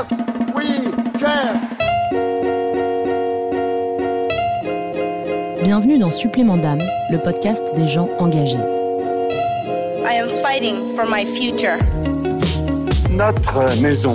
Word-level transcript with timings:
Yes, 0.00 0.18
we 0.54 0.64
can. 1.20 1.60
Bienvenue 5.62 5.98
dans 5.98 6.10
Supplément 6.10 6.56
d'âme, 6.56 6.80
le 7.10 7.18
podcast 7.18 7.74
des 7.76 7.86
gens 7.86 8.08
engagés. 8.18 8.56
I 10.06 10.14
am 10.14 10.30
fighting 10.42 10.94
for 10.96 11.04
my 11.06 11.26
future. 11.26 11.76
Notre 13.10 13.78
maison 13.82 14.14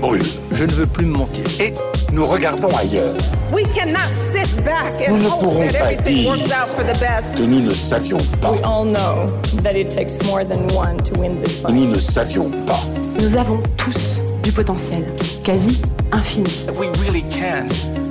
brûle 0.00 0.22
Je 0.52 0.64
ne 0.64 0.70
veux 0.70 0.86
plus 0.86 1.04
me 1.04 1.18
mentir. 1.18 1.44
et 1.60 1.72
nous 2.10 2.24
regardons 2.24 2.74
ailleurs. 2.74 3.14
We 3.52 3.64
cannot 3.74 4.08
sit 4.32 4.64
back 4.64 4.94
and 5.06 5.12
Nous 5.18 5.22
ne 5.24 5.28
hope 5.28 5.40
pourrons 5.42 5.66
that 5.66 5.78
pas 5.78 5.92
everything 5.92 6.22
dire 6.22 6.30
works 6.30 6.52
out 6.52 6.68
for 6.74 6.84
the 6.84 6.98
best. 6.98 7.34
que 7.36 7.42
nous 7.42 7.60
ne 7.60 7.74
savions 7.74 8.18
pas. 8.40 8.52
We 8.52 8.60
all 8.64 8.86
know 8.86 9.26
that 9.62 9.74
it 9.76 9.90
takes 9.94 10.16
more 10.24 10.42
than 10.42 10.68
one 10.74 10.96
to 11.04 11.18
win 11.18 11.38
this 11.42 11.62
Nous 11.68 11.84
ne 11.86 11.92
fight. 11.92 12.00
savions 12.00 12.50
pas. 12.66 12.80
Nous 13.20 13.36
avons 13.36 13.60
tous 13.76 14.17
du 14.42 14.52
potentiel, 14.52 15.04
quasi 15.44 15.80
infini. 16.12 16.48
We 16.78 16.88
really 17.00 17.22
can 17.22 17.68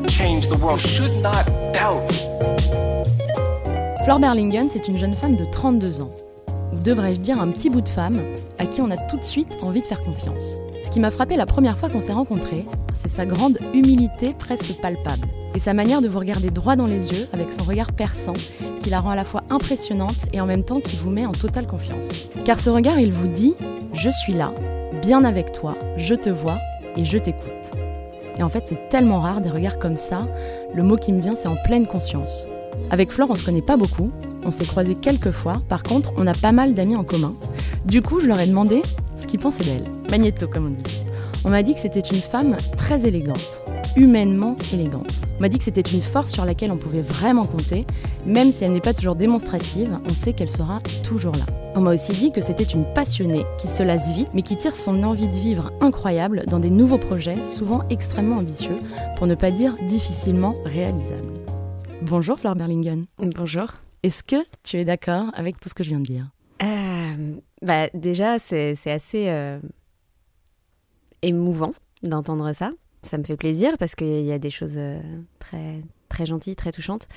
change 0.07 0.47
the 0.47 0.57
world. 0.61 0.81
You 0.81 0.89
should 0.89 1.21
not 1.21 1.45
doubt. 1.73 2.11
Flore 4.03 4.19
Berlingen, 4.19 4.69
c'est 4.71 4.87
une 4.87 4.97
jeune 4.97 5.15
femme 5.15 5.35
de 5.35 5.45
32 5.45 6.01
ans. 6.01 6.11
Ou 6.73 6.81
devrais-je 6.81 7.19
dire 7.19 7.41
un 7.41 7.49
petit 7.49 7.69
bout 7.69 7.81
de 7.81 7.89
femme 7.89 8.21
à 8.59 8.65
qui 8.65 8.81
on 8.81 8.89
a 8.89 8.97
tout 8.97 9.17
de 9.17 9.23
suite 9.23 9.57
envie 9.61 9.81
de 9.81 9.87
faire 9.87 10.03
confiance. 10.03 10.55
Ce 10.83 10.91
qui 10.91 10.99
m'a 10.99 11.11
frappé 11.11 11.35
la 11.35 11.45
première 11.45 11.77
fois 11.77 11.89
qu'on 11.89 12.01
s'est 12.01 12.13
rencontrés, 12.13 12.65
c'est 13.01 13.11
sa 13.11 13.25
grande 13.25 13.59
humilité 13.73 14.33
presque 14.37 14.73
palpable. 14.81 15.27
Et 15.55 15.59
sa 15.59 15.73
manière 15.73 16.01
de 16.01 16.07
vous 16.07 16.19
regarder 16.19 16.49
droit 16.49 16.75
dans 16.75 16.87
les 16.87 17.11
yeux 17.11 17.27
avec 17.33 17.51
son 17.51 17.63
regard 17.63 17.91
perçant 17.91 18.33
qui 18.79 18.89
la 18.89 18.99
rend 18.99 19.09
à 19.09 19.15
la 19.15 19.23
fois 19.23 19.43
impressionnante 19.49 20.25
et 20.33 20.39
en 20.39 20.45
même 20.45 20.63
temps 20.63 20.79
qui 20.79 20.95
vous 20.97 21.09
met 21.09 21.25
en 21.25 21.31
totale 21.31 21.67
confiance. 21.67 22.07
Car 22.45 22.59
ce 22.59 22.69
regard, 22.69 22.99
il 22.99 23.11
vous 23.11 23.27
dit⁇ 23.27 23.55
Je 23.93 24.09
suis 24.09 24.33
là, 24.33 24.53
bien 25.01 25.23
avec 25.23 25.51
toi, 25.51 25.75
je 25.97 26.15
te 26.15 26.29
vois 26.29 26.57
et 26.95 27.05
je 27.05 27.17
t'écoute⁇ 27.17 27.71
Et 28.39 28.43
en 28.43 28.49
fait, 28.49 28.63
c'est 28.67 28.89
tellement 28.89 29.21
rare 29.21 29.41
des 29.41 29.49
regards 29.49 29.79
comme 29.79 29.97
ça, 29.97 30.27
le 30.73 30.83
mot 30.83 30.97
qui 30.97 31.13
me 31.13 31.21
vient, 31.21 31.35
c'est 31.35 31.47
en 31.47 31.57
pleine 31.63 31.87
conscience. 31.87 32.47
Avec 32.89 33.11
Flore, 33.11 33.29
on 33.31 33.35
se 33.35 33.45
connaît 33.45 33.61
pas 33.61 33.77
beaucoup, 33.77 34.11
on 34.43 34.51
s'est 34.51 34.65
croisés 34.65 34.95
quelques 34.95 35.31
fois, 35.31 35.61
par 35.67 35.83
contre, 35.83 36.11
on 36.17 36.27
a 36.27 36.33
pas 36.33 36.51
mal 36.51 36.73
d'amis 36.73 36.95
en 36.95 37.03
commun. 37.03 37.33
Du 37.85 38.01
coup, 38.01 38.19
je 38.19 38.27
leur 38.27 38.39
ai 38.39 38.47
demandé 38.47 38.81
ce 39.15 39.25
qu'ils 39.25 39.39
pensaient 39.39 39.63
d'elle. 39.63 39.89
Magnéto, 40.09 40.47
comme 40.47 40.67
on 40.67 40.69
dit. 40.69 41.03
On 41.43 41.49
m'a 41.49 41.63
dit 41.63 41.73
que 41.73 41.79
c'était 41.79 41.99
une 41.99 42.21
femme 42.21 42.57
très 42.77 43.05
élégante, 43.05 43.63
humainement 43.97 44.55
élégante. 44.71 45.11
On 45.37 45.41
m'a 45.41 45.49
dit 45.49 45.57
que 45.57 45.63
c'était 45.63 45.81
une 45.81 46.01
force 46.01 46.31
sur 46.31 46.45
laquelle 46.45 46.71
on 46.71 46.77
pouvait 46.77 47.01
vraiment 47.01 47.45
compter, 47.45 47.85
même 48.25 48.51
si 48.51 48.63
elle 48.63 48.71
n'est 48.73 48.79
pas 48.79 48.93
toujours 48.93 49.15
démonstrative, 49.15 49.97
on 50.05 50.13
sait 50.13 50.33
qu'elle 50.33 50.49
sera 50.49 50.81
toujours 51.03 51.33
là. 51.33 51.45
On 51.75 51.81
m'a 51.81 51.93
aussi 51.93 52.13
dit 52.13 52.31
que 52.31 52.41
c'était 52.41 52.63
une 52.63 52.85
passionnée 52.93 53.43
qui 53.59 53.67
se 53.67 53.83
lasse 53.83 54.09
vite, 54.09 54.29
mais 54.33 54.43
qui 54.43 54.55
tire 54.55 54.75
son 54.75 55.03
envie 55.03 55.27
de 55.27 55.35
vivre 55.35 55.71
incroyable 55.81 56.43
dans 56.47 56.59
des 56.59 56.69
nouveaux 56.69 56.97
projets, 56.99 57.41
souvent 57.41 57.83
extrêmement 57.89 58.37
ambitieux, 58.37 58.79
pour 59.17 59.27
ne 59.27 59.35
pas 59.35 59.51
dire 59.51 59.75
difficilement 59.87 60.53
réalisables. 60.63 61.33
Bonjour 62.03 62.39
Fleur 62.39 62.55
Berlingen. 62.55 63.05
Bonjour. 63.17 63.73
Est-ce 64.03 64.23
que 64.23 64.45
tu 64.63 64.77
es 64.77 64.85
d'accord 64.85 65.25
avec 65.33 65.59
tout 65.59 65.69
ce 65.69 65.73
que 65.73 65.83
je 65.83 65.89
viens 65.89 65.99
de 65.99 66.05
dire? 66.05 66.29
Euh, 66.63 67.35
bah, 67.63 67.89
déjà, 67.93 68.39
c'est 68.39 68.75
c'est 68.75 68.91
assez 68.91 69.31
euh, 69.35 69.59
émouvant 71.21 71.73
d'entendre 72.03 72.53
ça. 72.53 72.71
Ça 73.07 73.17
me 73.17 73.23
fait 73.23 73.37
plaisir 73.37 73.77
parce 73.79 73.95
qu'il 73.95 74.25
y 74.25 74.33
a 74.33 74.37
des 74.37 74.49
choses 74.49 74.75
euh, 74.75 74.99
très, 75.39 75.81
très 76.09 76.25
gentilles, 76.25 76.57
très 76.57 76.73
touchantes. 76.73 77.07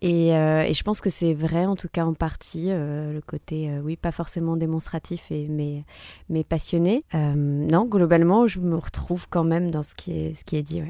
Et, 0.00 0.36
euh, 0.36 0.62
et 0.62 0.72
je 0.72 0.84
pense 0.84 1.00
que 1.00 1.10
c'est 1.10 1.34
vrai, 1.34 1.66
en 1.66 1.74
tout 1.74 1.88
cas 1.92 2.04
en 2.04 2.14
partie, 2.14 2.66
euh, 2.68 3.12
le 3.12 3.20
côté, 3.20 3.68
oui, 3.82 3.96
pas 3.96 4.12
forcément 4.12 4.56
démonstratif, 4.56 5.32
mais, 5.48 5.84
mais 6.28 6.44
passionné. 6.44 7.04
Non, 7.12 7.86
globalement, 7.86 8.46
je 8.46 8.60
me 8.60 8.76
retrouve 8.76 9.26
quand 9.28 9.42
même 9.42 9.72
dans 9.72 9.82
ce 9.82 9.96
qui 9.96 10.12
est, 10.12 10.34
ce 10.34 10.44
qui 10.44 10.56
est 10.56 10.62
dit. 10.62 10.80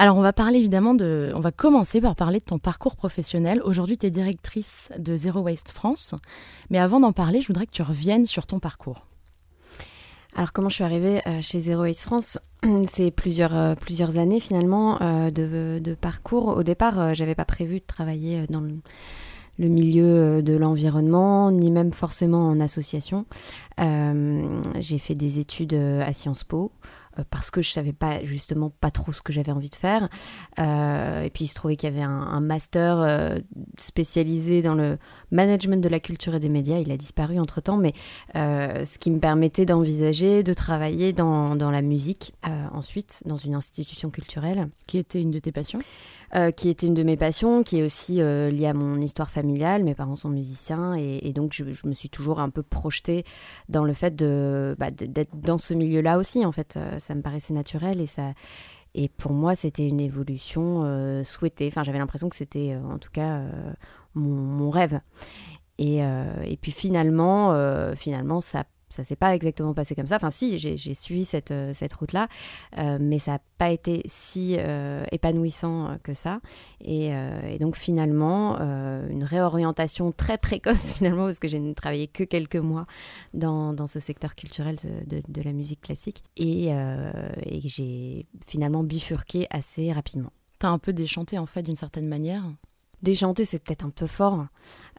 Alors 0.00 0.16
on 0.16 0.22
va 0.22 0.32
parler 0.32 0.58
évidemment 0.58 0.94
de... 0.94 1.30
On 1.36 1.40
va 1.40 1.52
commencer 1.52 2.00
par 2.00 2.16
parler 2.16 2.40
de 2.40 2.44
ton 2.44 2.58
parcours 2.58 2.96
professionnel. 2.96 3.62
Aujourd'hui 3.64 3.96
tu 3.96 4.06
es 4.06 4.10
directrice 4.10 4.90
de 4.98 5.14
Zero 5.14 5.42
Waste 5.42 5.70
France. 5.70 6.16
Mais 6.68 6.78
avant 6.78 6.98
d'en 6.98 7.12
parler, 7.12 7.40
je 7.40 7.46
voudrais 7.46 7.66
que 7.66 7.70
tu 7.70 7.82
reviennes 7.82 8.26
sur 8.26 8.44
ton 8.44 8.58
parcours. 8.58 9.06
Alors 10.36 10.52
comment 10.52 10.68
je 10.68 10.74
suis 10.74 10.84
arrivée 10.84 11.22
euh, 11.28 11.40
chez 11.40 11.60
Zero 11.60 11.82
Waste 11.82 12.02
France? 12.02 12.38
C'est 12.88 13.12
plusieurs, 13.12 13.54
euh, 13.56 13.74
plusieurs 13.76 14.18
années 14.18 14.40
finalement 14.40 15.00
euh, 15.00 15.30
de, 15.30 15.94
parcours. 15.94 16.48
Au 16.48 16.64
départ, 16.64 17.14
j'avais 17.14 17.36
pas 17.36 17.44
prévu 17.44 17.78
de 17.78 17.84
travailler 17.86 18.46
dans 18.48 18.60
le, 18.60 18.80
milieu 19.68 20.42
de 20.42 20.56
l'environnement, 20.56 21.52
ni 21.52 21.70
même 21.70 21.92
forcément 21.92 22.48
en 22.48 22.58
association. 22.58 23.26
J'ai 23.78 24.98
fait 24.98 25.14
des 25.14 25.38
études 25.38 25.74
à 25.74 26.12
Sciences 26.12 26.42
Po. 26.42 26.72
Euh, 27.18 27.24
Parce 27.30 27.50
que 27.50 27.62
je 27.62 27.70
savais 27.70 27.92
pas 27.92 28.22
justement 28.24 28.70
pas 28.70 28.90
trop 28.90 29.12
ce 29.12 29.22
que 29.22 29.32
j'avais 29.32 29.52
envie 29.52 29.70
de 29.70 29.74
faire, 29.74 30.08
Euh, 30.58 31.22
et 31.22 31.30
puis 31.30 31.44
il 31.44 31.48
se 31.48 31.54
trouvait 31.54 31.76
qu'il 31.76 31.88
y 31.88 31.92
avait 31.92 32.02
un, 32.02 32.40
master 32.40 32.98
euh, 32.98 33.38
spécialisé 33.76 34.62
dans 34.62 34.74
le 34.74 34.98
management 35.30 35.82
de 35.82 35.88
la 35.88 36.00
culture 36.00 36.34
et 36.34 36.40
des 36.40 36.48
médias. 36.48 36.78
Il 36.78 36.92
a 36.92 36.96
disparu 36.96 37.38
entre 37.38 37.60
temps, 37.60 37.76
mais 37.76 37.92
ce 38.34 38.98
qui 38.98 39.10
me 39.10 39.18
permettait 39.18 39.66
d'envisager 39.66 40.42
de 40.42 40.54
travailler 40.54 41.12
dans, 41.12 41.56
dans 41.56 41.70
la 41.70 41.82
musique 41.82 42.34
ensuite, 42.72 43.22
dans 43.24 43.36
une 43.36 43.54
institution 43.54 44.10
culturelle, 44.10 44.68
Qui 44.86 44.98
était 44.98 45.20
une 45.20 45.30
de 45.30 45.38
tes 45.38 45.52
passions? 45.52 45.80
Euh, 46.36 46.50
qui 46.50 46.68
était 46.68 46.88
une 46.88 46.94
de 46.94 47.04
mes 47.04 47.16
passions, 47.16 47.62
qui 47.62 47.78
est 47.78 47.84
aussi 47.84 48.20
euh, 48.20 48.50
liée 48.50 48.66
à 48.66 48.74
mon 48.74 49.00
histoire 49.00 49.30
familiale. 49.30 49.84
Mes 49.84 49.94
parents 49.94 50.16
sont 50.16 50.30
musiciens 50.30 50.94
et, 50.94 51.32
donc 51.32 51.52
je, 51.52 51.64
me 51.86 51.92
suis 51.92 52.08
toujours 52.08 52.40
un 52.40 52.50
peu 52.50 52.64
projetée 52.64 53.24
dans 53.68 53.84
le 53.84 53.92
fait 53.92 54.16
de 54.16 54.74
bah, 54.76 54.90
d'être 54.90 55.36
dans 55.36 55.58
ce 55.58 55.74
milieu-là 55.74 56.18
aussi. 56.18 56.44
En 56.44 56.50
fait, 56.50 56.74
Euh, 56.76 56.98
ça 56.98 57.14
me 57.14 57.22
paraissait 57.22 57.54
naturel 57.54 58.00
et 58.00 58.06
ça. 58.06 58.32
Et 58.94 59.08
pour 59.08 59.32
moi, 59.32 59.54
c'était 59.54 59.86
une 59.86 60.00
évolution 60.00 60.84
souhaitée. 61.24 61.66
Enfin, 61.66 61.82
j'avais 61.82 61.98
l'impression 61.98 62.28
que 62.28 62.36
c'était, 62.36 62.76
en 62.76 62.98
tout 62.98 63.10
cas, 63.10 63.42
mon, 64.14 64.30
mon 64.30 64.70
rêve. 64.70 65.00
Et, 65.78 65.98
et 65.98 66.56
puis 66.60 66.70
finalement, 66.70 67.52
finalement, 67.96 68.40
ça 68.40 68.62
ça 68.94 69.04
s'est 69.04 69.16
pas 69.16 69.34
exactement 69.34 69.74
passé 69.74 69.94
comme 69.94 70.06
ça. 70.06 70.16
Enfin, 70.16 70.30
si, 70.30 70.58
j'ai 70.58 70.94
suivi 70.94 71.24
cette, 71.24 71.50
euh, 71.50 71.72
cette 71.74 71.92
route-là, 71.94 72.28
euh, 72.78 72.98
mais 73.00 73.18
ça 73.18 73.32
n'a 73.32 73.40
pas 73.58 73.70
été 73.70 74.02
si 74.06 74.56
euh, 74.58 75.04
épanouissant 75.10 75.98
que 76.02 76.14
ça. 76.14 76.40
Et, 76.80 77.12
donc 77.60 77.76
finalement, 77.76 78.58
une 78.58 79.24
réorientation 79.24 80.12
très 80.12 80.38
précoce 80.38 80.90
finalement, 80.94 81.24
parce 81.26 81.38
que 81.38 81.48
j'ai 81.48 81.74
travaillé 81.74 82.08
que 82.08 82.24
quelques 82.24 82.56
mois 82.56 82.86
dans, 83.32 83.72
dans 83.72 83.86
ce 83.86 84.00
secteur 84.00 84.34
culturel 84.34 84.76
de, 85.06 85.22
de- 85.26 85.42
la 85.42 85.52
musique 85.52 85.80
classique. 85.82 86.22
Et, 86.36 86.68
et 86.68 87.60
j'ai 87.64 88.26
finalement 88.46 88.82
bifurqué 88.82 89.46
assez 89.50 89.92
rapidement. 89.92 90.32
T'as 90.58 90.68
un 90.68 90.78
peu 90.78 90.92
déchanté 90.92 91.38
en 91.38 91.46
fait 91.46 91.62
d'une 91.62 91.76
certaine 91.76 92.06
manière. 92.06 92.44
Déchanter, 93.04 93.44
c'est 93.44 93.62
peut-être 93.62 93.84
un 93.84 93.90
peu 93.90 94.06
fort, 94.06 94.46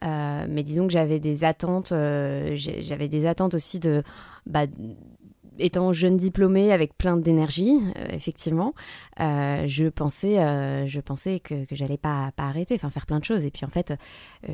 euh, 0.04 0.46
mais 0.48 0.62
disons 0.62 0.86
que 0.86 0.94
j'avais 0.94 1.20
des 1.20 1.44
attentes. 1.44 1.92
euh, 1.92 2.52
j'avais 2.56 3.08
des 3.08 3.26
attentes 3.26 3.56
aussi 3.56 3.80
de, 3.80 4.04
bah, 4.46 4.66
étant 5.58 5.92
jeune 5.92 6.16
diplômée 6.16 6.72
avec 6.72 6.96
plein 6.98 7.18
d'énergie, 7.18 7.74
euh, 7.98 8.06
effectivement, 8.12 8.74
je 9.18 9.90
pensais, 9.90 10.36
je 10.86 11.00
pensais 11.00 11.40
que, 11.40 11.66
que 11.66 11.76
j'allais 11.76 11.98
pas, 11.98 12.32
pas 12.36 12.44
arrêter, 12.44 12.76
enfin 12.76 12.92
faire 12.92 13.08
plein 13.08 13.20
de 13.20 13.24
choses. 13.24 13.44
Et 13.44 13.52
puis 13.52 13.66
en 13.66 13.70
fait, 13.70 13.96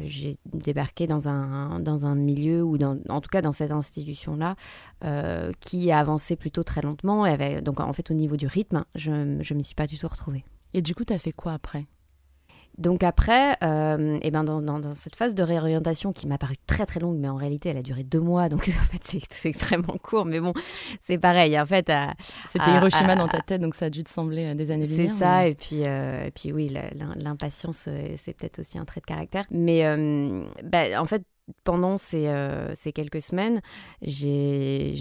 j'ai 0.05 0.37
débarqué 0.45 1.07
dans 1.07 1.27
un, 1.27 1.79
dans 1.81 2.05
un 2.05 2.15
milieu 2.15 2.63
ou 2.63 2.77
dans, 2.77 2.97
en 3.09 3.19
tout 3.19 3.29
cas 3.29 3.41
dans 3.41 3.51
cette 3.51 3.71
institution-là, 3.71 4.55
euh, 5.03 5.51
qui 5.59 5.91
a 5.91 5.99
avancé 5.99 6.37
plutôt 6.37 6.63
très 6.63 6.81
lentement. 6.81 7.25
Et 7.25 7.31
avait, 7.31 7.61
donc 7.61 7.81
en 7.81 7.91
fait, 7.93 8.11
au 8.11 8.13
niveau 8.13 8.37
du 8.37 8.47
rythme, 8.47 8.85
je, 8.95 9.39
je 9.41 9.53
m'y 9.53 9.63
suis 9.63 9.75
pas 9.75 9.87
du 9.87 9.97
tout 9.97 10.07
retrouvée. 10.07 10.45
Et 10.73 10.81
du 10.81 10.95
coup, 10.95 11.03
t'as 11.03 11.17
fait 11.17 11.33
quoi 11.33 11.53
après? 11.53 11.85
Donc 12.81 13.03
après, 13.03 13.55
euh, 13.63 14.17
et 14.21 14.31
ben 14.31 14.43
dans, 14.43 14.61
dans- 14.61 14.79
dans 14.79 14.93
cette 14.93 15.15
phase 15.15 15.35
de 15.35 15.43
réorientation 15.43 16.11
qui 16.13 16.27
m'a 16.27 16.37
paru 16.37 16.55
très 16.67 16.85
très 16.85 16.99
longue, 16.99 17.17
mais 17.17 17.29
en 17.29 17.35
réalité 17.35 17.69
elle 17.69 17.77
a 17.77 17.81
duré 17.83 18.03
deux 18.03 18.19
mois, 18.19 18.49
donc 18.49 18.61
en 18.67 18.91
fait 18.91 19.03
c'est 19.03 19.21
c'est 19.29 19.49
extrêmement 19.49 19.95
court, 20.01 20.25
mais 20.25 20.39
bon, 20.39 20.53
c'est 20.99 21.17
pareil. 21.17 21.59
En 21.59 21.65
fait, 21.65 21.91
C'était 22.49 22.71
Hiroshima 22.71 23.13
à- 23.13 23.15
dans 23.15 23.27
ta 23.27 23.41
tête, 23.41 23.61
donc 23.61 23.75
ça 23.75 23.85
a 23.85 23.89
dû 23.89 24.03
te 24.03 24.09
sembler 24.09 24.47
euh, 24.47 24.53
des 24.55 24.65
c'est 24.65 24.71
années-lumière. 24.73 25.13
ça, 25.15 25.37
mais- 25.43 25.51
et 25.51 25.55
puis, 25.55 25.85
euh, 25.85 26.25
et 26.25 26.31
puis 26.31 26.51
oui, 26.51 26.75
l'impatience, 27.15 27.85
euh, 27.87 28.15
c'est 28.17 28.33
peut-être 28.33 28.59
aussi 28.59 28.77
un 28.77 28.85
trait 28.85 29.01
de 29.01 29.05
caractère. 29.05 29.45
Mais 29.51 29.85
euh, 29.85 30.43
bah, 30.63 31.01
en 31.01 31.05
fait, 31.05 31.23
pendant 31.63 31.97
ces, 31.97 32.27
euh, 32.27 32.73
ces 32.75 32.93
quelques 32.93 33.21
semaines, 33.21 33.61
j'ai, 34.01 34.93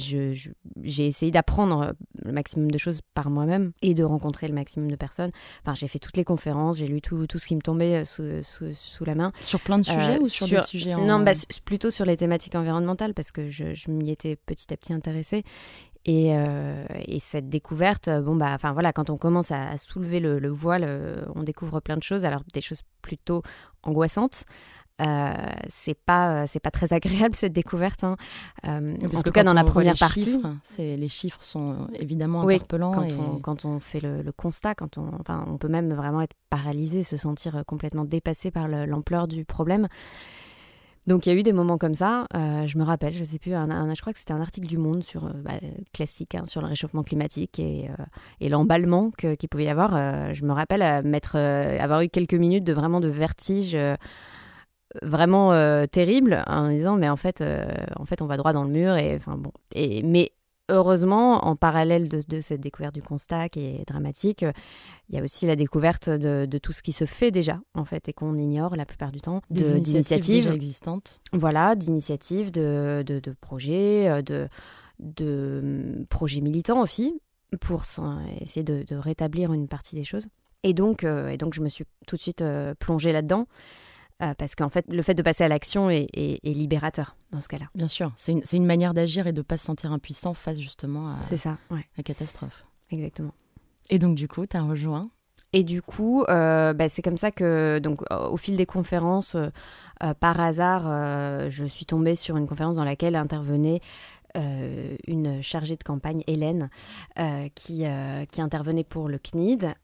essayé 0.84 1.30
d'apprendre 1.30 1.94
le 2.22 2.32
maximum 2.32 2.70
de 2.70 2.78
choses 2.78 3.00
par 3.14 3.30
moi-même 3.30 3.72
et 3.82 3.94
de 3.94 4.04
rencontrer 4.04 4.48
le 4.48 4.54
maximum 4.54 4.90
de 4.90 4.96
personnes. 4.96 5.30
Enfin, 5.62 5.74
j'ai 5.74 5.88
fait 5.88 5.98
toutes 5.98 6.16
les 6.16 6.24
conférences, 6.24 6.78
j'ai 6.78 6.86
lu 6.86 7.00
tout, 7.00 7.26
tout 7.26 7.38
ce 7.38 7.46
qui 7.46 7.56
me 7.56 7.60
tombait 7.60 8.04
sous, 8.04 8.42
sous, 8.42 8.74
sous 8.74 9.04
la 9.04 9.14
main. 9.14 9.32
Sur 9.40 9.60
plein 9.60 9.78
de 9.78 9.84
sujets 9.84 10.16
Euh, 10.16 10.20
ou 10.20 10.26
sur, 10.26 10.48
des 10.48 10.60
sujets 10.60 10.94
en... 10.94 11.04
Non, 11.04 11.20
bah, 11.20 11.32
plutôt 11.64 11.90
sur 11.90 12.04
les 12.04 12.16
thématiques 12.16 12.54
environnementales 12.54 13.14
parce 13.14 13.32
que 13.32 13.48
je, 13.48 13.74
je 13.74 13.90
m'y 13.90 14.10
étais 14.10 14.36
petit 14.36 14.72
à 14.72 14.76
petit 14.76 14.92
intéressée. 14.92 15.44
Et, 16.06 16.34
euh, 16.34 16.86
et 17.04 17.18
cette 17.18 17.50
découverte, 17.50 18.08
euh, 18.08 18.22
bon 18.22 18.34
bah, 18.34 18.52
enfin 18.54 18.72
voilà, 18.72 18.92
quand 18.92 19.10
on 19.10 19.18
commence 19.18 19.50
à, 19.50 19.68
à 19.68 19.76
soulever 19.76 20.18
le, 20.18 20.38
le 20.38 20.48
voile, 20.48 20.84
euh, 20.86 21.22
on 21.34 21.42
découvre 21.42 21.80
plein 21.80 21.96
de 21.98 22.02
choses. 22.02 22.24
Alors 22.24 22.42
des 22.54 22.62
choses 22.62 22.82
plutôt 23.02 23.42
angoissantes. 23.82 24.44
Euh, 25.00 25.32
c'est 25.68 25.94
pas, 25.98 26.46
c'est 26.46 26.60
pas 26.60 26.70
très 26.70 26.92
agréable 26.92 27.34
cette 27.34 27.52
découverte. 27.52 28.04
hein. 28.04 28.16
Euh, 28.66 28.96
Parce 29.00 29.16
en 29.16 29.22
tout 29.22 29.30
cas, 29.32 29.42
dans 29.44 29.54
la 29.54 29.64
première 29.64 29.96
partie. 29.96 30.24
chiffres, 30.24 30.48
les 30.78 31.08
chiffres 31.08 31.42
sont 31.42 31.88
évidemment 31.94 32.44
Oui, 32.44 32.54
interpellants. 32.56 32.92
quand, 32.92 33.02
et- 33.04 33.16
on, 33.18 33.38
quand 33.38 33.64
on 33.64 33.80
fait 33.80 34.00
le, 34.00 34.22
le 34.22 34.32
constat, 34.32 34.74
quand 34.74 34.98
on, 34.98 35.10
enfin, 35.20 35.44
on 35.48 35.56
peut 35.58 35.68
même 35.68 35.92
vraiment 35.94 36.20
être 36.20 36.34
paralysé, 36.50 37.02
se 37.02 37.16
sentir 37.16 37.56
euh, 37.56 37.62
complètement 37.62 38.04
dépassé 38.04 38.50
par 38.50 38.68
le- 38.68 38.84
l'ampleur 38.86 39.26
du 39.28 39.44
problème. 39.44 39.88
Donc 41.06 41.24
il 41.26 41.32
y 41.32 41.32
a 41.34 41.38
eu 41.38 41.42
des 41.42 41.54
moments 41.54 41.78
comme 41.78 41.94
ça. 41.94 42.26
euh, 42.36 42.66
je 42.66 42.76
me 42.76 42.84
rappelle, 42.84 43.14
je 43.14 43.24
sais 43.24 43.38
plus, 43.38 43.54
un, 43.54 43.70
un- 43.70 43.94
je 43.94 44.00
crois 44.00 44.12
que 44.12 44.18
c'était 44.18 44.34
un 44.34 44.40
article 44.40 44.66
du 44.66 44.76
Monde 44.76 45.02
sur 45.02 45.24
euh, 45.24 45.30
bah, 45.42 45.52
classique 45.92 46.34
hein, 46.34 46.44
sur 46.46 46.60
le 46.60 46.66
réchauffement 46.68 47.02
climatique 47.02 47.58
et, 47.58 47.88
euh, 47.88 48.04
et 48.40 48.48
l'emballement 48.48 49.10
qu'il 49.10 49.48
pouvait 49.48 49.64
y 49.64 49.68
avoir. 49.68 49.96
Euh, 49.96 50.34
je 50.34 50.44
me 50.44 50.52
rappelle 50.52 50.82
euh, 50.82 51.00
m'être, 51.02 51.36
euh, 51.36 51.78
avoir 51.80 52.02
eu 52.02 52.08
quelques 52.10 52.34
minutes 52.34 52.64
de 52.64 52.74
vraiment 52.74 53.00
de 53.00 53.08
vertige. 53.08 53.74
Vraiment 55.02 55.52
euh, 55.52 55.86
terrible 55.86 56.42
en 56.46 56.64
me 56.64 56.72
disant 56.72 56.96
mais 56.96 57.08
en 57.08 57.16
fait 57.16 57.40
euh, 57.40 57.64
en 57.96 58.04
fait 58.04 58.22
on 58.22 58.26
va 58.26 58.36
droit 58.36 58.52
dans 58.52 58.64
le 58.64 58.70
mur 58.70 58.96
et 58.96 59.14
enfin 59.14 59.36
bon 59.36 59.52
et 59.72 60.02
mais 60.02 60.32
heureusement 60.68 61.46
en 61.46 61.56
parallèle 61.56 62.08
de, 62.08 62.22
de 62.26 62.40
cette 62.40 62.60
découverte 62.60 62.94
du 62.94 63.02
constat 63.02 63.48
qui 63.48 63.60
est 63.60 63.86
dramatique 63.86 64.42
euh, 64.42 64.52
il 65.08 65.14
y 65.14 65.18
a 65.18 65.22
aussi 65.22 65.46
la 65.46 65.56
découverte 65.56 66.08
de, 66.10 66.46
de 66.46 66.58
tout 66.58 66.72
ce 66.72 66.82
qui 66.82 66.92
se 66.92 67.04
fait 67.04 67.30
déjà 67.30 67.60
en 67.74 67.84
fait 67.84 68.08
et 68.08 68.12
qu'on 68.12 68.36
ignore 68.36 68.74
la 68.76 68.84
plupart 68.84 69.12
du 69.12 69.20
temps 69.20 69.42
des 69.50 69.62
de- 69.74 69.78
initiatives 69.78 70.44
déjà 70.44 70.54
existantes. 70.54 71.20
voilà, 71.32 71.74
d'initiatives, 71.76 72.50
de, 72.50 73.02
de, 73.06 73.34
projets, 73.40 74.08
euh, 74.08 74.22
de, 74.22 74.48
de 74.98 75.60
hum, 75.62 76.06
projets 76.06 76.40
militants 76.40 76.80
aussi, 76.80 77.20
pour 77.60 77.82
essayer 78.40 78.62
de, 78.62 78.84
rétablir 78.94 79.52
une 79.52 79.66
partie 79.66 79.96
des 79.96 80.04
choses. 80.04 80.28
Et 80.62 80.72
donc, 80.72 81.02
et 81.02 81.36
donc 81.36 81.54
je 81.54 81.62
me 81.62 81.68
suis 81.68 81.84
tout 82.06 82.14
de 82.14 82.20
suite 82.20 82.44
plongée 82.78 83.10
là-dedans, 83.12 83.46
euh, 84.22 84.34
parce 84.34 84.54
qu'en 84.54 84.68
fait, 84.68 84.84
le 84.88 85.02
fait 85.02 85.14
de 85.14 85.22
passer 85.22 85.44
à 85.44 85.48
l'action 85.48 85.90
est, 85.90 86.08
est- 86.12 86.40
est 86.44 86.52
libérateur 86.54 87.16
dans 87.30 87.40
ce 87.40 87.48
cas-là. 87.48 87.66
Bien 87.74 87.88
sûr, 87.88 88.12
c'est 88.16 88.32
une, 88.52 88.66
manière 88.66 88.94
d'agir 88.94 89.26
et 89.26 89.32
de 89.32 89.38
ne 89.38 89.42
pas 89.42 89.56
se 89.56 89.64
sentir 89.64 89.92
impuissant 89.92 90.34
face 90.34 90.58
justement 90.58 91.08
à 91.08 91.22
C'est 91.22 91.36
ça, 91.36 91.58
ouais, 91.70 91.86
la 91.96 92.02
catastrophe. 92.02 92.64
exactement. 92.90 93.32
Et 93.88 93.98
donc 93.98 94.16
du 94.16 94.28
coup, 94.28 94.46
tu 94.46 94.56
as 94.56 94.62
rejoint 94.62 95.10
Et 95.52 95.64
du 95.64 95.82
coup, 95.82 96.22
euh, 96.28 96.72
bah, 96.72 96.88
c'est 96.88 97.02
comme 97.02 97.16
ça 97.16 97.30
que, 97.30 97.80
donc, 97.82 98.00
au 98.10 98.36
fil 98.36 98.56
des 98.56 98.66
conférences, 98.66 99.34
euh, 99.34 100.14
par 100.14 100.38
hasard, 100.40 100.84
euh, 100.86 101.50
je 101.50 101.64
suis 101.64 101.86
tombée 101.86 102.14
sur 102.14 102.36
une 102.36 102.46
conférence 102.46 102.76
dans 102.76 102.84
laquelle 102.84 103.16
intervenait 103.16 103.80
une 105.08 105.42
chargée 105.42 105.74
de 105.76 105.82
campagne, 105.82 106.22
Hélène, 106.28 106.70
qui, 107.56 107.84
qui 108.30 108.40
intervenait 108.40 108.84
pour 108.84 109.08
le 109.08 109.18
CNID, 109.18 109.74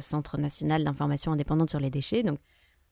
Centre 0.00 0.38
national 0.38 0.84
d'information 0.84 1.32
indépendante 1.32 1.70
sur 1.70 1.80
les 1.80 1.88
déchets, 1.88 2.22
donc 2.22 2.38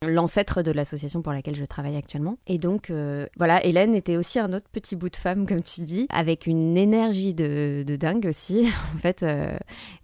l'ancêtre 0.09 0.63
de 0.63 0.71
l'association 0.71 1.23
pour 1.23 1.33
laquelle 1.33 1.55
je 1.55 1.65
travaille 1.65 1.97
actuellement. 1.97 2.39
Et 2.47 2.59
donc, 2.59 2.91
euh, 2.91 3.27
voilà, 3.37 3.65
Hélène 3.65 3.95
était 3.95 4.17
aussi 4.17 4.39
un 4.39 4.53
autre 4.53 4.67
petit 4.73 4.97
bout 4.97 5.09
de 5.09 5.17
femme, 5.17 5.47
comme 5.49 5.63
tu 5.63 5.83
dis, 5.83 6.07
avec 6.11 6.47
une 6.47 6.77
énergie 6.77 7.35
de, 7.35 7.85
de 7.87 7.97
dingue 7.97 8.27
aussi, 8.27 8.69
en 8.95 8.99
fait, 8.99 9.23
euh, 9.23 9.57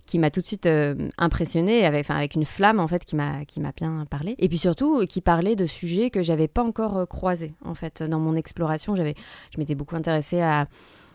qui 0.07 0.19
m'a 0.19 0.31
tout 0.31 0.41
de 0.41 0.47
suite 0.47 0.67
euh, 0.67 0.95
impressionnée, 1.19 1.85
avec, 1.85 2.11
avec 2.11 2.35
une 2.35 2.45
flamme, 2.45 2.81
en 2.81 2.89
fait, 2.89 3.05
qui 3.05 3.17
m'a, 3.17 3.45
bien 3.77 4.05
parlé. 4.11 4.35
Et 4.39 4.49
puis 4.49 4.59
surtout, 4.59 5.07
qui 5.07 5.21
parlait 5.21 5.57
de 5.57 5.67
sujets 5.67 6.11
que 6.11 6.23
j'avais 6.23 6.49
pas 6.49 6.63
encore 6.63 7.07
croisés, 7.09 7.55
en 7.65 7.75
fait, 7.75 8.03
dans 8.03 8.19
mon 8.19 8.35
exploration. 8.35 8.97
J'avais, 8.97 9.15
je 9.55 9.59
m'étais 9.59 9.75
beaucoup 9.75 9.97
intéressée 9.97 10.41
à 10.41 10.67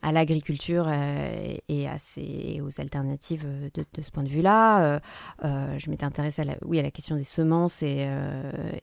à 0.05 0.11
l'agriculture 0.11 0.85
euh, 0.87 1.57
et 1.67 2.61
aux 2.61 2.79
alternatives 2.79 3.43
euh, 3.43 3.69
de, 3.73 4.01
ce 4.03 4.11
point 4.11 4.21
de 4.21 4.29
vue-là. 4.29 5.01
Euh, 5.43 5.79
je 5.79 5.89
m'étais 5.89 6.05
intéressée 6.05 6.43
à 6.43 6.45
la, 6.45 6.91
question 6.91 7.15
des 7.15 7.23
semences 7.23 7.81
et, 7.81 8.05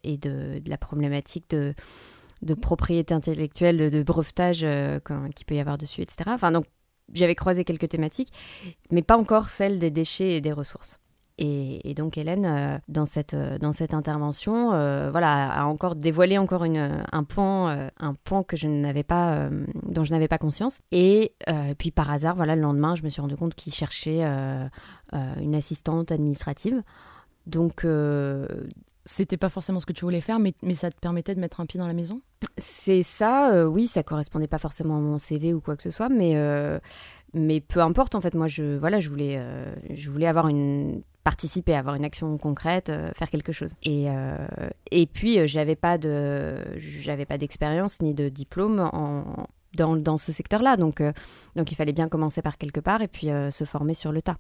de, 0.04 0.60
la 0.66 0.78
problématique 0.78 1.48
de, 1.50 1.74
propriété 2.54 3.14
intellectuelle, 3.14 3.76
de, 3.76 3.88
de 3.88 4.02
brevetage 4.02 4.66
qu'il 5.36 5.46
peut 5.46 5.54
y 5.54 5.60
avoir 5.60 5.78
dessus, 5.78 6.02
etc. 6.02 6.24
Enfin, 6.26 6.50
donc, 6.50 6.64
j'avais 7.12 7.36
croisé 7.36 7.64
quelques 7.64 7.88
thématiques, 7.88 8.32
mais 8.90 9.02
pas 9.02 9.16
encore 9.16 9.48
celle 9.48 9.78
des 9.78 9.92
déchets 9.92 10.32
et 10.32 10.40
des 10.40 10.52
ressources. 10.52 10.98
Et, 11.44 11.91
et 11.91 11.94
donc 11.94 12.19
Hélène, 12.19 12.47
euh, 12.47 12.79
dans 12.87 13.05
cette 13.05 13.35
euh, 13.35 13.59
dans 13.59 13.73
cette 13.73 13.94
intervention, 13.94 14.75
euh, 14.75 15.11
voilà, 15.11 15.50
a 15.53 15.65
encore 15.65 15.97
dévoilé 15.97 16.39
encore 16.39 16.62
une 16.62 17.03
un 17.11 17.25
pan 17.25 17.67
un 17.99 18.15
pan 18.15 18.44
que 18.44 18.56
je 18.56 18.69
n'avais 18.69 19.03
pas 19.03 19.49
dont 19.83 20.05
je 20.05 20.12
n'avais 20.12 20.29
pas 20.29 20.39
conscience. 20.39 20.79
Et 20.93 21.35
puis 21.79 21.91
par 21.91 22.12
hasard, 22.12 22.37
voilà, 22.37 22.55
le 22.55 22.62
lendemain, 22.62 22.94
je 22.94 23.03
me 23.03 23.09
suis 23.09 23.21
rendu 23.21 23.35
compte 23.35 23.56
qu'il 23.56 23.75
cherchait 23.75 24.23
une 25.12 25.55
assistante 25.55 26.12
administrative. 26.12 26.83
Donc 27.47 27.85
C'était 29.05 29.37
pas 29.37 29.49
forcément 29.49 29.81
ce 29.81 29.87
que 29.87 29.93
tu 29.93 30.05
voulais 30.05 30.21
faire, 30.21 30.39
mais, 30.39 30.55
mais 30.62 30.75
ça 30.75 30.91
te 30.91 30.99
permettait 31.00 31.35
de 31.35 31.41
mettre 31.41 31.61
un 31.61 31.67
pied 31.67 31.79
dans 31.79 31.89
la 31.89 31.93
maison? 31.93 32.21
C'est 32.56 33.03
ça, 33.03 33.53
euh, 33.53 33.65
oui, 33.65 33.89
ça 33.89 34.05
correspondait 34.05 34.47
pas 34.47 34.59
forcément 34.59 34.97
à 34.97 35.00
mon 35.00 35.19
CV 35.19 35.53
ou 35.53 35.61
quoi 35.61 35.77
que 35.77 35.83
ce 35.83 35.91
soit, 35.91 36.09
mais, 36.09 36.37
euh, 36.37 36.79
mais 37.34 37.61
peu 37.61 37.81
importe 37.81 38.14
en 38.14 38.20
fait. 38.20 38.34
Moi, 38.34 38.49
je, 38.49 38.76
voilà, 38.76 39.00
je, 39.00 39.08
voulais, 39.08 39.37
euh, 39.38 39.75
je 39.90 40.11
voulais 40.11 40.26
avoir 40.26 40.49
une 40.49 41.02
participer, 41.25 41.75
avoir 41.75 41.94
une 41.94 42.05
action 42.05 42.37
concrète, 42.37 42.88
euh, 42.90 43.11
faire 43.14 43.31
quelque 43.31 43.52
chose. 43.52 43.75
Et, 43.84 44.06
euh, 44.08 44.37
et 44.90 45.06
puis, 45.06 45.46
j'avais 45.46 45.76
pas 45.76 45.96
de, 45.96 46.58
j'avais 46.76 47.26
pas 47.26 47.38
d'expérience 47.38 48.02
ni 48.02 48.12
de 48.12 48.29
diplôme 48.29 48.81
en, 48.93 49.46
dans, 49.75 49.96
dans 49.96 50.19
ce 50.19 50.32
secteur-là, 50.32 50.76
donc, 50.76 51.00
donc 51.55 51.70
il 51.70 51.76
fallait 51.76 51.93
bien 51.93 52.08
commencer 52.08 52.43
par 52.43 52.58
quelque 52.58 52.81
part 52.81 53.02
et 53.02 53.08
puis 53.08 53.29
se 53.50 53.64
former 53.64 53.94
sur 53.94 54.11
le 54.12 54.20
tas. 54.20 54.37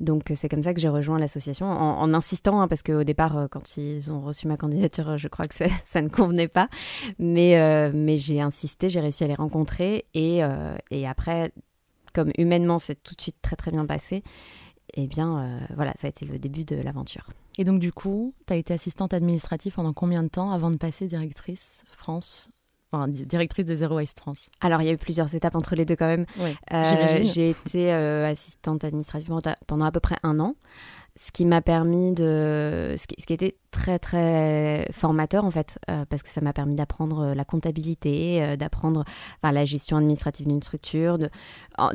Donc 0.00 0.30
c'est 0.34 0.48
comme 0.48 0.62
ça 0.62 0.74
que 0.74 0.80
j'ai 0.80 0.88
rejoint 0.88 1.18
l'association 1.18 1.66
en, 1.66 2.12
insistant, 2.12 2.60
hein, 2.60 2.68
parce 2.68 2.82
qu'au 2.82 3.04
départ, 3.04 3.48
quand 3.50 3.76
ils 3.78 4.10
ont 4.10 4.20
reçu 4.20 4.46
ma 4.46 4.56
candidature, 4.56 5.16
je 5.16 5.28
crois 5.28 5.46
que 5.46 5.54
ça 5.54 6.02
ne 6.02 6.08
convenait 6.08 6.48
pas. 6.48 6.68
Mais, 7.18 7.90
mais 7.94 8.18
j'ai 8.18 8.42
insisté, 8.42 8.90
j'ai 8.90 9.00
réussi 9.00 9.24
à 9.24 9.26
les 9.26 9.34
rencontrer. 9.34 10.04
Et, 10.12 10.42
et 10.90 11.06
après, 11.06 11.52
comme 12.14 12.30
humainement, 12.38 12.78
c'est 12.78 13.02
tout 13.02 13.14
de 13.14 13.20
suite 13.20 13.36
très 13.42 13.56
très 13.56 13.70
bien 13.70 13.84
passé, 13.86 14.22
eh 14.94 15.06
bien 15.06 15.38
euh, 15.38 15.60
voilà, 15.74 15.92
ça 16.00 16.06
a 16.06 16.10
été 16.10 16.24
le 16.24 16.38
début 16.38 16.64
de 16.64 16.76
l'aventure. 16.76 17.28
Et 17.58 17.64
donc 17.64 17.80
du 17.80 17.92
coup, 17.92 18.34
tu 18.46 18.52
as 18.52 18.56
été 18.56 18.72
assistante 18.74 19.12
administrative 19.14 19.74
pendant 19.74 19.92
combien 19.92 20.22
de 20.22 20.28
temps 20.28 20.50
avant 20.50 20.70
de 20.70 20.76
passer 20.76 21.06
directrice 21.08 21.84
France 21.90 22.48
Enfin, 22.92 23.08
directrice 23.08 23.64
de 23.64 23.74
Zero 23.74 23.96
Waste 23.96 24.20
France? 24.20 24.50
Alors 24.60 24.80
il 24.80 24.84
y 24.86 24.88
a 24.88 24.92
eu 24.92 24.96
plusieurs 24.96 25.34
étapes 25.34 25.56
entre 25.56 25.74
les 25.74 25.84
deux 25.84 25.96
quand 25.96 26.06
même. 26.06 26.26
Oui, 26.38 26.54
Euh, 26.72 27.24
j'ai 27.24 27.50
été 27.50 27.92
euh, 27.92 28.24
assistante 28.24 28.84
administrative 28.84 29.32
pendant 29.66 29.84
à 29.84 29.90
peu 29.90 29.98
près 29.98 30.16
un 30.22 30.38
an, 30.38 30.54
ce 31.16 31.30
qui 31.30 31.44
m'a 31.44 31.62
permis 31.62 32.12
de, 32.12 32.96
ce 32.98 33.06
qui, 33.06 33.14
ce 33.20 33.26
qui 33.26 33.32
était 33.32 33.56
très 33.70 34.00
très 34.00 34.88
formateur 34.90 35.44
en 35.44 35.50
fait, 35.50 35.78
euh, 35.88 36.04
parce 36.08 36.24
que 36.24 36.28
ça 36.28 36.40
m'a 36.40 36.52
permis 36.52 36.74
d'apprendre 36.74 37.20
euh, 37.20 37.34
la 37.34 37.44
comptabilité, 37.44 38.42
euh, 38.42 38.56
d'apprendre 38.56 39.04
enfin, 39.40 39.52
la 39.52 39.64
gestion 39.64 39.96
administrative 39.96 40.48
d'une 40.48 40.62
structure. 40.62 41.18
De... 41.18 41.30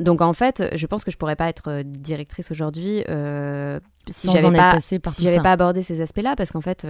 Donc 0.00 0.22
en 0.22 0.32
fait, 0.32 0.64
je 0.74 0.86
pense 0.86 1.04
que 1.04 1.10
je 1.10 1.18
pourrais 1.18 1.36
pas 1.36 1.50
être 1.50 1.82
directrice 1.82 2.50
aujourd'hui 2.50 3.04
euh, 3.10 3.78
si 4.08 4.30
j'avais 4.30 4.56
pas 4.56 4.80
si 4.80 4.98
j'avais 5.18 5.42
pas 5.42 5.52
abordé 5.52 5.82
ces 5.82 6.00
aspects-là, 6.00 6.34
parce 6.34 6.50
qu'en 6.50 6.62
fait, 6.62 6.86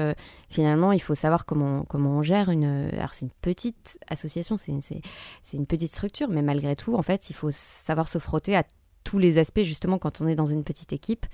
finalement, 0.49 0.92
il 0.92 1.00
faut 1.00 1.16
savoir 1.16 1.44
comment 1.46 1.82
comment 1.82 2.18
on 2.18 2.22
gère 2.22 2.49
une. 2.50 2.90
Alors 2.92 3.12
c'est 3.12 3.25
une 3.25 3.32
petite 3.42 3.99
association, 4.08 4.56
c'est 4.56 4.72
c'est 4.82 5.02
c'est 5.42 5.56
une 5.56 5.66
petite 5.66 5.90
structure, 5.90 6.28
mais 6.28 6.42
malgré 6.42 6.76
tout, 6.76 6.94
en 6.94 7.02
fait, 7.02 7.28
il 7.28 7.34
faut 7.34 7.50
savoir 7.50 8.08
se 8.08 8.18
frotter 8.18 8.56
à 8.56 8.62
tous 9.02 9.18
les 9.18 9.38
aspects, 9.38 9.62
justement, 9.62 9.99
quand 9.99 10.20
on 10.20 10.28
est 10.28 10.37
dans 10.37 10.46
une 10.46 10.62
petite 10.62 10.92
équipe. 10.92 11.26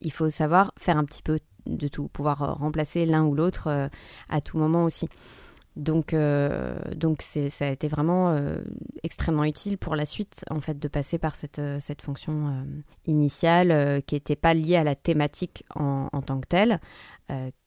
Il 0.00 0.12
faut 0.12 0.30
savoir 0.30 0.72
faire 0.78 0.96
un 0.96 1.04
petit 1.04 1.22
peu 1.22 1.40
de 1.66 1.88
tout, 1.88 2.08
pouvoir 2.08 2.42
euh, 2.42 2.52
remplacer 2.52 3.04
l'un 3.06 3.24
ou 3.24 3.34
l'autre 3.34 3.68
euh, 3.68 3.88
à 4.28 4.40
tout 4.40 4.58
moment 4.58 4.84
aussi. 4.84 5.08
Donc, 5.76 6.14
euh, 6.14 6.74
donc 6.96 7.22
ça 7.22 7.66
a 7.66 7.70
été 7.70 7.86
vraiment 7.86 8.30
euh, 8.30 8.60
extrêmement 9.04 9.44
utile 9.44 9.78
pour 9.78 9.94
la 9.94 10.04
suite, 10.04 10.44
en 10.50 10.60
fait, 10.60 10.78
de 10.78 10.88
passer 10.88 11.16
par 11.16 11.36
cette, 11.36 11.60
cette 11.78 12.02
fonction 12.02 12.66
initiale 13.06 14.02
qui 14.02 14.16
n'était 14.16 14.36
pas 14.36 14.52
liée 14.52 14.76
à 14.76 14.84
la 14.84 14.96
thématique 14.96 15.64
en, 15.76 16.08
en 16.12 16.22
tant 16.22 16.40
que 16.40 16.48
telle, 16.48 16.80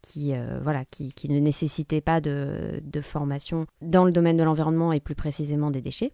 qui, 0.02 0.34
voilà, 0.62 0.84
qui, 0.84 1.13
qui 1.13 1.30
ne 1.30 1.40
nécessitait 1.40 2.02
pas 2.02 2.20
de, 2.20 2.82
de 2.84 3.02
formation 3.02 3.68
dans 3.82 4.04
le 4.04 4.12
domaine 4.12 4.36
de 4.36 4.44
l'environnement 4.44 4.92
et 4.92 5.00
plus 5.00 5.16
précisément 5.16 5.72
des 5.72 5.82
déchets. 5.82 6.12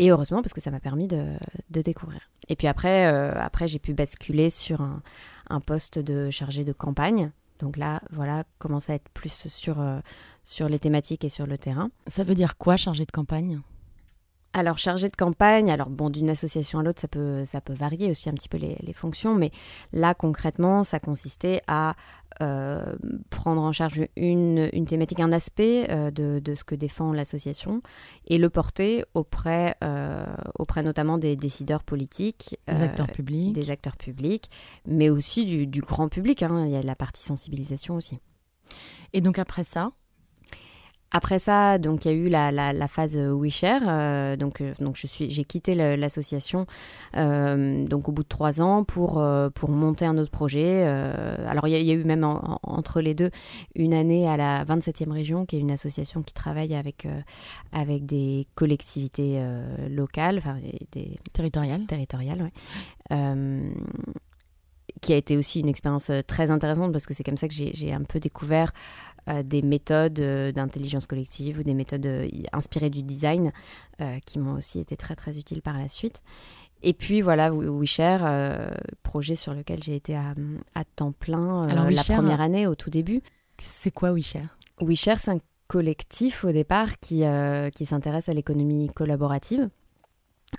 Et 0.00 0.10
heureusement, 0.10 0.42
parce 0.42 0.52
que 0.52 0.60
ça 0.60 0.72
m'a 0.72 0.80
permis 0.80 1.06
de, 1.06 1.26
de 1.70 1.82
découvrir. 1.82 2.20
Et 2.48 2.56
puis 2.56 2.66
après, 2.66 3.06
après 3.06 3.68
j'ai 3.68 3.78
pu 3.78 3.94
basculer 3.94 4.50
sur 4.50 4.80
un, 4.80 5.02
un 5.48 5.60
poste 5.60 5.98
de 5.98 6.30
chargé 6.30 6.64
de 6.64 6.72
campagne. 6.72 7.30
Donc 7.58 7.76
là, 7.76 8.00
voilà, 8.10 8.44
commencer 8.58 8.92
à 8.92 8.94
être 8.96 9.08
plus 9.10 9.46
sur, 9.48 9.80
euh, 9.80 10.00
sur 10.42 10.68
les 10.68 10.78
thématiques 10.78 11.24
et 11.24 11.28
sur 11.28 11.46
le 11.46 11.58
terrain. 11.58 11.90
Ça 12.08 12.24
veut 12.24 12.34
dire 12.34 12.56
quoi, 12.56 12.76
chargé 12.76 13.04
de 13.04 13.12
campagne? 13.12 13.60
Alors, 14.54 14.76
chargé 14.76 15.08
de 15.08 15.16
campagne, 15.16 15.70
alors 15.70 15.88
bon, 15.88 16.10
d'une 16.10 16.28
association 16.28 16.78
à 16.78 16.82
l'autre, 16.82 17.00
ça 17.00 17.08
peut, 17.08 17.44
ça 17.44 17.62
peut 17.62 17.72
varier 17.72 18.10
aussi 18.10 18.28
un 18.28 18.34
petit 18.34 18.50
peu 18.50 18.58
les, 18.58 18.76
les 18.80 18.92
fonctions, 18.92 19.34
mais 19.34 19.50
là, 19.92 20.14
concrètement, 20.14 20.84
ça 20.84 21.00
consistait 21.00 21.62
à 21.66 21.94
euh, 22.42 22.94
prendre 23.30 23.62
en 23.62 23.72
charge 23.72 24.06
une, 24.16 24.68
une 24.72 24.84
thématique, 24.84 25.20
un 25.20 25.32
aspect 25.32 25.86
euh, 25.90 26.10
de, 26.10 26.38
de, 26.38 26.54
ce 26.54 26.64
que 26.64 26.74
défend 26.74 27.12
l'association 27.12 27.82
et 28.26 28.36
le 28.36 28.50
porter 28.50 29.04
auprès, 29.14 29.76
euh, 29.82 30.24
auprès 30.58 30.82
notamment 30.82 31.16
des 31.16 31.34
décideurs 31.36 31.82
politiques, 31.82 32.58
des 32.68 32.82
acteurs 32.82 33.08
publics, 33.08 33.54
des 33.54 33.70
acteurs 33.70 33.96
publics, 33.96 34.50
mais 34.86 35.08
aussi 35.08 35.44
du, 35.44 35.66
du 35.66 35.80
grand 35.80 36.08
public. 36.08 36.42
Hein, 36.42 36.66
il 36.66 36.72
y 36.72 36.76
a 36.76 36.82
la 36.82 36.96
partie 36.96 37.22
sensibilisation 37.22 37.94
aussi. 37.94 38.18
Et 39.12 39.20
donc 39.20 39.38
après 39.38 39.64
ça, 39.64 39.92
après 41.12 41.38
ça, 41.38 41.78
donc 41.78 42.04
il 42.04 42.10
y 42.10 42.14
a 42.14 42.16
eu 42.16 42.28
la, 42.28 42.50
la, 42.50 42.72
la 42.72 42.88
phase 42.88 43.16
WeShare. 43.16 43.82
Euh, 43.86 44.36
donc, 44.36 44.60
euh, 44.60 44.72
donc 44.80 44.96
je 44.96 45.06
suis, 45.06 45.30
j'ai 45.30 45.44
quitté 45.44 45.74
l'association 45.74 46.66
euh, 47.16 47.84
donc 47.86 48.08
au 48.08 48.12
bout 48.12 48.22
de 48.22 48.28
trois 48.28 48.62
ans 48.62 48.82
pour 48.82 49.18
euh, 49.18 49.50
pour 49.50 49.70
monter 49.70 50.06
un 50.06 50.16
autre 50.16 50.30
projet. 50.30 50.84
Alors 51.46 51.68
il 51.68 51.76
y, 51.76 51.84
y, 51.84 51.90
a 51.90 51.94
eu 51.94 52.04
même 52.04 52.24
en, 52.24 52.54
en, 52.54 52.58
entre 52.62 53.00
les 53.02 53.14
deux 53.14 53.30
une 53.74 53.92
année 53.92 54.26
à 54.28 54.36
la 54.36 54.64
27e 54.64 55.12
région, 55.12 55.44
qui 55.44 55.56
est 55.56 55.60
une 55.60 55.70
association 55.70 56.22
qui 56.22 56.32
travaille 56.32 56.74
avec 56.74 57.06
avec 57.72 58.06
des 58.06 58.46
collectivités 58.54 59.42
locales, 59.90 60.38
enfin 60.38 60.56
des 60.92 61.18
territoriales, 61.32 61.84
territoriales, 61.86 62.42
ouais 62.42 62.52
qui 65.00 65.12
a 65.12 65.16
été 65.16 65.36
aussi 65.36 65.60
une 65.60 65.68
expérience 65.68 66.10
très 66.26 66.50
intéressante 66.50 66.92
parce 66.92 67.06
que 67.06 67.12
c'est 67.12 67.24
comme 67.24 67.36
ça 67.36 67.48
que 67.48 67.54
j'ai 67.54 67.92
un 67.92 68.02
peu 68.02 68.20
découvert 68.20 68.72
euh, 69.28 69.44
des 69.44 69.62
méthodes 69.62 70.18
euh, 70.18 70.50
d'intelligence 70.50 71.06
collective 71.06 71.60
ou 71.60 71.62
des 71.62 71.74
méthodes 71.74 72.06
euh, 72.06 72.28
inspirées 72.52 72.90
du 72.90 73.02
design 73.02 73.52
qui 74.26 74.40
m'ont 74.40 74.54
aussi 74.54 74.80
été 74.80 74.96
très 74.96 75.14
très 75.14 75.38
utiles 75.38 75.62
par 75.62 75.78
la 75.78 75.86
suite. 75.86 76.22
Et 76.82 76.92
puis 76.92 77.20
voilà, 77.20 77.52
WeShare, 77.52 78.72
projet 79.04 79.36
sur 79.36 79.54
lequel 79.54 79.80
j'ai 79.80 79.94
été 79.94 80.16
à, 80.16 80.34
à 80.74 80.82
temps 80.82 81.12
plein 81.12 81.62
Alors, 81.68 81.88
la 81.88 82.02
première 82.02 82.40
année 82.40 82.66
au 82.66 82.74
tout 82.74 82.90
début. 82.90 83.22
C'est 83.58 83.92
quoi 83.92 84.10
WeShare? 84.10 84.58
WeShare, 84.80 85.20
c'est 85.20 85.30
un 85.30 85.38
collectif 85.68 86.44
au 86.44 86.50
départ 86.50 86.98
qui, 86.98 87.22
qui 87.76 87.86
s'intéresse 87.86 88.28
à 88.28 88.32
l'économie 88.32 88.88
collaborative 88.88 89.70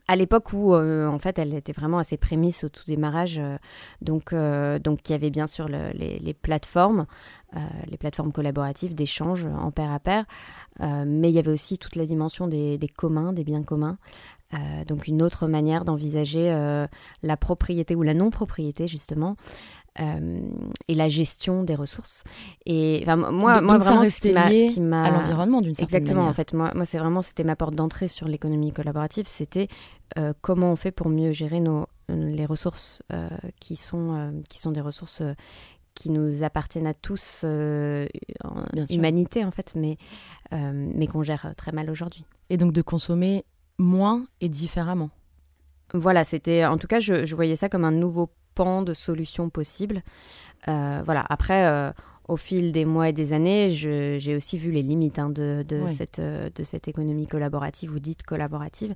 à 0.08 0.15
l'époque 0.15 0.53
où 0.53 0.74
euh, 0.74 1.08
en 1.08 1.20
fait 1.20 1.39
elle 1.39 1.53
était 1.53 1.72
vraiment 1.72 1.98
à 1.98 2.03
ses 2.03 2.17
prémices 2.17 2.63
au 2.63 2.70
tout 2.70 2.84
démarrage 2.86 3.38
euh, 3.38 3.58
donc 4.01 4.34
euh, 4.34 4.79
donc 4.79 5.08
il 5.08 5.12
y 5.12 5.15
avait 5.15 5.29
bien 5.29 5.48
sûr 5.48 5.67
le, 5.67 5.91
les, 5.93 6.20
les, 6.20 6.34
plateformes 6.34 7.05
les 7.90 7.98
plateformes 7.98 8.32
collaboratives 8.32 8.96
d'échange 8.96 9.46
en 9.46 9.72
pair 9.72 9.92
à 9.92 10.00
pair 10.00 10.26
mais 10.80 11.30
il 11.30 11.36
y 11.36 11.40
avait 11.40 11.52
aussi 11.52 11.78
toute 11.78 11.96
la 11.96 12.06
dimension 12.06 12.48
des, 12.48 12.78
des 12.78 12.88
communs 12.88 13.32
des 13.34 13.44
biens 13.44 13.64
communs 13.64 13.98
donc 14.88 15.08
une 15.08 15.22
autre 15.22 15.48
manière 15.48 15.86
d'envisager 15.86 16.50
la 17.22 17.38
propriété 17.38 17.96
ou 17.96 18.02
la 18.02 18.14
non 18.14 18.32
propriété 18.32 18.88
justement 18.88 19.36
euh, 20.00 20.40
et 20.88 20.96
la 20.96 21.08
gestion 21.08 21.64
des 21.64 21.76
ressources. 21.76 22.24
Et 22.66 23.02
enfin, 23.04 23.16
moi, 23.16 23.30
donc, 23.56 23.64
moi 23.64 23.78
donc 23.78 23.84
vraiment, 23.84 24.10
ce 24.10 24.20
qui 24.20 24.82
m'a 24.82 25.04
à 25.04 25.12
l'environnement 25.12 25.62
d'une 25.62 25.76
certaine 25.76 25.98
exactement. 25.98 26.22
manière. 26.22 26.32
En 26.32 26.34
fait, 26.34 26.54
moi, 26.54 26.72
moi 26.74 26.86
c'est 26.86 26.98
vraiment 26.98 27.22
c'était 27.22 27.44
ma 27.44 27.56
porte 27.56 27.76
d'entrée 27.76 28.08
sur 28.08 28.28
l'économie 28.28 28.72
collaborative. 28.72 29.28
C'était 29.28 29.68
euh, 30.18 30.34
comment 30.42 30.72
on 30.72 30.76
fait 30.76 30.92
pour 30.92 31.10
mieux 31.10 31.32
gérer 31.32 31.60
nos 31.60 31.86
les 32.10 32.46
ressources 32.46 33.02
euh, 33.12 33.30
qui 33.60 33.76
sont 33.76 34.14
euh, 34.14 34.32
qui 34.50 34.60
sont 34.60 34.72
des 34.72 34.82
ressources 34.82 35.22
euh, 35.22 35.34
qui 35.96 36.10
nous 36.10 36.44
appartiennent 36.44 36.88
à 36.88 36.94
tous, 36.94 37.42
euh, 37.44 38.08
en 38.44 38.66
humanité 38.90 39.46
en 39.46 39.52
fait, 39.52 39.74
mais 39.76 39.98
mais 40.52 41.08
qu'on 41.08 41.24
gère 41.24 41.54
très 41.58 41.72
mal 41.72 41.90
aujourd'hui. 41.90 42.26
Et 42.50 42.58
donc 42.58 42.74
de 42.74 42.82
consommer 42.82 43.44
moins 43.80 44.26
et 44.40 44.50
différemment. 44.50 45.10
Voilà, 45.94 46.24
c'était 46.24 46.66
en 46.66 46.78
tout 46.78 46.88
cas, 46.88 47.00
je, 47.00 47.26
je 47.26 47.36
voyais 47.36 47.56
ça 47.56 47.70
comme 47.70 47.86
un 47.86 47.92
nouveau 47.92 48.30
pan 48.56 48.82
de 48.82 48.94
solutions 48.94 49.50
possibles. 49.50 50.04
Euh, 50.68 51.02
voilà, 51.06 51.26
après, 51.30 51.66
euh, 51.68 51.92
au 52.30 52.38
fil 52.38 52.72
des 52.72 52.86
mois 52.86 53.10
et 53.10 53.13
des 53.13 53.34
années, 53.34 53.72
j'ai 53.72 54.36
aussi 54.36 54.58
vu 54.58 54.72
les 54.72 54.82
limites 54.82 55.20
hein, 55.20 55.30
de, 55.30 55.65
de, 55.68 55.82
Oui. 55.84 55.94
cette, 55.94 56.20
euh, 56.20 56.50
de 56.56 56.63
cette 56.63 56.88
économie 56.88 57.27
collaborative 57.27 57.92
ou 57.94 58.00
dite 58.00 58.24
collaborative. 58.24 58.94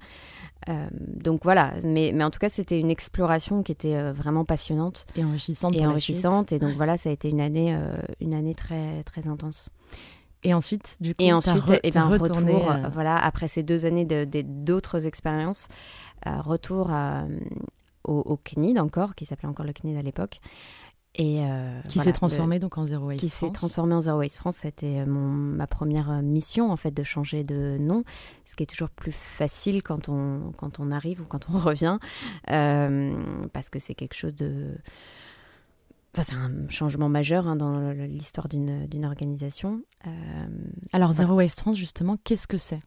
Euh, 0.70 0.88
donc 0.94 1.42
voilà, 1.44 1.74
mais, 1.84 2.12
mais 2.14 2.24
en 2.24 2.30
tout 2.30 2.40
cas, 2.40 2.50
c'était 2.50 2.80
une 2.80 2.90
exploration 2.90 3.64
qui 3.64 3.72
était 3.74 3.96
euh, 3.96 4.14
vraiment 4.14 4.46
passionnante 4.46 5.06
Et 5.16 5.24
enrichissante 5.26 5.76
et 5.76 5.80
pour 5.80 5.88
enrichissante. 5.88 6.52
Et 6.54 6.60
donc 6.60 6.70
Ouais. 6.70 6.76
voilà, 6.76 6.96
ça 6.98 7.10
a 7.10 7.12
été 7.12 7.30
une 7.30 7.42
année, 7.42 7.76
euh, 7.76 7.98
une 8.22 8.34
année 8.34 8.56
très, 8.56 9.04
très 9.04 9.28
intense. 9.28 9.70
Et 10.44 10.54
ensuite, 10.54 10.96
du 11.02 11.14
coup, 11.16 11.22
Et 11.24 11.34
ensuite, 11.34 11.66
re- 11.66 11.80
eh 11.84 11.92
ben, 11.92 12.08
retourné, 12.08 12.54
retour, 12.56 12.72
euh, 12.72 12.90
voilà, 12.94 13.18
après 13.18 13.48
ces 13.50 13.64
deux 13.64 13.86
années 13.86 14.06
de- 14.06 14.26
d'autres 14.44 15.06
expériences, 15.06 15.68
retour 16.26 16.92
au, 18.04 18.14
au 18.22 18.38
CNID 18.38 18.80
encore, 18.80 19.16
qui 19.16 19.26
s'appelait 19.26 19.50
encore 19.50 19.66
le 19.66 19.74
CNID 19.74 19.98
à 19.98 20.02
l'époque. 20.02 20.38
Et 21.20 21.44
euh, 21.44 21.82
qui 21.90 21.98
voilà, 21.98 22.04
s'est 22.04 22.10
le- 22.12 22.16
transformé 22.16 22.60
donc 22.60 22.78
en 22.78 22.86
Zero 22.86 23.08
Waste 23.08 23.20
qui 23.22 23.30
s'est 23.30 23.48
France. 23.48 23.54
transformé 23.54 23.96
en 23.96 24.02
Zero 24.02 24.20
Waste 24.20 24.38
France. 24.38 24.58
C'était 24.62 25.00
euh, 25.00 25.06
mon, 25.08 25.28
ma 25.28 25.66
première 25.66 26.12
euh, 26.12 26.22
mission, 26.22 26.72
en 26.72 26.78
fait, 26.78 26.92
de 26.92 27.04
changer 27.04 27.44
de 27.44 27.78
nom, 27.80 28.04
ce 28.46 28.56
qui 28.56 28.64
est 28.64 28.68
toujours 28.68 28.92
plus 28.92 29.12
facile 29.12 29.82
quand 29.82 30.10
on, 30.10 30.52
quand 30.58 30.80
on 30.80 30.92
arrive 30.92 31.22
ou 31.22 31.26
quand 31.26 31.50
on 31.50 31.58
revient, 31.60 31.98
euh, 32.52 33.48
parce 33.52 33.70
que 33.70 33.80
c'est 33.80 33.96
quelque 33.96 34.14
chose 34.14 34.36
de... 34.36 34.78
Enfin, 36.16 36.24
c'est 36.24 36.36
un 36.36 36.70
changement 36.70 37.10
majeur 37.10 37.48
hein, 37.48 37.56
dans 37.56 37.92
l'histoire 37.92 38.48
d'une 38.48 38.88
d'une 38.88 39.06
organisation. 39.06 39.82
Euh, 40.08 40.10
Alors, 40.92 41.12
Voilà. 41.14 41.28
Zero 41.28 41.38
Waste 41.38 41.60
France, 41.60 41.78
justement, 41.78 42.18
qu'est-ce 42.24 42.48
que 42.48 42.58
c'est? 42.58 42.80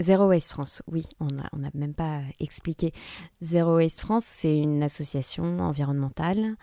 Zero 0.00 0.26
Waste 0.28 0.50
France, 0.50 0.82
oui, 0.90 1.06
on 1.20 1.26
n'a 1.26 1.48
on 1.54 1.64
a 1.64 1.70
même 1.74 1.94
pas 1.94 2.20
expliqué. 2.38 2.92
Zero 3.42 3.76
Waste 3.76 4.00
France, 4.00 4.24
c'est 4.26 4.58
une 4.58 4.82
association 4.82 5.58
environnementale 5.60 6.54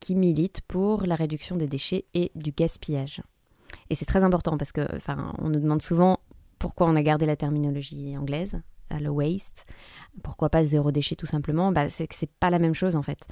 qui 0.00 0.14
milite 0.14 0.60
pour 0.68 1.06
la 1.06 1.14
réduction 1.14 1.56
des 1.56 1.66
déchets 1.66 2.04
et 2.14 2.30
du 2.34 2.52
gaspillage. 2.52 3.22
Et 3.90 3.94
c'est 3.94 4.04
très 4.04 4.24
important 4.24 4.56
parce 4.56 4.72
que, 4.72 4.86
enfin, 4.96 5.34
on 5.38 5.48
nous 5.48 5.60
demande 5.60 5.82
souvent 5.82 6.18
pourquoi 6.58 6.88
on 6.88 6.96
a 6.96 7.02
gardé 7.02 7.26
la 7.26 7.36
terminologie 7.36 8.16
anglaise, 8.16 8.60
euh, 8.92 8.98
le 8.98 9.10
waste. 9.10 9.66
Pourquoi 10.22 10.48
pas 10.48 10.64
zéro 10.64 10.92
déchet 10.92 11.16
tout 11.16 11.26
simplement? 11.26 11.72
Bah, 11.72 11.88
C'est 11.88 12.06
que 12.06 12.14
c'est 12.14 12.30
pas 12.30 12.50
la 12.50 12.58
même 12.58 12.74
chose 12.74 12.96
en 12.96 13.02
fait. 13.02 13.26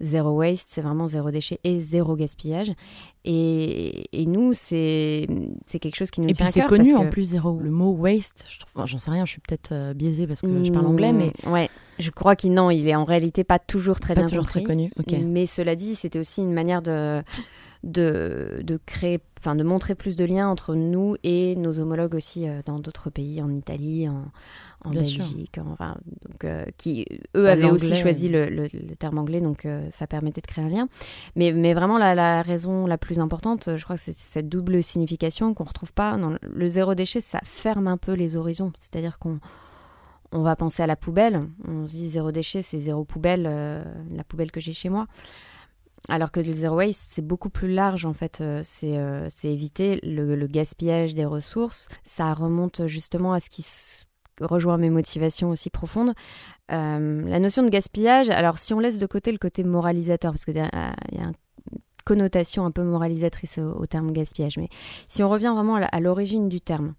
Zéro 0.00 0.30
waste, 0.30 0.68
c'est 0.70 0.80
vraiment 0.80 1.08
zéro 1.08 1.30
déchet 1.30 1.60
et 1.64 1.80
zéro 1.80 2.16
gaspillage. 2.16 2.72
Et, 3.24 4.04
et 4.18 4.26
nous, 4.26 4.54
c'est 4.54 5.26
c'est 5.66 5.78
quelque 5.78 5.96
chose 5.96 6.10
qui 6.10 6.20
nous 6.20 6.28
Et 6.28 6.32
tient 6.32 6.46
puis 6.46 6.60
à 6.60 6.62
c'est 6.62 6.68
connu 6.68 6.92
parce 6.92 7.06
en 7.06 7.10
plus, 7.10 7.24
Zero. 7.24 7.58
Le 7.58 7.70
mot 7.70 7.90
waste, 7.90 8.46
je 8.48 8.86
j'en 8.86 8.98
sais 8.98 9.10
rien, 9.10 9.26
je 9.26 9.32
suis 9.32 9.40
peut-être 9.40 9.72
euh, 9.72 9.94
biaisée 9.94 10.26
parce 10.26 10.40
que 10.40 10.64
je 10.64 10.72
parle 10.72 10.86
anglais, 10.86 11.12
mais 11.12 11.32
ouais, 11.46 11.68
je 11.98 12.10
crois 12.10 12.36
qu'il 12.36 12.52
non, 12.52 12.70
il 12.70 12.86
est 12.88 12.94
en 12.94 13.04
réalité 13.04 13.44
pas 13.44 13.58
toujours 13.58 14.00
très 14.00 14.14
pas 14.14 14.20
bien 14.22 14.28
toujours 14.28 14.44
compris. 14.46 14.64
très 14.64 14.74
connu. 14.74 14.90
Mais 15.24 15.46
cela 15.46 15.74
dit, 15.76 15.94
c'était 15.94 16.18
aussi 16.18 16.40
une 16.42 16.52
manière 16.52 16.82
de 16.82 17.22
de, 17.84 18.60
de 18.64 18.76
créer, 18.86 19.20
enfin 19.38 19.54
de 19.54 19.62
montrer 19.62 19.94
plus 19.94 20.16
de 20.16 20.24
liens 20.24 20.48
entre 20.48 20.74
nous 20.74 21.14
et 21.22 21.54
nos 21.54 21.78
homologues 21.78 22.16
aussi 22.16 22.48
euh, 22.48 22.60
dans 22.66 22.80
d'autres 22.80 23.08
pays, 23.08 23.40
en 23.40 23.50
Italie, 23.54 24.08
en, 24.08 24.24
en. 24.84 24.90
Belgique, 24.90 25.58
en- 25.58 25.70
enfin, 25.74 25.96
donc 26.28 26.42
euh, 26.44 26.64
qui 26.76 27.06
eux 27.36 27.44
Bah, 27.44 27.52
avaient 27.52 27.70
aussi 27.70 27.94
choisi 27.94 28.28
le, 28.28 28.46
le- 28.48 28.68
le 28.72 28.96
terme 28.96 29.18
anglais, 29.18 29.40
donc 29.40 29.64
euh, 29.64 29.86
ça 29.90 30.08
permettait 30.08 30.40
de 30.40 30.48
créer 30.48 30.64
un 30.64 30.68
lien. 30.68 30.88
Mais, 31.36 31.52
mais 31.52 31.72
vraiment 31.72 31.98
la, 31.98 32.16
la 32.16 32.42
raison 32.42 32.86
la 32.86 32.98
plus 32.98 33.20
importante, 33.20 33.76
je 33.76 33.84
crois 33.84 33.94
que 33.94 34.02
c'est 34.02 34.16
cette 34.16 34.48
double 34.48 34.82
signification 34.82 35.54
qu'on 35.54 35.62
retrouve 35.64 35.92
pas 35.92 36.16
dans 36.16 36.30
le, 36.30 36.38
le 36.42 36.68
zéro 36.68 36.96
déchet, 36.96 37.20
ça 37.20 37.38
ferme 37.44 37.86
un 37.86 37.96
peu 37.96 38.12
les 38.14 38.34
horizons, 38.34 38.72
c'est-à-dire 38.76 39.20
qu'on 39.20 39.38
on 40.32 40.42
va 40.42 40.56
penser 40.56 40.82
à 40.82 40.86
la 40.86 40.96
poubelle. 40.96 41.40
On 41.66 41.86
se 41.86 41.92
dit 41.92 42.08
zéro 42.10 42.32
déchet, 42.32 42.62
c'est 42.62 42.78
zéro 42.78 43.04
poubelle, 43.04 43.46
euh, 43.48 43.82
la 44.10 44.24
poubelle 44.24 44.50
que 44.50 44.60
j'ai 44.60 44.72
chez 44.72 44.88
moi. 44.88 45.06
Alors 46.08 46.30
que 46.30 46.40
le 46.40 46.52
zero 46.52 46.76
waste, 46.76 47.02
c'est 47.02 47.26
beaucoup 47.26 47.50
plus 47.50 47.72
large 47.72 48.04
en 48.04 48.12
fait. 48.12 48.40
Euh, 48.40 48.60
c'est 48.62 48.98
euh, 48.98 49.26
c'est 49.30 49.48
éviter 49.48 50.00
le, 50.02 50.46
gaspillage 50.46 51.14
des 51.14 51.24
ressources. 51.24 51.88
Ça 52.04 52.32
remonte 52.34 52.86
justement 52.86 53.32
à 53.32 53.40
ce 53.40 53.50
qui 53.50 53.64
rejoint 54.40 54.76
mes 54.76 54.90
motivations 54.90 55.50
aussi 55.50 55.70
profondes. 55.70 56.12
La 56.68 57.38
notion 57.38 57.62
de 57.62 57.70
gaspillage, 57.70 58.28
alors 58.28 58.58
si 58.58 58.74
on 58.74 58.78
laisse 58.78 58.98
de 58.98 59.06
côté 59.06 59.32
le 59.32 59.38
côté 59.38 59.64
moralisateur, 59.64 60.32
parce 60.32 60.44
qu'il 60.44 60.56
y 60.56 60.60
a, 60.60 60.94
une 61.12 61.32
connotation 62.04 62.66
un 62.66 62.70
peu 62.70 62.82
moralisatrice 62.82 63.58
au, 63.58 63.86
terme 63.86 64.12
gaspillage, 64.12 64.58
mais 64.58 64.68
si 65.08 65.22
on 65.22 65.30
revient 65.30 65.52
vraiment 65.54 65.76
à 65.76 66.00
l'origine 66.00 66.48
du 66.50 66.60
terme, 66.60 66.94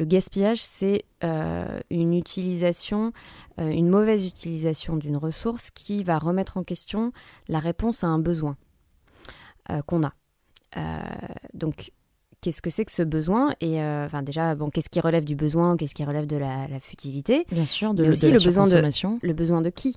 le 0.00 0.06
gaspillage, 0.06 0.62
c'est 0.62 1.04
euh, 1.24 1.78
une 1.90 2.14
utilisation, 2.14 3.12
euh, 3.60 3.68
une 3.68 3.90
mauvaise 3.90 4.24
utilisation 4.24 4.96
d'une 4.96 5.18
ressource 5.18 5.70
qui 5.70 6.04
va 6.04 6.18
remettre 6.18 6.56
en 6.56 6.64
question 6.64 7.12
la 7.48 7.58
réponse 7.58 8.02
à 8.02 8.06
un 8.06 8.18
besoin 8.18 8.56
euh, 9.70 9.82
qu'on 9.82 10.02
a. 10.02 10.14
Donc, 11.52 11.92
qu'est-ce 12.40 12.62
que 12.62 12.70
c'est 12.70 12.86
que 12.86 12.92
ce 12.92 13.02
besoin 13.02 13.54
Et 13.60 13.82
euh, 13.82 14.06
enfin, 14.06 14.22
déjà, 14.22 14.54
bon, 14.54 14.70
qu'est-ce 14.70 14.88
qui 14.88 15.00
relève 15.00 15.24
du 15.24 15.36
besoin 15.36 15.76
Qu'est-ce 15.76 15.94
qui 15.94 16.04
relève 16.04 16.26
de 16.26 16.38
la, 16.38 16.66
la 16.66 16.80
futilité? 16.80 17.44
Bien 17.50 17.66
sûr, 17.66 17.92
de, 17.92 18.02
Mais 18.04 18.08
aussi 18.08 18.22
de 18.22 18.28
la 18.28 18.38
le 18.38 18.42
besoin 18.42 18.64
de-. 18.64 19.26
Le 19.26 19.32
besoin 19.34 19.60
de 19.60 19.68
qui? 19.68 19.96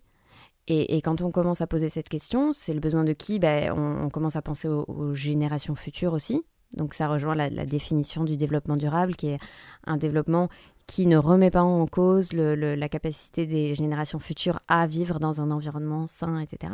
Et, 0.68 0.98
et 0.98 1.02
quand 1.02 1.22
on 1.22 1.32
commence 1.32 1.62
à 1.62 1.68
poser 1.68 1.88
cette 1.88 2.10
question, 2.10 2.52
c'est 2.52 2.74
le 2.74 2.82
besoin 2.82 3.06
de 3.06 3.14
qui? 3.14 3.40
Ben, 3.40 3.72
on, 3.72 4.04
on 4.04 4.10
commence 4.10 4.36
à 4.36 4.42
penser 4.42 4.68
aux, 4.68 4.84
aux 4.90 5.14
générations 5.14 5.76
futures 5.76 6.12
aussi. 6.12 6.42
Donc 6.76 6.94
ça 6.94 7.08
rejoint 7.08 7.36
la, 7.36 7.50
la 7.50 7.66
définition 7.66 8.24
du 8.24 8.38
développement 8.38 8.76
durable, 8.78 9.16
qui 9.16 9.28
est 9.28 9.40
un 9.86 9.98
développement 9.98 10.50
qui 10.88 11.08
ne 11.08 11.16
remet 11.18 11.50
pas 11.52 11.62
en 11.64 11.86
cause 11.88 12.34
le- 12.34 12.56
le- 12.56 12.76
la 12.76 12.90
capacité 12.90 13.46
des 13.46 13.74
générations 13.76 14.20
futures 14.20 14.60
à 14.68 14.86
vivre 14.86 15.20
dans 15.20 15.40
un 15.40 15.50
environnement 15.52 16.08
sain, 16.08 16.40
etc. 16.40 16.74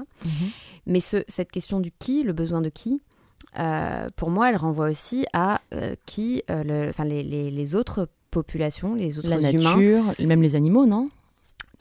Mais 0.88 1.00
ce- 1.00 1.24
cette 1.28 1.52
question 1.52 1.80
du 1.80 1.92
qui, 1.92 2.24
le 2.24 2.34
besoin 2.34 2.62
de 2.62 2.70
qui, 2.70 3.02
euh, 3.60 4.08
pour 4.16 4.30
moi, 4.32 4.50
elle 4.50 4.56
renvoie 4.58 4.90
aussi 4.90 5.26
à 5.34 5.62
euh, 5.74 5.96
qui, 6.06 6.42
euh, 6.50 6.64
le- 6.64 7.04
les, 7.08 7.24
les- 7.24 7.52
les 7.52 7.76
autres 7.76 8.08
populations, 8.32 8.96
les 8.96 9.20
autres 9.20 9.30
La 9.30 9.52
humains. 9.52 9.76
nature, 9.76 10.14
même 10.20 10.42
les 10.42 10.56
animaux, 10.56 10.86
non? 10.86 11.10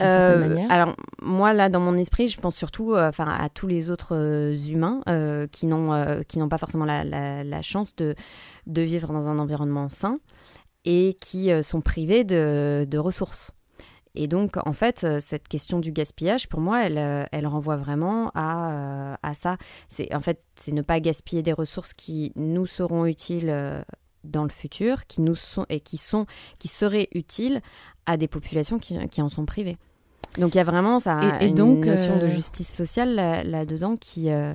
Euh, 0.01 0.55
alors 0.69 0.95
moi 1.21 1.53
là 1.53 1.67
dans 1.69 1.79
mon 1.81 1.97
esprit 1.97 2.27
je 2.27 2.39
pense 2.39 2.55
surtout 2.55 2.93
euh, 2.93 3.09
enfin 3.09 3.27
à 3.27 3.49
tous 3.49 3.67
les 3.67 3.89
autres 3.89 4.15
euh, 4.15 4.55
humains 4.57 5.01
qui 5.51 5.65
n'ont 5.65 6.21
qui 6.27 6.39
n'ont 6.39 6.49
pas 6.49 6.57
forcément 6.57 6.85
la, 6.85 7.03
la- 7.03 7.43
la 7.43 7.61
chance 7.61 7.95
de 7.95 8.15
de 8.67 8.81
vivre 8.81 9.11
dans 9.11 9.27
un 9.27 9.39
environnement 9.39 9.89
sain 9.89 10.19
et 10.85 11.17
qui 11.19 11.49
sont 11.63 11.81
privés 11.81 12.23
de, 12.23 12.87
de 12.89 12.97
ressources. 12.97 13.51
Et 14.15 14.27
donc 14.27 14.57
en 14.65 14.73
fait 14.73 15.05
cette 15.19 15.47
question 15.47 15.79
du 15.79 15.91
gaspillage 15.91 16.47
pour 16.49 16.61
moi 16.61 16.85
elle 16.85 17.27
elle 17.31 17.47
renvoie 17.47 17.75
vraiment 17.77 18.31
à 18.35 19.17
à 19.21 19.33
ça. 19.33 19.57
C'est 19.89 20.13
en 20.15 20.19
fait 20.21 20.41
c'est 20.55 20.71
ne 20.71 20.81
pas 20.81 20.99
gaspiller 20.99 21.43
des 21.43 21.53
ressources 21.53 21.93
qui 21.93 22.31
nous 22.35 22.65
seront 22.65 23.05
utiles 23.05 23.53
dans 24.23 24.43
le 24.43 24.49
futur 24.49 25.05
qui 25.07 25.21
nous 25.21 25.35
sont 25.35 25.65
et 25.69 25.79
qui 25.79 25.97
sont 25.97 26.25
qui 26.57 26.67
seraient 26.67 27.07
utiles 27.13 27.61
à 28.05 28.17
des 28.17 28.27
populations 28.27 28.79
qui, 28.79 28.97
qui 29.09 29.21
en 29.21 29.29
sont 29.29 29.45
privées 29.45 29.77
donc 30.37 30.53
il 30.55 30.57
y 30.57 30.61
a 30.61 30.63
vraiment 30.63 30.99
ça 30.99 31.37
Et- 31.41 31.45
et 31.45 31.47
une 31.49 31.55
donc, 31.55 31.85
notion 31.85 32.17
de 32.17 32.23
euh, 32.25 32.29
justice 32.29 32.73
sociale 32.73 33.15
là- 33.15 33.43
là-dedans 33.43 33.95
qui, 33.97 34.29
euh, 34.29 34.53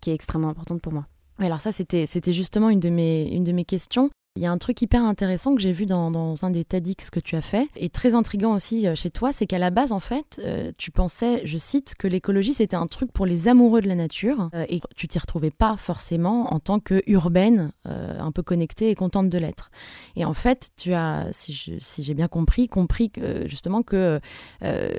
qui 0.00 0.10
est 0.10 0.14
extrêmement 0.14 0.48
importante 0.48 0.80
pour 0.82 0.92
moi. 0.92 1.06
Oui, 1.38 1.46
alors 1.46 1.60
ça, 1.60 1.72
c'était, 1.72 2.06
c'était 2.06 2.32
justement 2.32 2.68
une 2.70 2.80
de, 2.80 2.90
mes, 2.90 3.28
une 3.28 3.44
de 3.44 3.52
mes 3.52 3.64
questions. 3.64 4.10
Il 4.34 4.42
y 4.42 4.46
a 4.46 4.50
un 4.50 4.56
truc 4.56 4.80
hyper 4.80 5.04
intéressant 5.04 5.54
que 5.54 5.60
j'ai 5.60 5.72
vu 5.72 5.84
dans, 5.84 6.34
un 6.42 6.50
des 6.50 6.64
TEDx 6.64 7.10
que 7.10 7.20
tu 7.20 7.36
as 7.36 7.42
fait, 7.42 7.68
et 7.76 7.90
très 7.90 8.14
intriguant 8.14 8.54
aussi 8.54 8.86
euh, 8.86 8.94
chez 8.94 9.10
toi, 9.10 9.30
c'est 9.30 9.46
qu'à 9.46 9.58
la 9.58 9.68
base, 9.68 9.92
en 9.92 10.00
fait, 10.00 10.40
euh, 10.42 10.72
tu 10.78 10.90
pensais, 10.90 11.42
je 11.44 11.58
cite, 11.58 11.94
que 11.98 12.08
l'écologie, 12.08 12.54
c'était 12.54 12.76
un 12.76 12.86
truc 12.86 13.12
pour 13.12 13.26
les 13.26 13.46
amoureux 13.48 13.82
de 13.82 13.88
la 13.88 13.94
nature, 13.94 14.48
euh, 14.54 14.64
et 14.70 14.80
tu 14.96 15.06
t'y 15.06 15.18
retrouvais 15.18 15.50
pas 15.50 15.76
forcément 15.76 16.50
en 16.54 16.60
tant 16.60 16.80
que 16.80 17.02
urbaine, 17.06 17.72
un 17.84 18.32
peu 18.32 18.42
connectée 18.42 18.88
et 18.88 18.94
contente 18.94 19.28
de 19.28 19.36
l'être. 19.36 19.70
Et 20.16 20.24
en 20.24 20.32
fait, 20.32 20.70
tu 20.76 20.94
as, 20.94 21.28
si, 21.32 21.52
j'ai 21.98 22.14
bien 22.14 22.28
compris, 22.28 22.68
compris 22.68 23.10
que, 23.10 23.46
justement 23.46 23.82
que 23.82 24.20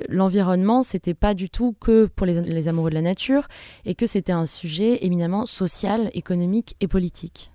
l'environnement, 0.08 0.82
c'était 0.82 1.14
pas 1.14 1.34
du 1.34 1.50
tout 1.50 1.74
que 1.80 2.06
pour 2.06 2.26
les 2.26 2.68
amoureux 2.68 2.90
de 2.90 2.94
la 2.94 3.02
nature, 3.02 3.48
et 3.84 3.94
que 3.94 4.06
c'était 4.06 4.32
un 4.32 4.46
sujet 4.46 5.04
éminemment 5.04 5.46
social, 5.46 6.10
économique 6.14 6.76
et 6.80 6.88
politique. 6.88 7.53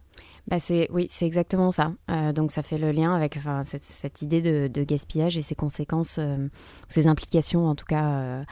Bah 0.50 0.60
c'est 0.60 0.88
oui, 0.92 1.08
c'est 1.12 1.26
exactement 1.26 1.72
ça. 1.72 1.94
Euh, 2.10 2.34
donc 2.34 2.52
ça 2.52 2.64
fait 2.64 2.80
le 2.80 2.92
lien 2.92 3.14
avec 3.16 3.38
enfin, 3.38 3.64
cette, 3.64 3.84
cette 3.84 4.22
idée 4.24 4.42
de, 4.42 4.68
de 4.68 4.84
gaspillage 4.84 5.38
et 5.38 5.44
ses 5.44 5.54
conséquences, 5.56 6.18
euh, 6.18 6.48
ses 6.88 7.06
implications 7.06 7.68
en 7.68 7.76
tout 7.76 7.86
cas 7.86 8.06
euh, 8.10 8.44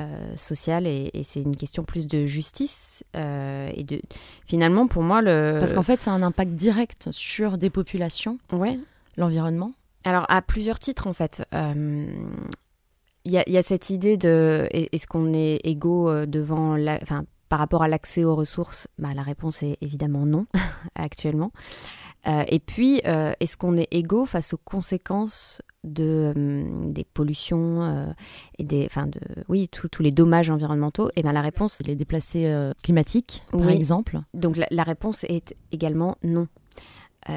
euh, 0.00 0.36
sociales. 0.36 0.88
Et, 0.88 1.10
et 1.14 1.22
c'est 1.22 1.40
une 1.40 1.54
question 1.54 1.84
plus 1.84 2.08
de 2.08 2.26
justice 2.26 3.04
euh, 3.14 3.70
et 3.74 3.84
de 3.84 4.02
finalement 4.44 4.88
pour 4.88 5.04
moi 5.04 5.22
le 5.22 5.58
Parce 5.60 5.72
qu'en 5.72 5.84
fait, 5.84 6.02
ça 6.02 6.10
a 6.10 6.14
un 6.14 6.22
impact 6.22 6.52
direct 6.52 7.08
sur 7.12 7.58
des 7.58 7.70
populations, 7.70 8.38
ouais. 8.52 8.78
l'environnement. 9.16 9.72
Alors, 10.02 10.26
à 10.28 10.42
plusieurs 10.42 10.80
titres, 10.80 11.06
en 11.06 11.12
fait. 11.12 11.44
Il 11.52 13.32
y, 13.32 13.38
a, 13.38 13.44
il 13.48 13.52
y 13.52 13.58
a 13.58 13.62
cette 13.62 13.90
idée 13.90 14.16
de 14.16 14.68
est- 14.70 14.88
est-ce 14.92 15.06
qu'on 15.08 15.32
est 15.32 15.60
égaux 15.64 16.26
devant 16.26 16.76
la, 16.76 16.98
enfin, 17.02 17.24
par 17.48 17.58
rapport 17.58 17.82
à 17.82 17.88
l'accès 17.88 18.24
aux 18.24 18.34
ressources 18.34 18.88
bah, 18.98 19.10
La 19.14 19.22
réponse 19.22 19.62
est 19.62 19.78
évidemment 19.80 20.26
non, 20.26 20.46
actuellement. 20.94 21.52
Euh, 22.26 22.42
et 22.48 22.58
puis, 22.58 23.00
euh, 23.06 23.32
est-ce 23.38 23.56
qu'on 23.56 23.76
est 23.76 23.86
égaux 23.92 24.26
face 24.26 24.52
aux 24.52 24.58
conséquences 24.58 25.62
de, 25.84 26.32
hum, 26.34 26.92
des 26.92 27.04
pollutions 27.04 27.84
euh, 27.84 28.06
et 28.58 28.64
des, 28.64 28.84
enfin, 28.86 29.06
de, 29.06 29.20
oui, 29.48 29.68
tous 29.68 30.02
les 30.02 30.10
dommages 30.10 30.50
environnementaux? 30.50 31.10
Et 31.14 31.22
ben 31.22 31.32
la 31.32 31.42
réponse, 31.42 31.78
Les 31.86 31.94
déplacés 31.94 32.52
climatiques, 32.82 33.44
par 33.52 33.60
Oui. 33.60 33.74
exemple. 33.74 34.20
donc 34.34 34.56
la, 34.56 34.66
la 34.70 34.82
réponse 34.82 35.24
est 35.24 35.54
également 35.70 36.16
non. 36.24 36.48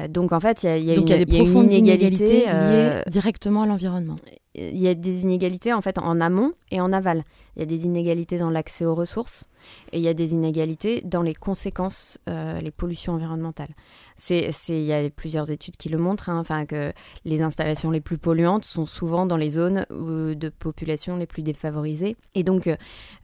Donc 0.08 0.30
en 0.30 0.38
fait, 0.38 0.62
il 0.62 0.66
y 0.66 0.68
a, 0.68 0.76
y 0.76 0.96
une, 0.96 1.02
il 1.02 1.10
y 1.10 1.12
a 1.12 1.24
des 1.24 1.24
il 1.24 1.34
y 1.34 1.36
a 1.36 1.40
une 1.40 1.44
profondes 1.50 1.70
inégalité 1.70 2.44
inégalités 2.44 2.46
liées 2.46 3.02
directement 3.08 3.62
à 3.62 3.66
l'environnement. 3.66 4.14
Il 4.54 4.78
y 4.78 4.88
a 4.88 4.94
des 4.94 5.22
inégalités 5.22 5.72
en 5.72 5.80
fait 5.80 5.98
en 5.98 6.20
amont 6.20 6.52
et 6.70 6.80
en 6.80 6.92
aval. 6.92 7.24
Il 7.56 7.60
y 7.60 7.62
a 7.62 7.66
des 7.66 7.84
inégalités 7.84 8.38
dans 8.38 8.48
l'accès 8.50 8.84
aux 8.84 8.94
ressources 8.94 9.48
et 9.92 9.98
il 9.98 10.02
y 10.02 10.08
a 10.08 10.14
des 10.14 10.32
inégalités 10.32 11.02
dans 11.04 11.20
les 11.20 11.34
conséquences, 11.34 12.18
euh, 12.28 12.58
les 12.60 12.70
pollutions 12.70 13.12
environnementales. 13.14 13.68
C'est, 14.16 14.50
c'est, 14.52 14.80
il 14.80 14.86
y 14.86 14.92
a 14.92 15.08
plusieurs 15.10 15.50
études 15.50 15.76
qui 15.76 15.88
le 15.88 15.98
montrent, 15.98 16.30
hein, 16.30 16.42
que 16.66 16.92
les 17.24 17.42
installations 17.42 17.90
les 17.90 18.00
plus 18.00 18.18
polluantes 18.18 18.64
sont 18.64 18.86
souvent 18.86 19.26
dans 19.26 19.36
les 19.36 19.50
zones 19.50 19.84
euh, 19.90 20.34
de 20.34 20.48
population 20.48 21.16
les 21.16 21.26
plus 21.26 21.42
défavorisées. 21.42 22.16
Et 22.34 22.42
donc, 22.44 22.68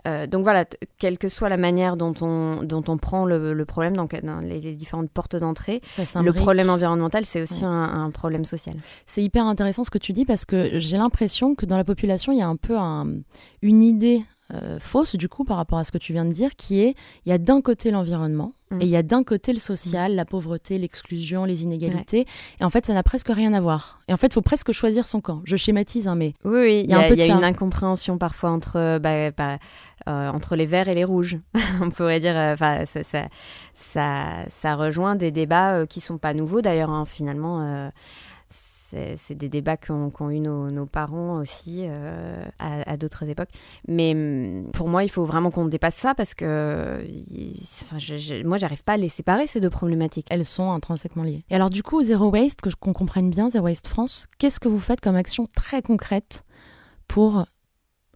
euh, 0.07 0.27
donc 0.27 0.43
voilà, 0.43 0.65
quelle 0.99 1.19
que 1.19 1.29
soit 1.29 1.49
la 1.49 1.57
manière 1.57 1.97
dont 1.97 2.13
on, 2.21 2.63
dont 2.63 2.85
on 2.89 2.99
prend 2.99 3.25
le, 3.25 3.55
le 3.55 3.65
problème, 3.65 3.97
donc 3.97 4.15
dans 4.23 4.41
les, 4.41 4.61
les 4.61 4.75
différentes 4.75 5.11
portes 5.11 5.37
d'entrée, 5.37 5.81
le 6.21 6.33
problème 6.33 6.69
environnemental, 6.71 7.25
c'est 7.25 7.43
aussi 7.43 7.63
Ouais. 7.65 7.69
un, 7.71 8.05
un 8.05 8.11
problème 8.11 8.45
social. 8.45 8.75
C'est 9.07 9.23
hyper 9.23 9.47
intéressant 9.47 9.83
ce 9.85 9.91
que 9.91 9.99
tu 9.99 10.13
dis 10.13 10.25
parce 10.27 10.45
que 10.45 10.79
j'ai 10.79 10.97
l'impression 10.99 11.16
que 11.57 11.67
dans 11.67 11.77
la 11.77 11.85
population, 11.85 12.33
il 12.33 12.39
y 12.39 12.43
a 12.43 12.49
un 12.49 12.57
peu 12.57 12.77
un- 12.77 13.07
une 13.63 13.83
idée 13.83 14.23
euh, 14.55 14.79
fausse 14.79 15.17
du 15.17 15.29
coup 15.29 15.43
par 15.43 15.57
rapport 15.57 15.79
à 15.79 15.83
ce 15.83 15.91
que 15.91 15.99
tu 15.99 16.13
viens 16.13 16.25
de 16.25 16.31
dire 16.33 16.55
qui 16.55 16.79
est 16.81 16.95
il 17.25 17.31
y 17.31 17.33
a 17.33 17.39
d'un 17.39 17.61
côté 17.61 17.91
l'environnement 17.91 18.53
Mm. 18.71 18.81
et 18.81 18.85
il 18.85 18.91
y 18.91 18.97
a 18.97 19.03
d'un 19.03 19.23
côté 19.25 19.53
le 19.53 19.59
social, 19.59 20.15
la 20.15 20.25
pauvreté, 20.25 20.79
l'exclusion, 20.79 21.45
les 21.45 21.65
inégalités 21.65 22.27
et 22.61 22.65
en 22.65 22.71
fait 22.71 22.87
ça 22.87 22.95
n'a 22.95 23.03
presque 23.03 23.29
rien 23.29 23.53
à 23.55 23.61
voir. 23.61 23.99
Et 24.09 24.13
en 24.13 24.17
fait 24.17 24.29
il 24.29 24.33
faut 24.35 24.43
presque 24.43 24.71
choisir 24.71 25.05
son 25.07 25.21
camp. 25.21 25.41
Je 25.45 25.57
schématise 25.57 26.07
hein, 26.07 26.15
mais 26.15 26.35
Oui, 26.45 26.61
oui, 26.61 26.81
il 26.85 26.91
y 26.91 26.95
a, 26.95 26.99
un 27.01 27.09
peu 27.09 27.17
y 27.17 27.23
a 27.23 27.27
ça. 27.27 27.33
une 27.35 27.43
incompréhension 27.45 28.19
parfois 28.19 28.51
entre, 28.51 28.99
bah, 28.99 29.33
bah, 29.33 29.59
euh, 30.09 30.29
entre 30.31 30.55
les 30.55 30.67
verts 30.67 30.89
et 30.89 30.95
les 30.95 31.05
rouges. 31.05 31.39
On 31.83 31.91
pourrait 31.91 32.21
dire, 32.21 32.37
euh, 32.37 32.53
enfin, 32.55 32.85
ça, 32.87 33.03
ça, 33.03 33.27
ça, 33.75 34.27
ça 34.51 34.75
rejoint 34.77 35.17
des 35.17 35.33
débats 35.33 35.75
euh, 35.75 35.87
qui 35.87 36.01
sont 36.01 36.19
pas 36.19 36.35
nouveaux 36.35 36.61
d'ailleurs, 36.61 36.91
hein, 36.91 37.05
finalement. 37.05 37.91
C'est 38.91 39.35
des 39.35 39.49
débats 39.49 39.77
qu'ont 39.77 40.11
qu'ont 40.11 40.31
eu 40.31 40.41
nos, 40.41 40.71
nos 40.71 40.87
parents 40.87 41.39
aussi 41.41 41.81
euh, 41.87 42.45
à, 42.59 42.91
à 42.91 42.97
d'autres 42.97 43.29
époques. 43.29 43.51
Mais 43.89 44.13
hum, 44.15 44.71
pour 44.73 44.89
moi, 44.89 45.05
il 45.05 45.09
faut 45.11 45.25
vraiment 45.25 45.51
qu'on 45.51 45.67
dépasse 45.67 45.97
ça 45.97 46.15
parce 46.15 46.35
que 46.35 47.05
il- 47.09 47.61
enfin, 47.83 47.99
je, 47.99 48.17
je- 48.17 48.43
moi, 48.45 48.59
j'arrive 48.59 48.85
pas 48.85 48.95
à 48.95 48.97
les 48.97 49.09
séparer, 49.09 49.47
ces 49.47 49.61
deux 49.61 49.71
problématiques. 49.71 50.27
elles 50.31 50.45
sont 50.45 50.71
intrinsèquement 50.73 51.23
liées. 51.25 51.45
Et 51.51 51.55
alors 51.55 51.71
du 51.71 51.83
coup, 51.83 52.03
Zero 52.03 52.31
Waste, 52.31 52.61
que 52.61 52.71
qu'on 52.79 52.93
comprenne 52.93 53.31
bien, 53.31 53.51
Zero 53.51 53.65
Waste 53.65 53.89
France, 53.89 54.27
qu'est-ce 54.39 54.61
que 54.61 54.69
vous 54.69 54.81
faites 54.81 55.01
comme 55.01 55.17
action 55.17 55.47
très 55.55 55.83
concrète 55.83 56.45
pour 57.09 57.47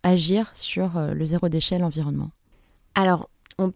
agir 0.02 0.50
sur 0.54 0.96
euh, 0.96 1.12
le 1.14 1.24
zéro 1.24 1.48
déchet, 1.48 1.78
l'environnement? 1.78 2.30
Alors, 2.94 3.30
on, 3.58 3.72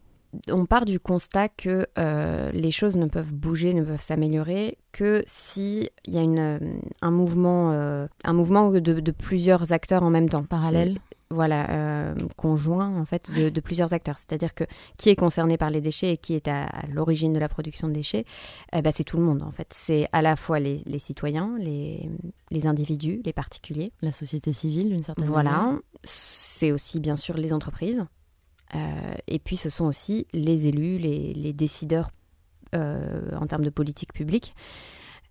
on 0.49 0.67
part 0.67 0.85
du 0.85 0.99
constat 0.99 1.49
que 1.49 1.87
euh, 1.99 2.51
les 2.53 2.71
choses 2.71 2.97
ne 2.97 3.07
peuvent 3.07 3.33
bouger, 3.35 3.75
ne 3.75 3.83
peuvent 3.85 4.01
s'améliorer 4.03 4.79
que 4.95 5.25
si 5.27 5.91
il 6.07 6.15
y 6.15 6.19
a 6.19 6.23
une, 6.23 6.39
euh, 6.39 6.59
un 7.03 7.11
mouvement, 7.11 7.73
euh, 7.73 8.07
un 8.23 8.33
mouvement 8.33 8.71
de, 8.71 8.79
de 8.79 9.11
plusieurs 9.11 9.73
acteurs 9.73 10.05
en 10.05 10.11
même 10.11 10.29
temps. 10.29 10.45
Parallèle 10.45 10.99
Voilà, 11.31 11.69
euh, 11.71 12.15
conjoint 12.37 12.97
en 12.97 13.05
fait 13.05 13.31
de, 13.33 13.49
de 13.49 13.61
plusieurs 13.61 13.93
acteurs. 13.93 14.19
C'est-à-dire 14.19 14.55
que 14.55 14.63
qui 14.97 15.11
est 15.11 15.17
concerné 15.17 15.59
par 15.59 15.71
les 15.71 15.81
déchets 15.81 16.13
et 16.13 16.17
qui 16.17 16.35
est 16.35 16.47
à, 16.47 16.67
à 16.67 16.87
l'origine 16.87 17.33
de 17.33 17.41
la 17.41 17.49
production 17.49 17.89
de 17.89 17.93
déchets, 17.93 18.25
eh 18.73 18.83
ben, 18.83 18.93
c'est 18.93 19.03
tout 19.03 19.17
le 19.17 19.25
monde 19.25 19.43
en 19.43 19.51
fait. 19.51 19.67
C'est 19.75 20.07
à 20.13 20.23
la 20.23 20.37
fois 20.37 20.61
les, 20.61 20.83
les 20.87 21.01
citoyens, 21.01 21.57
les, 21.59 22.09
les 22.53 22.67
individus, 22.69 23.21
les 23.25 23.33
particuliers. 23.33 23.91
La 24.01 24.13
société 24.13 24.53
civile, 24.53 24.91
d'une 24.91 25.03
certaine 25.03 25.27
manière 25.27 25.43
Voilà, 25.43 25.79
c'est 26.05 26.71
aussi 26.71 27.01
bien 27.01 27.17
sûr 27.17 27.37
les 27.37 27.53
entreprises. 27.53 28.05
Euh, 28.75 29.15
et 29.27 29.39
puis 29.41 29.57
ce 29.57 29.71
sont 29.71 29.87
aussi 29.87 30.27
les 30.33 30.67
élus, 30.69 30.99
les, 30.99 31.33
les 31.35 31.53
décideurs 31.53 32.11
en 32.75 33.47
termes 33.47 33.65
de 33.65 33.71
politique 33.71 34.13
publique. 34.13 34.55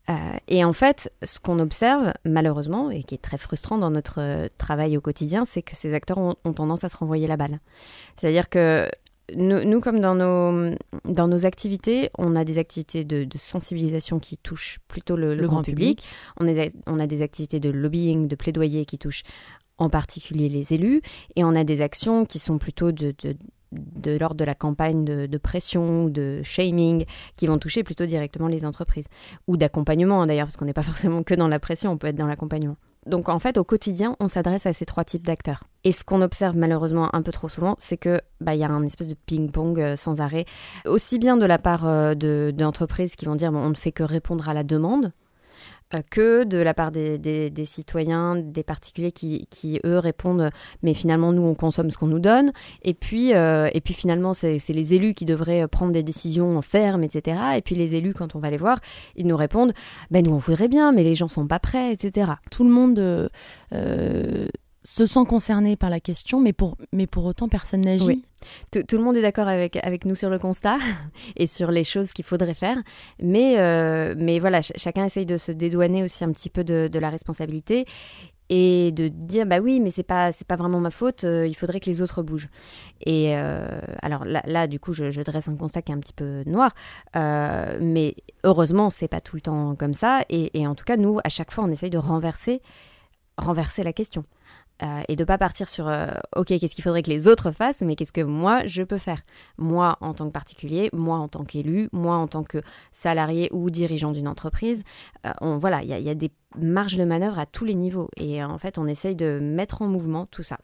Euh, 0.09 0.13
et 0.49 0.65
en 0.65 0.73
fait, 0.73 1.13
ce 1.23 1.39
qu'on 1.39 1.59
observe 1.59 2.11
malheureusement, 2.25 2.89
et 2.91 3.03
qui 3.03 3.15
est 3.15 3.21
très 3.21 3.37
frustrant 3.37 3.77
dans 3.77 3.89
notre 3.91 4.19
euh, 4.19 4.47
travail 4.57 4.97
au 4.97 5.01
quotidien, 5.01 5.45
c'est 5.45 5.61
que 5.61 5.75
ces 5.77 5.93
acteurs 5.93 6.17
ont, 6.17 6.35
ont 6.43 6.53
tendance 6.53 6.83
à 6.83 6.89
se 6.89 6.97
renvoyer 6.97 7.25
la 7.25 7.37
balle. 7.37 7.59
C'est-à-dire 8.17 8.49
que 8.49 8.89
nous, 9.37 9.63
nous, 9.63 9.79
comme 9.79 10.01
dans 10.01 10.15
nos, 10.15 10.75
dans 11.05 11.29
nos 11.29 11.45
activités, 11.45 12.09
on 12.17 12.35
a 12.35 12.43
des 12.43 12.57
activités 12.57 13.05
de, 13.05 13.23
de 13.23 13.37
sensibilisation 13.37 14.19
qui 14.19 14.37
touchent 14.37 14.79
plutôt 14.89 15.15
le, 15.15 15.35
le 15.35 15.47
grand, 15.47 15.63
public. 15.63 16.05
On, 16.37 16.47
est- 16.47 16.75
on 16.85 16.99
a 16.99 17.07
des 17.07 17.21
activités 17.21 17.61
de 17.61 17.69
lobbying, 17.69 18.27
de 18.27 18.35
plaidoyer 18.35 18.85
qui 18.85 18.97
touchent 18.97 19.23
en 19.77 19.89
particulier 19.89 20.49
les 20.49 20.73
élus, 20.73 21.01
et 21.37 21.45
on 21.45 21.55
a 21.55 21.63
des 21.63 21.79
actions 21.81 22.25
qui 22.25 22.39
sont 22.39 22.57
plutôt 22.57 22.91
de, 22.91 23.15
de, 23.23 23.35
de 23.73 24.17
l'ordre 24.17 24.35
de 24.35 24.45
la 24.45 24.55
campagne 24.55 25.03
de, 25.05 25.37
pression 25.37 26.05
ou 26.05 26.09
de 26.09 26.41
shaming, 26.43 27.05
qui 27.35 27.47
vont 27.47 27.57
toucher 27.57 27.83
plutôt 27.83 28.05
directement 28.05 28.47
les 28.47 28.65
entreprises, 28.65 29.07
ou 29.47 29.57
d'accompagnement 29.57 30.21
hein, 30.21 30.27
d'ailleurs, 30.27 30.47
parce 30.47 30.57
qu'on 30.57 30.65
n'est 30.65 30.73
pas 30.73 30.83
forcément 30.83 31.23
que 31.23 31.33
dans 31.33 31.47
la 31.47 31.59
pression, 31.59 31.91
on 31.91 31.97
peut 31.97 32.07
être 32.07 32.15
dans 32.15 32.27
l'accompagnement. 32.27 32.77
Donc 33.05 33.27
en 33.27 33.39
fait, 33.39 33.57
au 33.57 33.63
quotidien, 33.63 34.15
on 34.19 34.27
s'adresse 34.27 34.65
à 34.65 34.73
ces 34.73 34.85
trois 34.85 35.03
types 35.03 35.25
d'acteurs. 35.25 35.65
Et 35.83 35.91
ce 35.91 36.03
qu'on 36.05 36.21
observe 36.21 36.55
malheureusement 36.55 37.13
un 37.13 37.21
peu 37.21 37.33
trop 37.33 37.49
souvent, 37.49 37.75
c'est 37.77 37.97
que 37.97 38.21
bah 38.39 38.55
il 38.55 38.59
y 38.59 38.63
a 38.63 38.69
un 38.69 38.83
espèce 38.83 39.09
de 39.09 39.15
ping-pong 39.25 39.79
euh, 39.79 39.95
sans 39.97 40.21
arrêt, 40.21 40.45
aussi 40.85 41.19
bien 41.19 41.35
de 41.35 41.45
la 41.45 41.57
part 41.57 41.85
euh, 41.85 42.15
de 42.15 42.53
d'entreprises 42.55 43.15
qui 43.15 43.25
vont 43.25 43.35
dire 43.35 43.51
bon, 43.51 43.59
on 43.59 43.69
ne 43.69 43.75
fait 43.75 43.91
que 43.91 44.03
répondre 44.03 44.47
à 44.47 44.53
la 44.53 44.63
demande, 44.63 45.11
que 46.01 46.43
de 46.45 46.57
la 46.57 46.73
part 46.73 46.91
des, 46.91 47.17
des- 47.19 47.49
des 47.51 47.65
citoyens, 47.65 48.35
des 48.35 48.63
particuliers 48.63 49.11
qui, 49.11 49.47
qui, 49.51 49.79
eux 49.85 49.99
répondent 49.99 50.49
mais 50.81 50.93
finalement 50.93 51.31
nous 51.33 51.43
on 51.43 51.53
consomme 51.53 51.91
ce 51.91 51.97
qu'on 51.97 52.07
nous 52.07 52.19
donne 52.19 52.51
et 52.81 52.93
puis 52.95 53.33
euh, 53.35 53.69
et 53.73 53.81
puis 53.81 53.93
finalement 53.93 54.33
c'est 54.33 54.57
les 54.69 54.93
élus 54.95 55.13
qui 55.13 55.25
devraient 55.25 55.67
prendre 55.67 55.91
des 55.91 56.03
décisions 56.03 56.61
fermes 56.63 57.03
etc 57.03 57.37
et 57.57 57.61
puis 57.61 57.75
les 57.75 57.93
élus 57.95 58.13
quand 58.13 58.35
on 58.35 58.39
va 58.39 58.49
les 58.49 58.57
voir 58.57 58.79
ils 59.15 59.27
nous 59.27 59.37
répondent 59.37 59.73
ben 60.09 60.23
nous 60.25 60.31
on 60.33 60.37
voudrait 60.37 60.67
bien 60.69 60.91
mais 60.91 61.03
les 61.03 61.13
gens 61.15 61.27
sont 61.27 61.45
pas 61.45 61.59
prêts 61.59 61.91
etc 61.91 62.31
Tout 62.49 62.63
le 62.63 62.71
monde 62.71 62.97
euh, 62.99 63.27
euh, 63.73 64.47
se 64.85 65.05
sent 65.05 65.23
concerné 65.29 65.77
par 65.77 65.89
la 65.89 66.01
question, 66.01 66.41
mais 66.41 66.51
pour, 66.51 66.75
mais 66.91 67.07
pour 67.07 67.23
autant, 67.25 67.47
personne 67.47 67.79
n'agit. 67.81 68.05
Oui. 68.05 68.23
Tout, 68.71 68.97
le 68.97 69.03
monde 69.03 69.17
est 69.17 69.21
d'accord 69.21 69.47
avec, 69.47 69.77
avec 69.83 70.05
nous 70.05 70.15
sur 70.15 70.29
le 70.29 70.39
constat 70.39 70.77
et 71.35 71.47
sur 71.47 71.71
les 71.71 71.83
choses 71.83 72.13
qu'il 72.13 72.25
faudrait 72.25 72.53
faire. 72.53 72.77
Mais, 73.21 73.59
euh, 73.59 74.15
mais 74.17 74.39
voilà, 74.39 74.61
ch- 74.61 74.77
chacun 74.77 75.05
essaye 75.05 75.25
de 75.25 75.37
se 75.37 75.51
dédouaner 75.51 76.03
aussi 76.03 76.23
un 76.23 76.31
petit 76.31 76.49
peu 76.49 76.63
de, 76.63 76.89
la 76.99 77.09
responsabilité 77.09 77.85
et 78.49 78.91
de 78.91 79.07
dire 79.07 79.45
bah 79.45 79.59
oui 79.59 79.79
mais 79.79 79.89
c'est 79.89 80.03
pas 80.03 80.29
pas 80.47 80.57
vraiment 80.57 80.81
ma 80.81 80.91
faute 80.91 81.23
euh, 81.23 81.47
il 81.47 81.55
faudrait 81.55 81.79
que 81.79 81.89
les 81.89 82.01
autres 82.01 82.21
bougent. 82.23 82.49
Et 83.01 83.35
euh, 83.37 83.79
alors 84.01 84.25
là, 84.25 84.67
du 84.67 84.79
coup 84.79 84.93
je, 84.93 85.11
je 85.11 85.21
dresse 85.21 85.47
un 85.47 85.55
constat 85.55 85.81
qui 85.81 85.91
est 85.91 85.95
un 85.95 85.99
petit 85.99 86.13
peu 86.13 86.43
noir 86.45 86.71
mais 87.15 88.15
heureusement 88.43 88.89
c'est 88.89 89.07
pas 89.07 89.21
tout 89.21 89.37
le 89.37 89.41
temps 89.41 89.75
comme 89.75 89.93
ça. 89.93 90.23
Et, 90.29 90.59
et 90.59 90.67
en 90.67 90.75
tout 90.75 90.85
cas 90.85 90.97
nous 90.97 91.19
à 91.23 91.29
chaque 91.29 91.51
fois 91.51 91.63
on 91.63 91.71
essaye 91.71 91.89
de 91.89 91.97
renverser 91.97 92.61
renverser 93.37 93.83
la 93.83 93.93
question 93.93 94.23
euh, 94.81 95.01
et 95.07 95.15
de 95.15 95.23
pas 95.23 95.37
partir 95.37 95.69
sur 95.69 95.87
euh, 95.87 96.07
ok 96.35 96.47
qu'est-ce 96.47 96.73
qu'il 96.73 96.83
faudrait 96.83 97.03
que 97.03 97.11
les 97.11 97.27
autres 97.27 97.51
fassent 97.51 97.81
mais 97.81 97.95
qu'est-ce 97.95 98.11
que 98.11 98.21
moi 98.21 98.65
je 98.65 98.81
peux 98.81 98.97
faire? 98.97 99.21
Moi 99.57 99.97
en 100.01 100.13
tant 100.13 100.25
que 100.25 100.31
particulier 100.31 100.89
moi 100.93 101.17
en 101.17 101.27
tant 101.27 101.43
qu'élu 101.43 101.89
moi 101.91 102.15
en 102.15 102.27
tant 102.27 102.43
que 102.43 102.61
salarié 102.91 103.49
ou 103.51 103.69
dirigeant 103.69 104.11
d'une 104.11 104.27
entreprise 104.27 104.83
euh, 105.25 105.31
on 105.41 105.57
voilà 105.57 105.83
il 105.83 105.89
y, 105.89 105.93
a- 105.93 105.99
il 105.99 106.05
y 106.05 106.09
a 106.09 106.15
des 106.15 106.31
marges 106.57 106.97
de 106.97 107.03
manœuvre 107.03 107.37
à 107.39 107.45
tous 107.45 107.65
les 107.65 107.75
niveaux. 107.75 108.09
Et 108.17 108.43
en 108.43 108.57
fait 108.57 108.77
on 108.77 108.87
essaye 108.87 109.15
de 109.15 109.39
mettre 109.39 109.81
en 109.81 109.87
mouvement 109.87 110.25
tout 110.25 110.43
ça. 110.43 110.57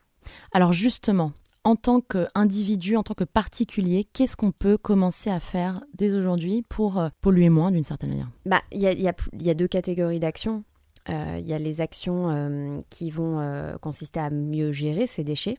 Alors 0.52 0.74
justement, 0.74 1.32
en 1.63 1.76
tant 1.76 2.02
qu'individu, 2.02 2.95
en 2.95 3.04
tant 3.04 3.13
que 3.13 3.24
particulier, 3.24 4.08
qu'est-ce 4.13 4.38
qu'on 4.38 4.52
peut 4.52 4.78
commencer 4.78 5.30
à 5.30 5.39
faire 5.39 5.82
dès 5.93 6.13
aujourd'hui 6.13 6.63
pour 6.69 7.02
polluer 7.22 7.50
moins 7.50 7.72
d'une 7.72 7.84
certaine 7.84 8.10
manière? 8.12 8.30
Bah, 8.45 8.62
il 8.72 8.80
y 8.80 8.88
a, 8.88 8.91
il 8.93 9.02
y 9.02 9.08
a 9.08 9.13
y 9.39 9.50
a 9.50 9.54
deux 9.54 9.67
catégories 9.67 10.19
d'actions. 10.19 10.63
Euh, 11.10 11.38
Il 11.39 11.48
y 11.48 11.54
a 11.54 11.60
les 11.60 11.82
actions 11.82 12.30
euh, 12.30 12.82
qui 12.89 13.10
vont 13.12 13.39
euh, 13.39 13.78
consister 13.78 14.19
à 14.19 14.30
mieux 14.30 14.72
gérer 14.72 15.08
ces 15.08 15.24
déchets. 15.24 15.58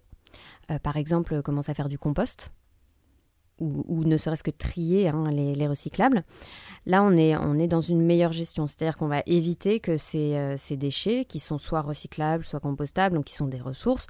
Euh, 0.70 0.78
par 0.78 0.96
exemple, 0.96 1.34
euh, 1.34 1.42
commencer 1.42 1.70
à 1.72 1.74
faire 1.74 1.88
du 1.88 1.98
compost 1.98 2.52
ou, 3.60 4.04
ne 4.04 4.16
serait-ce 4.16 4.42
que 4.42 4.50
trier 4.50 5.08
hein, 5.08 5.24
les, 5.30 5.54
les 5.54 5.68
recyclables. 5.68 6.24
Là, 6.86 7.02
on 7.02 7.12
est, 7.12 7.36
on 7.36 7.58
est 7.58 7.68
dans 7.68 7.82
une 7.82 8.00
meilleure 8.00 8.32
gestion, 8.32 8.66
c'est-à-dire 8.66 8.96
qu'on 8.96 9.08
va 9.08 9.22
éviter 9.26 9.80
que 9.80 9.98
ces, 9.98 10.34
euh, 10.34 10.56
ces 10.56 10.78
déchets, 10.78 11.26
qui 11.26 11.40
sont 11.40 11.58
soit 11.58 11.82
recyclables, 11.82 12.42
soit 12.42 12.60
compostables, 12.60 13.16
donc 13.16 13.26
qui 13.26 13.34
sont 13.34 13.48
des 13.48 13.60
ressources, 13.60 14.06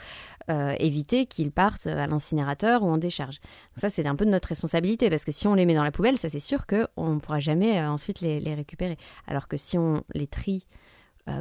euh, 0.51 0.77
éviter 0.79 1.27
qu'ils 1.27 1.51
partent 1.51 1.89
à 1.89 2.07
l'incinérateur 2.07 2.85
ou 2.85 2.91
en 2.91 2.99
décharge. 2.99 3.41
Donc 3.41 3.81
ça, 3.81 3.91
c'est 3.91 4.07
un 4.07 4.15
peu 4.15 4.25
de 4.25 4.31
notre 4.31 4.49
responsabilité, 4.49 5.11
parce 5.11 5.25
que 5.25 5.33
si 5.33 5.49
on 5.49 5.55
les 5.55 5.67
met 5.67 5.75
dans 5.75 5.85
la 5.85 5.91
poubelle, 5.91 6.17
ça 6.17 6.29
c'est 6.29 6.39
sûr 6.39 6.67
qu'on 6.69 7.15
ne 7.15 7.19
pourra 7.19 7.41
jamais 7.41 7.81
euh, 7.81 7.91
ensuite 7.91 8.21
les, 8.21 8.39
les 8.39 8.55
récupérer. 8.55 8.99
Alors 9.27 9.49
que 9.49 9.57
si 9.57 9.79
on 9.79 10.05
les 10.15 10.29
trie 10.29 10.69
euh, 10.69 10.90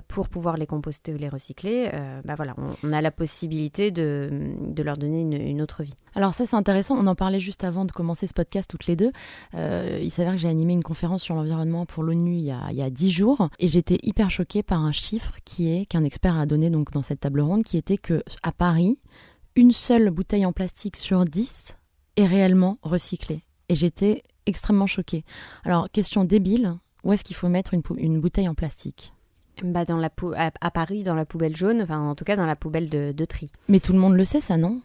pour 0.07 0.29
pouvoir 0.29 0.57
les 0.57 0.65
composter 0.65 1.13
ou 1.13 1.17
les 1.17 1.29
recycler, 1.29 1.89
euh, 1.93 2.21
bah 2.25 2.35
voilà, 2.35 2.55
on, 2.83 2.93
a 2.93 3.01
la 3.01 3.11
possibilité 3.11 3.91
de, 3.91 4.53
leur 4.77 4.97
donner 4.97 5.21
une, 5.21 5.61
autre 5.61 5.83
vie. 5.83 5.93
Alors 6.15 6.33
ça 6.33 6.45
c'est 6.45 6.55
intéressant, 6.55 6.95
on 6.97 7.07
en 7.07 7.15
parlait 7.15 7.39
juste 7.39 7.63
avant 7.63 7.85
de 7.85 7.91
commencer 7.91 8.27
ce 8.27 8.33
podcast 8.33 8.69
toutes 8.69 8.87
les 8.87 8.95
deux. 8.95 9.11
Euh, 9.55 9.99
il 10.01 10.11
s'avère 10.11 10.33
que 10.33 10.39
j'ai 10.39 10.47
animé 10.47 10.73
une 10.73 10.83
conférence 10.83 11.21
sur 11.21 11.35
l'environnement 11.35 11.85
pour 11.85 12.03
l'ONU 12.03 12.35
il 12.35 12.41
y 12.41 12.51
a 12.51 12.67
il 12.71 12.77
y 12.77 12.81
a 12.81 12.89
dix 12.89 13.11
jours 13.11 13.49
et 13.59 13.67
j'étais 13.67 13.97
hyper 14.03 14.31
choquée 14.31 14.63
par 14.63 14.83
un 14.83 14.91
chiffre 14.91 15.35
qui 15.45 15.69
est 15.69 15.85
qu'un 15.85 16.03
expert 16.03 16.37
a 16.37 16.45
donné 16.45 16.69
donc 16.69 16.91
dans 16.91 17.01
cette 17.01 17.21
table 17.21 17.41
ronde 17.41 17.63
qui 17.63 17.77
était 17.77 17.97
que 17.97 18.23
à 18.43 18.51
Paris 18.51 18.99
une 19.55 19.71
seule 19.71 20.09
bouteille 20.09 20.45
en 20.45 20.53
plastique 20.53 20.95
sur 20.95 21.25
10 21.25 21.77
est 22.15 22.25
réellement 22.25 22.77
recyclée 22.81 23.43
et 23.67 23.75
j'étais 23.75 24.23
extrêmement 24.45 24.87
choquée. 24.87 25.23
Alors 25.63 25.89
question 25.91 26.23
débile, 26.23 26.75
où 27.03 27.13
est-ce 27.13 27.23
qu'il 27.23 27.35
faut 27.35 27.49
mettre 27.49 27.73
une 27.73 28.19
bouteille 28.19 28.47
en 28.47 28.55
plastique? 28.55 29.13
Bah 29.63 29.85
dans 29.85 29.97
la 29.97 30.09
pou- 30.09 30.33
à, 30.35 30.51
à 30.61 30.71
Paris, 30.71 31.03
dans 31.03 31.15
la 31.15 31.25
poubelle 31.25 31.55
jaune, 31.55 31.81
enfin 31.81 31.99
en 31.99 32.15
tout 32.15 32.25
cas 32.25 32.35
dans 32.35 32.45
la 32.45 32.55
poubelle 32.55 32.89
de, 32.89 33.11
de 33.11 33.25
tri. 33.25 33.51
Mais 33.67 33.79
tout 33.79 33.93
le 33.93 33.99
monde 33.99 34.15
le 34.15 34.23
sait 34.23 34.41
ça 34.41 34.57
non? 34.57 34.81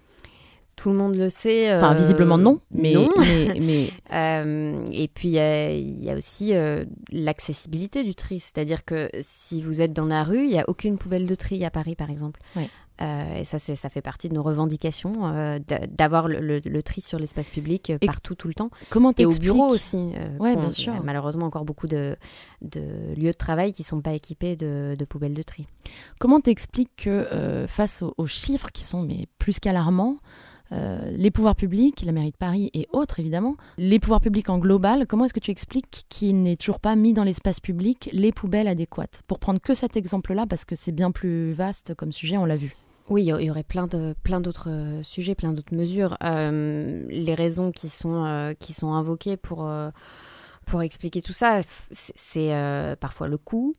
Tout 0.77 0.91
le 0.91 0.97
monde 0.97 1.15
le 1.15 1.31
sait. 1.31 1.73
Enfin 1.77 1.95
euh, 1.95 1.99
visiblement 1.99 2.37
non, 2.37 2.59
mais 2.73 2.95
non. 2.95 3.09
mais, 3.19 3.61
mais 3.61 3.91
Euh, 4.13 4.87
et 4.93 5.09
puis, 5.09 5.29
il 5.29 5.35
y 5.35 5.39
a- 5.41 5.73
il 5.73 6.03
y, 6.05 6.11
a 6.11 6.15
aussi 6.15 6.55
euh, 6.55 6.85
l'accessibilité 7.13 8.05
du 8.05 8.15
tri. 8.15 8.39
C'est-à-dire 8.41 8.85
que 8.85 9.09
si 9.23 9.61
vous 9.63 9.81
êtes 9.81 9.93
dans 9.93 10.05
la 10.07 10.23
rue, 10.25 10.45
il 10.45 10.51
n'y 10.51 10.59
a 10.59 10.65
aucune 10.69 10.99
poubelle 10.99 11.27
de 11.27 11.35
tri 11.35 11.65
à 11.65 11.71
Paris, 11.71 11.95
par 11.97 12.11
exemple. 12.11 12.41
Ouais. 12.57 12.69
Euh, 13.01 13.39
et 13.41 13.45
ça, 13.45 13.59
c'est- 13.59 13.75
ça 13.75 13.89
fait 13.89 14.03
partie 14.03 14.29
de 14.29 14.35
nos 14.35 14.43
revendications, 14.45 15.27
euh, 15.27 15.59
d'a- 15.59 15.87
d'avoir 15.89 16.29
le, 16.29 16.39
le- 16.41 16.61
le 16.65 16.83
tri 16.85 17.01
sur 17.01 17.19
l'espace 17.19 17.51
public 17.51 17.91
euh, 17.91 17.99
partout, 18.07 18.37
tout 18.37 18.47
le 18.47 18.55
temps. 18.55 18.71
comment 18.89 19.13
Et 19.19 19.27
au 19.27 19.31
bureau 19.33 19.67
aussi. 19.69 20.13
Ouais, 20.39 20.55
bien 20.55 20.71
sûr. 20.71 20.95
a 20.95 21.01
malheureusement 21.01 21.47
encore 21.47 21.65
beaucoup 21.65 21.89
de, 21.89 22.17
de 22.63 22.81
lieux 23.17 23.33
de 23.33 23.37
travail 23.37 23.73
qui 23.73 23.83
ne 23.83 23.87
sont 23.87 24.01
pas 24.01 24.13
équipés 24.13 24.55
de, 24.55 24.95
de 24.97 25.05
poubelles 25.05 25.35
de 25.35 25.43
tri. 25.43 25.67
Comment 26.21 26.41
t'expliques 26.41 26.95
que 27.05 27.67
face 27.69 28.03
aux, 28.03 28.15
aux 28.17 28.27
chiffres 28.29 28.71
qui 28.73 28.85
sont 28.85 29.03
mais 29.03 29.27
plus 29.39 29.59
qu'alarmants, 29.59 30.19
les 30.71 31.31
pouvoirs 31.31 31.55
publics, 31.57 32.03
la 32.05 32.11
mairie 32.13 32.33
de 32.33 32.37
Paris 32.37 32.71
et 32.75 32.89
autres 32.93 33.21
évidemment, 33.21 33.57
les 33.79 33.99
pouvoirs 34.01 34.21
publics 34.21 34.49
en 34.49 34.59
global, 34.59 35.07
comment 35.07 35.25
est-ce 35.25 35.35
que 35.35 35.41
tu 35.41 35.51
expliques 35.53 36.05
qu'il 36.09 36.43
n'est 36.43 36.57
toujours 36.57 36.81
pas 36.81 36.97
mis 36.97 37.13
dans 37.13 37.23
l'espace 37.25 37.61
public 37.61 38.09
les 38.13 38.33
poubelles 38.33 38.67
adéquates? 38.69 39.23
Pour 39.29 39.39
prendre 39.39 39.61
que 39.61 39.75
cet 39.75 39.97
exemple-là, 39.97 40.47
parce 40.49 40.65
que 40.65 40.75
c'est 40.75 40.91
bien 40.93 41.11
plus 41.13 41.53
vaste 41.53 41.95
comme 41.95 42.13
sujet, 42.13 42.37
on 42.39 42.45
l'a 42.45 42.57
vu. 42.57 42.75
Oui, 43.11 43.25
il 43.25 43.45
y 43.45 43.51
aurait 43.51 43.65
plein 43.65 43.87
de 43.87 44.15
plein 44.23 44.41
d'autres 44.41 44.71
euh, 44.71 45.03
sujets, 45.03 45.35
plein 45.35 45.53
d'autres 45.53 45.75
mesures. 45.75 46.17
Euh, 46.23 47.05
les 47.09 47.35
raisons 47.35 47.71
qui 47.71 47.89
sont 47.91 48.25
euh, 48.25 48.55
qui 48.55 48.73
sont 48.73 48.95
invoquées 48.95 49.37
pour 49.37 49.71
pour 50.65 50.83
expliquer 50.83 51.21
tout 51.21 51.35
ça, 51.35 51.61
c'est 51.91 52.97
parfois 53.01 53.29
le 53.29 53.37
coût, 53.37 53.75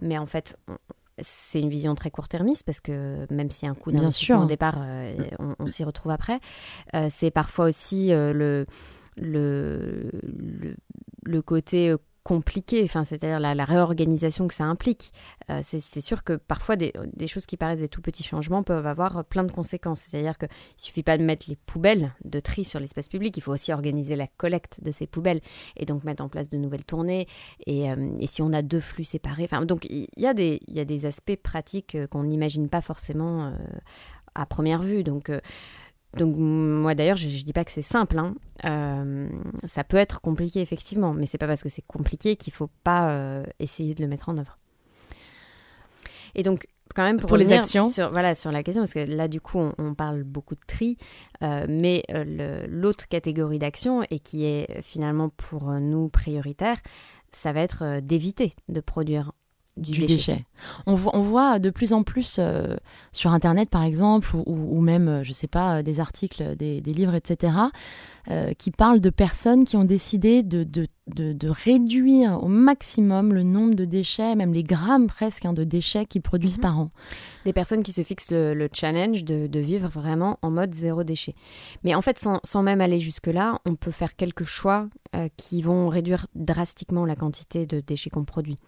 mais 0.00 0.18
en 0.18 0.26
fait. 0.26 0.58
c'est 1.22 1.60
une 1.60 1.70
vision 1.70 1.94
très 1.94 2.10
court-termiste 2.10 2.64
parce 2.64 2.80
que 2.80 3.26
même 3.30 3.50
s'il 3.50 3.66
y 3.66 3.68
a 3.68 3.72
un 3.72 3.74
coût 3.74 3.90
d'investissement 3.92 4.42
au 4.42 4.46
départ, 4.46 4.78
on, 5.38 5.54
on 5.58 5.66
s'y 5.66 5.84
retrouve 5.84 6.12
après. 6.12 6.40
C'est 7.08 7.30
parfois 7.30 7.64
aussi 7.66 8.08
le, 8.10 8.66
le, 9.16 10.10
le, 10.22 10.76
le 11.24 11.42
côté 11.42 11.94
compliqué, 12.22 12.82
enfin, 12.84 13.04
c'est-à-dire 13.04 13.40
la, 13.40 13.64
réorganisation 13.64 14.46
que 14.46 14.54
ça 14.54 14.64
implique. 14.64 15.12
Euh, 15.50 15.60
c'est 15.62 16.00
sûr 16.00 16.22
que 16.22 16.34
parfois 16.34 16.76
des, 16.76 16.92
choses 17.26 17.46
qui 17.46 17.56
paraissent 17.56 17.80
des 17.80 17.88
tout 17.88 18.02
petits 18.02 18.22
changements 18.22 18.62
peuvent 18.62 18.86
avoir 18.86 19.24
plein 19.24 19.44
de 19.44 19.52
conséquences. 19.52 20.00
C'est-à-dire 20.00 20.36
qu'il 20.36 20.48
ne 20.48 20.82
suffit 20.82 21.02
pas 21.02 21.16
de 21.16 21.24
mettre 21.24 21.46
les 21.48 21.56
poubelles 21.56 22.14
de 22.24 22.40
tri 22.40 22.64
sur 22.64 22.78
l'espace 22.78 23.08
public, 23.08 23.36
il 23.36 23.40
faut 23.40 23.52
aussi 23.52 23.72
organiser 23.72 24.16
la 24.16 24.26
collecte 24.26 24.82
de 24.82 24.90
ces 24.90 25.06
poubelles 25.06 25.40
et 25.76 25.86
donc 25.86 26.04
mettre 26.04 26.22
en 26.22 26.28
place 26.28 26.48
de 26.48 26.58
nouvelles 26.58 26.84
tournées. 26.84 27.26
Et, 27.66 27.90
euh, 27.90 27.96
si 28.26 28.42
on 28.42 28.52
a 28.52 28.62
deux 28.62 28.80
flux 28.80 29.04
séparés, 29.04 29.44
enfin, 29.44 29.64
donc 29.64 29.86
il 29.86 30.06
y, 30.16 30.26
a 30.26 30.34
des- 30.34 31.06
aspects 31.06 31.36
pratiques 31.42 31.94
euh, 31.94 32.06
qu'on 32.06 32.24
n'imagine 32.24 32.68
pas 32.68 32.80
forcément 32.80 33.52
à 34.34 34.46
première 34.46 34.82
vue. 34.82 35.02
Donc, 35.02 35.30
donc 36.16 36.34
moi 36.38 36.94
d'ailleurs, 36.94 37.16
je, 37.16 37.28
je 37.28 37.44
dis 37.44 37.52
pas 37.52 37.64
que 37.64 37.70
c'est 37.70 37.82
simple. 37.82 38.18
hein. 38.18 38.34
Euh, 38.64 39.28
ça 39.64 39.84
peut 39.84 39.96
être 39.96 40.20
compliqué 40.20 40.60
effectivement, 40.60 41.14
mais 41.14 41.26
c'est 41.26 41.38
pas 41.38 41.46
parce 41.46 41.62
que 41.62 41.68
c'est 41.68 41.84
compliqué 41.86 42.36
qu'il 42.36 42.52
faut 42.52 42.70
pas 42.84 43.10
euh, 43.10 43.44
essayer 43.58 43.94
de 43.94 44.02
le 44.02 44.08
mettre 44.08 44.28
en 44.28 44.36
œuvre. 44.36 44.58
Et 46.34 46.42
donc 46.42 46.66
quand 46.94 47.04
même 47.04 47.18
pour, 47.18 47.28
Pour 47.28 47.36
les 47.36 47.44
revenir 47.44 47.62
actions. 47.62 47.88
sur, 47.88 48.10
voilà, 48.10 48.34
sur 48.34 48.50
la 48.50 48.62
question, 48.64 48.82
parce 48.82 48.92
que 48.92 48.98
là 48.98 49.28
du 49.28 49.40
coup 49.40 49.58
on, 49.58 49.72
on 49.78 49.94
parle 49.94 50.24
beaucoup 50.24 50.56
de 50.56 50.60
tri, 50.66 50.96
euh, 51.42 51.64
mais 51.68 52.02
l'autre 52.68 53.06
catégorie 53.08 53.58
d'action 53.60 54.02
et 54.10 54.18
qui 54.18 54.44
est 54.44 54.82
finalement 54.82 55.28
pour 55.28 55.70
nous 55.80 56.08
prioritaire, 56.08 56.78
ça 57.32 57.52
va 57.52 57.60
être 57.60 58.00
d'éviter 58.00 58.52
de 58.68 58.80
produire 58.80 59.32
du, 59.76 59.92
du 59.92 60.00
déchet. 60.00 60.14
déchet. 60.16 60.44
On 60.86 60.94
voit, 60.94 61.16
on 61.16 61.22
voit 61.22 61.58
de 61.58 61.70
plus 61.70 61.92
en 61.92 62.02
plus 62.02 62.36
euh, 62.38 62.76
sur 63.12 63.32
Internet, 63.32 63.70
par 63.70 63.82
exemple, 63.84 64.34
ou, 64.46 64.80
même, 64.80 65.08
euh, 65.08 65.24
je 65.24 65.32
sais 65.32 65.46
pas, 65.46 65.78
euh, 65.78 65.82
des 65.82 66.00
articles, 66.00 66.56
des, 66.56 66.80
des 66.80 66.92
livres, 66.92 67.14
etc., 67.14 67.52
euh, 68.30 68.52
qui 68.52 68.70
parlent 68.70 69.00
de 69.00 69.08
personnes 69.08 69.64
qui 69.64 69.76
ont 69.78 69.84
décidé 69.84 70.42
de, 70.42 70.62
de, 70.62 70.86
de- 71.14 71.32
de 71.32 71.48
réduire 71.48 72.42
au 72.42 72.48
maximum 72.48 73.32
le 73.32 73.42
nombre 73.42 73.74
de 73.74 73.86
déchets, 73.86 74.34
même 74.36 74.52
les 74.52 74.62
grammes 74.62 75.06
presque 75.06 75.46
hein, 75.46 75.54
de 75.54 75.64
déchets 75.64 76.04
qu'ils 76.04 76.20
produisent 76.20 76.58
Mhm. 76.58 76.62
par 76.62 76.78
an. 76.78 76.90
des 77.46 77.54
personnes 77.54 77.82
qui 77.82 77.92
se 77.94 78.02
fixent 78.02 78.30
le, 78.30 78.52
le 78.52 78.68
challenge 78.72 79.24
de, 79.24 79.46
de 79.46 79.60
vivre 79.60 79.88
vraiment 79.88 80.38
en 80.42 80.50
mode 80.50 80.74
zéro 80.74 81.02
déchet. 81.04 81.34
Mais 81.82 81.94
en 81.94 82.02
fait, 82.02 82.18
sans, 82.18 82.38
sans 82.44 82.62
même 82.62 82.82
aller 82.82 82.98
jusque-là, 83.00 83.58
on 83.64 83.74
peut 83.76 83.90
faire 83.90 84.14
quelques 84.14 84.44
choix 84.44 84.86
euh, 85.16 85.28
qui 85.38 85.62
vont 85.62 85.88
réduire 85.88 86.26
drastiquement 86.34 87.06
la 87.06 87.16
quantité 87.16 87.64
de 87.64 87.80
déchets 87.80 88.10
qu'on 88.10 88.24
produit. 88.26 88.58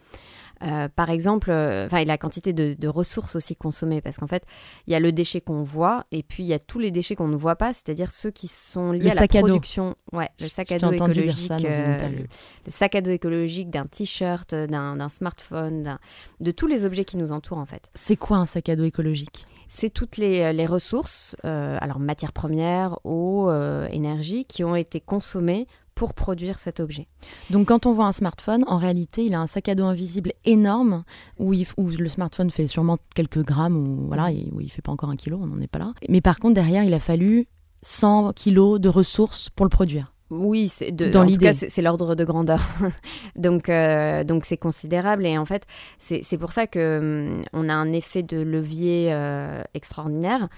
Euh, 0.62 0.88
par 0.88 1.10
exemple, 1.10 1.50
euh, 1.50 1.86
enfin, 1.86 1.98
et 1.98 2.04
la 2.04 2.18
quantité 2.18 2.52
de, 2.52 2.74
de 2.78 2.88
ressources 2.88 3.34
aussi 3.36 3.56
consommées, 3.56 4.00
parce 4.00 4.16
qu'en 4.16 4.26
fait, 4.26 4.44
il 4.86 4.92
y 4.92 4.96
a 4.96 5.00
le 5.00 5.10
déchet 5.12 5.40
qu'on 5.40 5.62
voit, 5.62 6.04
et 6.12 6.22
puis 6.22 6.44
il 6.44 6.46
y 6.46 6.54
a 6.54 6.58
tous 6.58 6.78
les 6.78 6.90
déchets 6.90 7.16
qu'on 7.16 7.28
ne 7.28 7.36
voit 7.36 7.56
pas, 7.56 7.72
c'est-à-dire 7.72 8.12
ceux 8.12 8.30
qui 8.30 8.48
sont 8.48 8.92
liés 8.92 9.00
Le 9.04 9.08
à 9.08 9.10
sac 9.12 9.34
la 9.34 9.40
à 9.40 9.42
dos. 9.42 9.48
production. 9.48 9.94
Ouais, 10.12 10.28
le 10.40 10.48
sac 10.48 10.70
à 10.72 10.78
dos 10.78 10.92
écologique, 10.92 11.50
euh, 11.50 12.08
le, 12.08 12.16
le 12.18 12.70
sac 12.70 12.94
à 12.94 13.00
dos 13.00 13.10
écologique 13.10 13.70
d'un 13.70 13.86
t-shirt, 13.86 14.54
d'un 14.54 15.08
smartphone, 15.08 15.98
de 16.40 16.50
tous 16.50 16.66
les 16.66 16.84
objets 16.84 17.04
qui 17.04 17.16
nous 17.16 17.32
entourent 17.32 17.58
en 17.58 17.66
fait. 17.66 17.90
C'est 17.94 18.16
quoi 18.16 18.36
un 18.36 18.46
sac 18.46 18.68
à 18.68 18.76
dos 18.76 18.84
écologique? 18.84 19.46
C'est 19.68 19.88
toutes 19.88 20.18
les, 20.18 20.52
les 20.52 20.66
ressources, 20.66 21.34
euh, 21.46 21.78
alors 21.80 21.98
matières 21.98 22.34
premières, 22.34 22.98
eau, 23.04 23.48
euh, 23.48 23.88
énergie, 23.90 24.44
qui 24.44 24.64
ont 24.64 24.76
été 24.76 25.00
consommées 25.00 25.66
pour 25.94 26.14
produire 26.14 26.58
cet 26.58 26.80
objet. 26.80 27.06
Donc 27.50 27.68
quand 27.68 27.86
on 27.86 27.92
voit 27.92 28.06
un 28.06 28.12
smartphone, 28.12 28.64
en 28.66 28.78
réalité, 28.78 29.24
il 29.24 29.34
a 29.34 29.40
un 29.40 29.46
sac 29.46 29.68
à 29.68 29.74
dos 29.74 29.84
invisible 29.84 30.32
énorme 30.44 31.04
où, 31.38 31.52
il 31.52 31.62
f- 31.64 31.74
où 31.76 31.88
le 31.88 32.08
smartphone 32.08 32.50
fait 32.50 32.66
sûrement 32.66 32.98
quelques 33.14 33.44
grammes 33.44 33.76
ou 33.76 34.06
voilà, 34.06 34.30
et 34.32 34.48
où 34.52 34.60
il 34.60 34.70
fait 34.70 34.82
pas 34.82 34.92
encore 34.92 35.10
un 35.10 35.16
kilo, 35.16 35.38
on 35.40 35.46
n'en 35.46 35.60
est 35.60 35.66
pas 35.68 35.78
là. 35.78 35.92
Mais 36.08 36.20
par 36.20 36.38
contre, 36.38 36.54
derrière, 36.54 36.84
il 36.84 36.94
a 36.94 36.98
fallu 37.00 37.46
100 37.82 38.32
kilos 38.34 38.80
de 38.80 38.88
ressources 38.88 39.48
pour 39.50 39.66
le 39.66 39.70
produire. 39.70 40.12
Oui, 40.34 40.68
c'est 40.68 40.92
de, 40.92 41.10
Dans 41.10 41.20
en 41.20 41.24
tout 41.24 41.30
l'idée. 41.32 41.46
cas, 41.46 41.52
c'est 41.52 41.68
c'est 41.68 41.82
l'ordre 41.82 42.14
de 42.14 42.24
grandeur. 42.24 42.62
donc, 43.36 43.68
euh, 43.68 44.24
donc 44.24 44.46
c'est 44.46 44.56
considérable 44.56 45.26
et 45.26 45.36
en 45.36 45.44
fait, 45.44 45.66
c'est 45.98 46.22
c'est 46.22 46.38
pour 46.38 46.52
ça 46.52 46.66
que 46.66 47.34
hum, 47.38 47.44
on 47.52 47.68
a 47.68 47.74
un 47.74 47.92
effet 47.92 48.22
de 48.22 48.38
levier 48.40 49.08
euh, 49.12 49.62
extraordinaire 49.74 50.48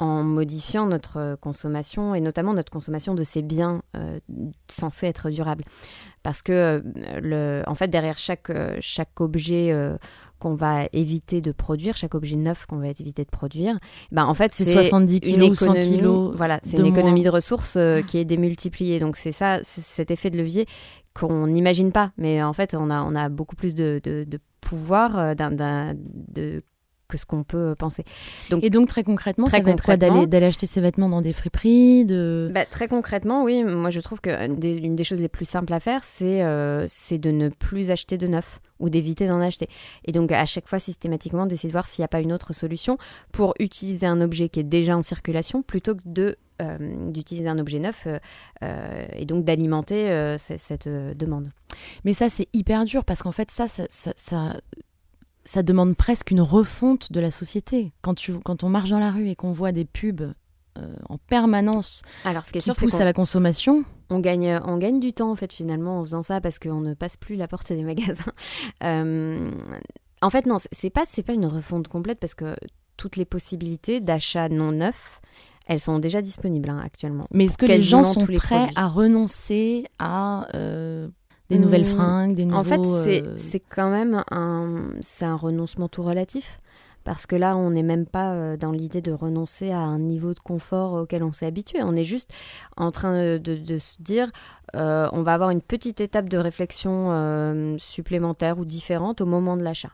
en 0.00 0.22
modifiant 0.22 0.86
notre 0.86 1.36
consommation 1.40 2.14
et 2.14 2.20
notamment 2.20 2.54
notre 2.54 2.70
consommation 2.70 3.14
de 3.14 3.24
ces 3.24 3.42
biens 3.42 3.82
euh, 3.96 4.18
censés 4.70 5.06
être 5.06 5.28
durables. 5.30 5.64
Parce 6.22 6.42
que, 6.42 6.52
euh, 6.52 6.80
le, 7.20 7.62
en 7.66 7.74
fait, 7.74 7.88
derrière 7.88 8.18
chaque, 8.18 8.50
euh, 8.50 8.76
chaque 8.80 9.20
objet 9.20 9.72
euh, 9.72 9.96
qu'on 10.38 10.54
va 10.54 10.84
éviter 10.92 11.40
de 11.40 11.50
produire, 11.52 11.96
chaque 11.96 12.14
objet 12.14 12.36
neuf 12.36 12.66
qu'on 12.66 12.76
va 12.78 12.88
éviter 12.88 13.24
de 13.24 13.30
produire, 13.30 13.78
ben, 14.12 14.24
en 14.26 14.34
fait, 14.34 14.52
C'est 14.52 14.64
c'est 14.64 14.74
70 14.74 15.16
une 15.16 15.20
kilos 15.22 15.58
100 15.58 15.64
économie, 15.74 15.96
kilos 15.96 16.36
voilà, 16.36 16.60
c'est 16.62 16.76
de 16.76 16.82
une 16.82 16.86
économie 16.92 17.22
de 17.22 17.30
ressources 17.30 17.74
euh, 17.76 18.02
qui 18.02 18.18
est 18.18 18.24
démultipliée. 18.24 19.00
Donc 19.00 19.16
c'est 19.16 19.32
ça, 19.32 19.60
c'est 19.64 19.80
cet 19.82 20.10
effet 20.12 20.30
de 20.30 20.38
levier 20.38 20.66
qu'on 21.14 21.48
n'imagine 21.48 21.90
pas. 21.90 22.12
Mais 22.18 22.40
en 22.42 22.52
fait, 22.52 22.74
on 22.78 22.90
a, 22.90 23.02
on 23.02 23.16
a 23.16 23.28
beaucoup 23.28 23.56
plus 23.56 23.74
de, 23.74 24.00
de, 24.04 24.24
de 24.24 24.38
pouvoir 24.60 25.18
euh, 25.18 25.34
d'un- 25.34 25.94
de, 25.94 26.62
que 27.08 27.18
ce 27.18 27.26
qu'on 27.26 27.42
peut 27.42 27.74
penser. 27.76 28.04
Donc, 28.50 28.62
Et 28.62 28.70
donc 28.70 28.88
très 28.88 29.02
concrètement, 29.02 29.46
Très 29.46 29.58
ça 29.58 29.62
va 29.62 29.70
être 29.72 29.82
quoi 29.82 29.96
d'aller 29.96 30.26
d'aller 30.26 30.46
acheter 30.46 30.66
ses 30.66 30.80
vêtements 30.80 31.08
dans 31.08 31.22
des 31.22 31.32
friperies, 31.32 32.04
de 32.04 32.50
bah, 32.54 32.66
très 32.66 32.86
concrètement, 32.86 33.42
oui, 33.42 33.64
moi 33.64 33.90
je 33.90 34.00
trouve 34.00 34.20
que 34.20 34.46
des, 34.54 34.76
une 34.76 34.94
des 34.94 35.04
choses 35.04 35.20
les 35.20 35.28
plus 35.28 35.46
simples 35.46 35.72
à 35.72 35.80
faire, 35.80 36.04
c'est 36.04 36.42
euh, 36.42 36.84
c'est 36.86 37.18
de 37.18 37.30
ne 37.30 37.48
plus 37.48 37.90
acheter 37.90 38.18
de 38.18 38.26
neuf 38.26 38.60
ou 38.78 38.90
d'éviter 38.90 39.26
d'en 39.26 39.40
acheter. 39.40 39.68
Et 40.04 40.12
donc 40.12 40.30
à 40.30 40.46
chaque 40.46 40.68
fois, 40.68 40.78
systématiquement, 40.78 41.46
d'essayer 41.46 41.68
de 41.68 41.72
voir 41.72 41.86
s'il 41.86 42.02
n'y 42.02 42.06
a 42.06 42.08
pas 42.08 42.20
une 42.20 42.32
autre 42.32 42.52
solution 42.52 42.98
pour 43.32 43.54
utiliser 43.58 44.06
un 44.06 44.20
objet 44.20 44.48
qui 44.48 44.60
est 44.60 44.64
déjà 44.64 44.96
en 44.96 45.02
circulation 45.02 45.62
plutôt 45.62 45.94
que 45.94 46.02
de 46.04 46.36
euh, 46.60 46.76
d'utiliser 47.12 47.48
un 47.48 47.60
objet 47.60 47.78
neuf 47.78 48.02
euh, 48.08 48.18
euh, 48.64 49.06
et 49.12 49.26
donc 49.26 49.44
d'alimenter 49.44 50.36
cette 50.38 50.88
demande. 50.88 51.50
Mais 52.04 52.12
ça, 52.14 52.28
c'est 52.28 52.48
hyper 52.52 52.84
dur 52.84 53.04
parce 53.04 53.22
qu'en 53.22 53.30
fait, 53.30 53.50
ça, 53.52 53.68
ça, 53.68 53.84
ça, 53.88 54.12
ça, 54.16 54.56
ça 55.48 55.62
demande 55.62 55.96
presque 55.96 56.30
une 56.30 56.42
refonte 56.42 57.10
de 57.10 57.20
la 57.20 57.30
société. 57.30 57.94
Quand, 58.02 58.12
tu, 58.12 58.34
quand 58.44 58.64
on 58.64 58.68
marche 58.68 58.90
dans 58.90 58.98
la 58.98 59.10
rue 59.10 59.28
et 59.30 59.34
qu'on 59.34 59.52
voit 59.52 59.72
des 59.72 59.86
pubs 59.86 60.34
euh, 60.76 60.94
en 61.08 61.16
permanence 61.16 62.02
Alors 62.26 62.44
ce 62.44 62.52
qui 62.52 62.58
est 62.58 62.60
qui 62.60 62.66
sûr, 62.66 62.76
c'est 62.76 62.84
poussent 62.84 63.00
à 63.00 63.06
la 63.06 63.14
consommation, 63.14 63.82
on 64.10 64.18
gagne, 64.18 64.60
on 64.66 64.76
gagne 64.76 65.00
du 65.00 65.14
temps 65.14 65.30
en 65.30 65.36
fait 65.36 65.50
finalement 65.50 66.00
en 66.00 66.02
faisant 66.04 66.22
ça 66.22 66.42
parce 66.42 66.58
qu'on 66.58 66.82
ne 66.82 66.92
passe 66.92 67.16
plus 67.16 67.36
la 67.36 67.48
porte 67.48 67.72
des 67.72 67.82
magasins. 67.82 68.32
Euh, 68.84 69.50
en 70.20 70.28
fait 70.28 70.44
non, 70.44 70.58
c'est- 70.58 70.90
pas 70.90 71.04
c'est 71.06 71.22
pas 71.22 71.32
une 71.32 71.46
refonte 71.46 71.88
complète 71.88 72.20
parce 72.20 72.34
que 72.34 72.54
toutes 72.98 73.16
les 73.16 73.24
possibilités 73.24 74.00
d'achat 74.00 74.50
non 74.50 74.72
neuf, 74.72 75.22
elles 75.66 75.80
sont 75.80 75.98
déjà 75.98 76.20
disponibles 76.20 76.68
hein, 76.68 76.82
actuellement. 76.84 77.24
mais 77.32 77.46
est-ce 77.46 77.56
que 77.56 77.64
les 77.64 77.80
gens 77.80 78.04
sont 78.04 78.26
les 78.26 78.36
prêts 78.36 78.68
à 78.76 78.86
renoncer 78.86 79.86
à 79.98 80.46
euh, 80.54 81.08
des 81.50 81.58
nouvelles 81.58 81.84
Hmm, 81.84 81.86
fringues, 81.86 82.34
des 82.36 82.44
nouveaux... 82.44 82.58
En 82.58 82.64
fait, 82.64 82.84
c'est 82.84 83.24
euh, 83.26 83.36
c'est 83.36 83.60
quand 83.60 83.90
même 83.90 84.22
un 84.30 84.90
c'est 85.02 85.24
un 85.24 85.36
renoncement 85.36 85.88
tout 85.88 86.02
relatif. 86.02 86.60
Parce 87.04 87.24
que 87.26 87.36
là, 87.36 87.56
on 87.56 87.70
n'est 87.70 87.82
même 87.82 88.04
pas 88.06 88.34
euh, 88.34 88.56
dans 88.58 88.72
l'idée 88.72 89.00
de 89.00 89.12
renoncer 89.12 89.70
à 89.72 89.78
un 89.80 89.98
niveau 89.98 90.34
de 90.34 90.40
confort 90.40 90.92
auquel 90.94 91.22
on 91.22 91.32
s'est 91.32 91.46
habitué. 91.46 91.82
On 91.82 91.96
est 91.96 92.04
juste 92.04 92.30
en 92.76 92.90
train 92.90 93.12
de, 93.14 93.38
de- 93.38 93.56
de 93.56 93.78
se 93.78 93.96
dire, 94.02 94.30
euh, 94.76 95.08
on 95.12 95.22
va 95.22 95.32
avoir 95.34 95.50
une 95.50 95.62
petite 95.62 96.00
étape 96.02 96.28
de 96.28 96.36
réflexion 96.38 97.10
euh, 97.12 97.76
supplémentaire 97.78 98.58
ou 98.58 98.66
différente 98.66 99.22
au 99.22 99.26
moment 99.26 99.56
de 99.56 99.62
l'achat. 99.64 99.92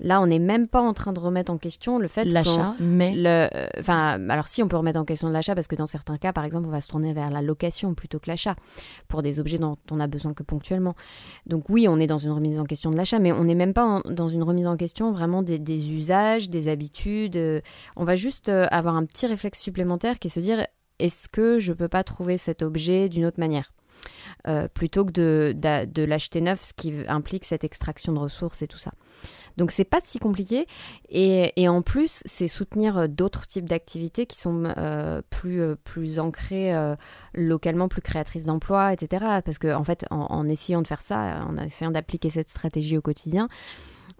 Là, 0.00 0.20
on 0.20 0.26
n'est 0.26 0.38
même 0.38 0.66
pas 0.66 0.80
en 0.80 0.94
train 0.94 1.12
de 1.12 1.20
remettre 1.20 1.52
en 1.52 1.58
question 1.58 1.98
le 1.98 2.08
fait 2.08 2.24
l'achat, 2.24 2.74
mais 2.80 3.14
le, 3.14 3.48
euh, 3.54 3.66
enfin, 3.78 4.18
alors 4.30 4.48
si 4.48 4.62
on 4.62 4.66
peut 4.68 4.76
remettre 4.76 4.98
en 4.98 5.04
question 5.04 5.28
l'achat, 5.28 5.54
parce 5.54 5.66
que 5.68 5.76
dans 5.76 5.86
certains 5.86 6.16
cas, 6.18 6.32
par 6.32 6.44
exemple, 6.44 6.66
on 6.66 6.70
va 6.70 6.80
se 6.80 6.88
tourner 6.88 7.12
vers 7.12 7.30
la 7.30 7.42
location 7.42 7.94
plutôt 7.94 8.18
que 8.18 8.28
l'achat 8.28 8.56
pour 9.06 9.22
des 9.22 9.38
objets 9.38 9.58
dont 9.58 9.76
on 9.90 10.00
a 10.00 10.06
besoin 10.06 10.34
que 10.34 10.42
ponctuellement. 10.42 10.96
Donc 11.46 11.68
oui, 11.68 11.86
on 11.88 12.00
est 12.00 12.06
dans 12.06 12.18
une 12.18 12.32
remise 12.32 12.58
en 12.58 12.64
question 12.64 12.90
de 12.90 12.96
l'achat, 12.96 13.18
mais 13.18 13.32
on 13.32 13.44
n'est 13.44 13.54
même 13.54 13.74
pas 13.74 13.84
en- 13.84 14.00
dans 14.10 14.28
une 14.28 14.42
remise 14.42 14.66
en 14.66 14.76
question 14.76 15.12
vraiment 15.12 15.42
des, 15.42 15.58
des 15.58 15.92
usages, 15.92 16.48
des 16.50 16.68
habitudes. 16.68 17.36
euh, 17.36 17.60
On 17.94 18.04
va 18.04 18.16
juste 18.16 18.48
euh, 18.48 18.66
avoir 18.70 18.96
un 18.96 19.04
petit 19.04 19.26
réflexe 19.26 19.60
supplémentaire 19.60 20.18
qui 20.18 20.28
est 20.28 20.30
se 20.30 20.40
dire 20.40 20.66
est-ce 20.98 21.28
que 21.28 21.58
je 21.58 21.72
peux 21.72 21.88
pas 21.88 22.02
trouver 22.02 22.38
cet 22.38 22.62
objet 22.62 23.08
d'une 23.08 23.24
autre 23.26 23.40
manière? 23.40 23.72
Euh, 24.48 24.66
plutôt 24.66 25.04
que 25.04 25.12
de, 25.12 25.54
de 25.54 26.02
l'acheter 26.04 26.40
neuf, 26.40 26.60
ce 26.62 26.72
qui 26.74 26.92
implique 27.06 27.44
cette 27.44 27.62
extraction 27.62 28.12
de 28.12 28.18
ressources 28.18 28.62
et 28.62 28.66
tout 28.66 28.78
ça. 28.78 28.90
Donc 29.56 29.70
c'est 29.70 29.84
pas 29.84 30.00
si 30.02 30.18
compliqué 30.18 30.66
et, 31.10 31.52
et 31.60 31.68
en 31.68 31.82
plus 31.82 32.22
c'est 32.24 32.48
soutenir 32.48 32.96
euh, 32.96 33.06
d'autres 33.06 33.46
types 33.46 33.68
d'activités 33.68 34.26
qui 34.26 34.38
sont 34.38 34.64
euh, 34.78 35.20
plus 35.30 35.62
plus 35.84 36.18
ancrées 36.18 36.72
localement, 37.34 37.88
plus 37.88 38.02
créatrices 38.02 38.46
d'emplois, 38.46 38.92
etc. 38.92 39.40
Parce 39.44 39.58
que 39.58 39.72
en 39.72 39.84
fait 39.84 40.06
en, 40.10 40.48
essayant 40.48 40.82
de 40.82 40.88
faire 40.88 41.02
ça, 41.02 41.44
en 41.46 41.56
essayant 41.58 41.90
d'appliquer 41.90 42.30
cette 42.30 42.48
stratégie 42.48 42.98
au 42.98 43.02
quotidien, 43.02 43.48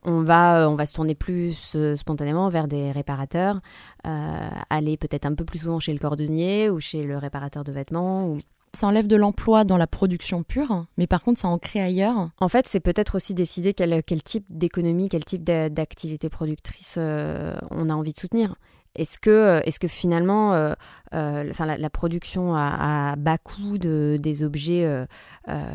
on 0.05 0.23
va, 0.23 0.69
on 0.69 0.77
va 0.77 0.87
se 0.87 0.95
tourner 0.95 1.15
plus 1.15 1.77
spontanément 1.97 2.49
vers 2.49 2.69
des 2.69 2.93
réparateurs, 2.93 3.61
aller 4.05 4.97
peut-être 4.97 5.27
un 5.27 5.35
peu 5.35 5.45
plus 5.45 5.61
souvent 5.61 5.81
chez 5.81 5.93
le 5.93 5.99
cordonnier 5.99 6.71
ou 6.71 6.81
chez 6.81 7.03
le 7.05 7.19
réparateur 7.19 7.65
de 7.65 7.73
vêtements. 7.73 8.37
Ça 8.75 8.87
enlève 8.87 9.07
de 9.07 9.17
l'emploi 9.17 9.65
dans 9.65 9.77
la 9.77 9.87
production 9.87 10.43
pure, 10.43 10.87
mais 10.97 11.07
par 11.07 11.23
contre, 11.23 11.41
ça 11.41 11.49
en 11.49 11.59
crée 11.59 11.81
ailleurs. 11.81 12.31
En 12.41 12.49
fait, 12.49 12.67
c'est 12.69 12.81
peut-être 12.81 13.17
aussi 13.17 13.35
décider 13.35 13.75
quel, 13.75 14.03
type 14.23 14.47
d'économie, 14.49 15.09
quel 15.09 15.25
type 15.25 15.45
d'a- 15.45 15.69
d'activité 15.69 16.31
productrice 16.31 16.95
euh, 16.97 17.55
on 17.71 17.91
a 17.91 17.95
envie 17.95 18.13
de 18.13 18.19
soutenir. 18.19 18.55
Est-ce 18.95 19.19
que, 19.19 19.61
est 19.65 19.79
que 19.79 19.89
finalement, 19.89 20.55
euh, 20.55 20.75
euh, 21.15 21.51
la, 21.59 21.91
production 21.91 22.55
à, 22.55 23.15
bas 23.17 23.39
coût 23.39 23.79
de, 23.79 24.19
des 24.21 24.43
objets, 24.43 24.85
euh, 24.85 25.07
euh, 25.49 25.75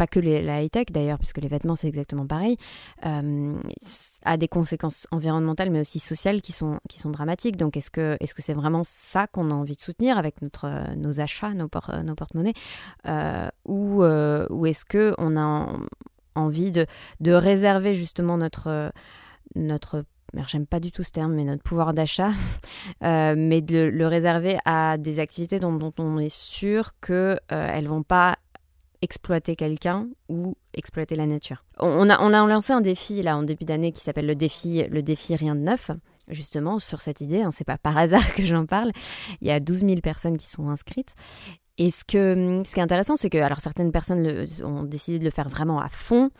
pas 0.00 0.06
que 0.06 0.18
la 0.18 0.62
high-tech 0.62 0.86
d'ailleurs, 0.90 1.18
puisque 1.18 1.42
les 1.42 1.48
vêtements 1.48 1.76
c'est 1.76 1.86
exactement 1.86 2.26
pareil, 2.26 2.56
euh, 3.04 3.52
a 4.24 4.38
des 4.38 4.48
conséquences 4.48 5.06
environnementales 5.10 5.68
mais 5.68 5.80
aussi 5.80 5.98
sociales 5.98 6.40
qui 6.40 6.52
sont, 6.52 6.80
qui 6.88 6.98
sont 6.98 7.10
dramatiques. 7.10 7.58
Donc 7.58 7.76
est-ce 7.76 7.90
que 7.90 8.16
est-ce 8.18 8.34
que 8.34 8.40
c'est 8.40 8.54
vraiment 8.54 8.80
ça 8.82 9.26
qu'on 9.26 9.50
a 9.50 9.54
envie 9.54 9.76
de 9.76 9.80
soutenir 9.82 10.16
avec 10.16 10.40
notre, 10.40 10.64
euh, 10.64 10.94
nos 10.96 11.20
achats, 11.20 11.52
nos, 11.52 11.68
por- 11.68 11.94
nos 12.02 12.14
porte-monnaies 12.14 12.54
euh, 13.06 13.48
Ou, 13.66 14.02
euh, 14.02 14.46
ou 14.48 14.64
est-ce 14.64 14.86
qu'on 14.86 15.36
a 15.36 15.42
en- 15.42 15.80
envie 16.34 16.70
de, 16.70 16.86
de 17.20 17.32
réserver 17.32 17.94
justement 17.94 18.38
notre, 18.38 18.68
euh, 18.68 18.88
notre 19.54 20.04
j'aime 20.46 20.66
pas 20.66 20.80
du 20.80 20.92
tout 20.92 21.02
ce 21.02 21.10
terme, 21.12 21.34
mais 21.34 21.44
notre 21.44 21.62
pouvoir 21.62 21.92
d'achat, 21.92 22.30
euh, 23.04 23.34
mais 23.36 23.60
de 23.60 23.84
le, 23.84 24.06
réserver 24.06 24.56
à 24.64 24.96
des 24.96 25.18
activités 25.18 25.58
dont, 25.58 25.78
on 25.98 26.18
est 26.18 26.34
sûr 26.34 26.92
qu'elles 27.00 27.38
elles 27.50 27.88
vont 27.88 28.02
pas 28.02 28.38
exploiter 29.02 29.56
quelqu'un 29.56 30.08
ou 30.28 30.56
exploiter 30.74 31.16
la 31.16 31.26
nature. 31.26 31.64
On, 31.78 32.08
a, 32.10 32.20
on 32.20 32.32
a 32.32 32.46
lancé 32.46 32.72
un 32.72 32.80
défi 32.80 33.22
là 33.22 33.36
en 33.36 33.42
début 33.42 33.64
d'année 33.64 33.92
qui 33.92 34.02
s'appelle 34.02 34.26
le 34.26 34.34
défi, 34.34 34.84
le 34.88 35.02
défi 35.02 35.34
rien 35.36 35.54
de 35.54 35.60
neuf, 35.60 35.90
justement 36.28 36.78
sur 36.78 37.00
cette 37.00 37.20
idée. 37.20 37.42
Hein, 37.42 37.50
c'est 37.50 37.64
pas 37.64 37.78
par 37.78 37.96
hasard 37.96 38.34
que 38.34 38.44
j'en 38.44 38.66
parle. 38.66 38.92
Il 39.40 39.48
y 39.48 39.50
a 39.50 39.60
12 39.60 39.80
000 39.80 40.00
personnes 40.00 40.36
qui 40.36 40.48
sont 40.48 40.68
inscrites. 40.68 41.14
Et 41.78 41.90
ce, 41.90 42.04
que, 42.04 42.62
ce 42.66 42.74
qui 42.74 42.80
est 42.80 42.82
intéressant, 42.82 43.16
c'est 43.16 43.30
que 43.30 43.38
alors 43.38 43.60
certaines 43.60 43.90
personnes 43.90 44.46
ont 44.62 44.82
décidé 44.82 45.18
de 45.18 45.24
le 45.24 45.30
faire 45.30 45.48
vraiment 45.48 45.80
à 45.80 45.88
fond, 45.88 46.30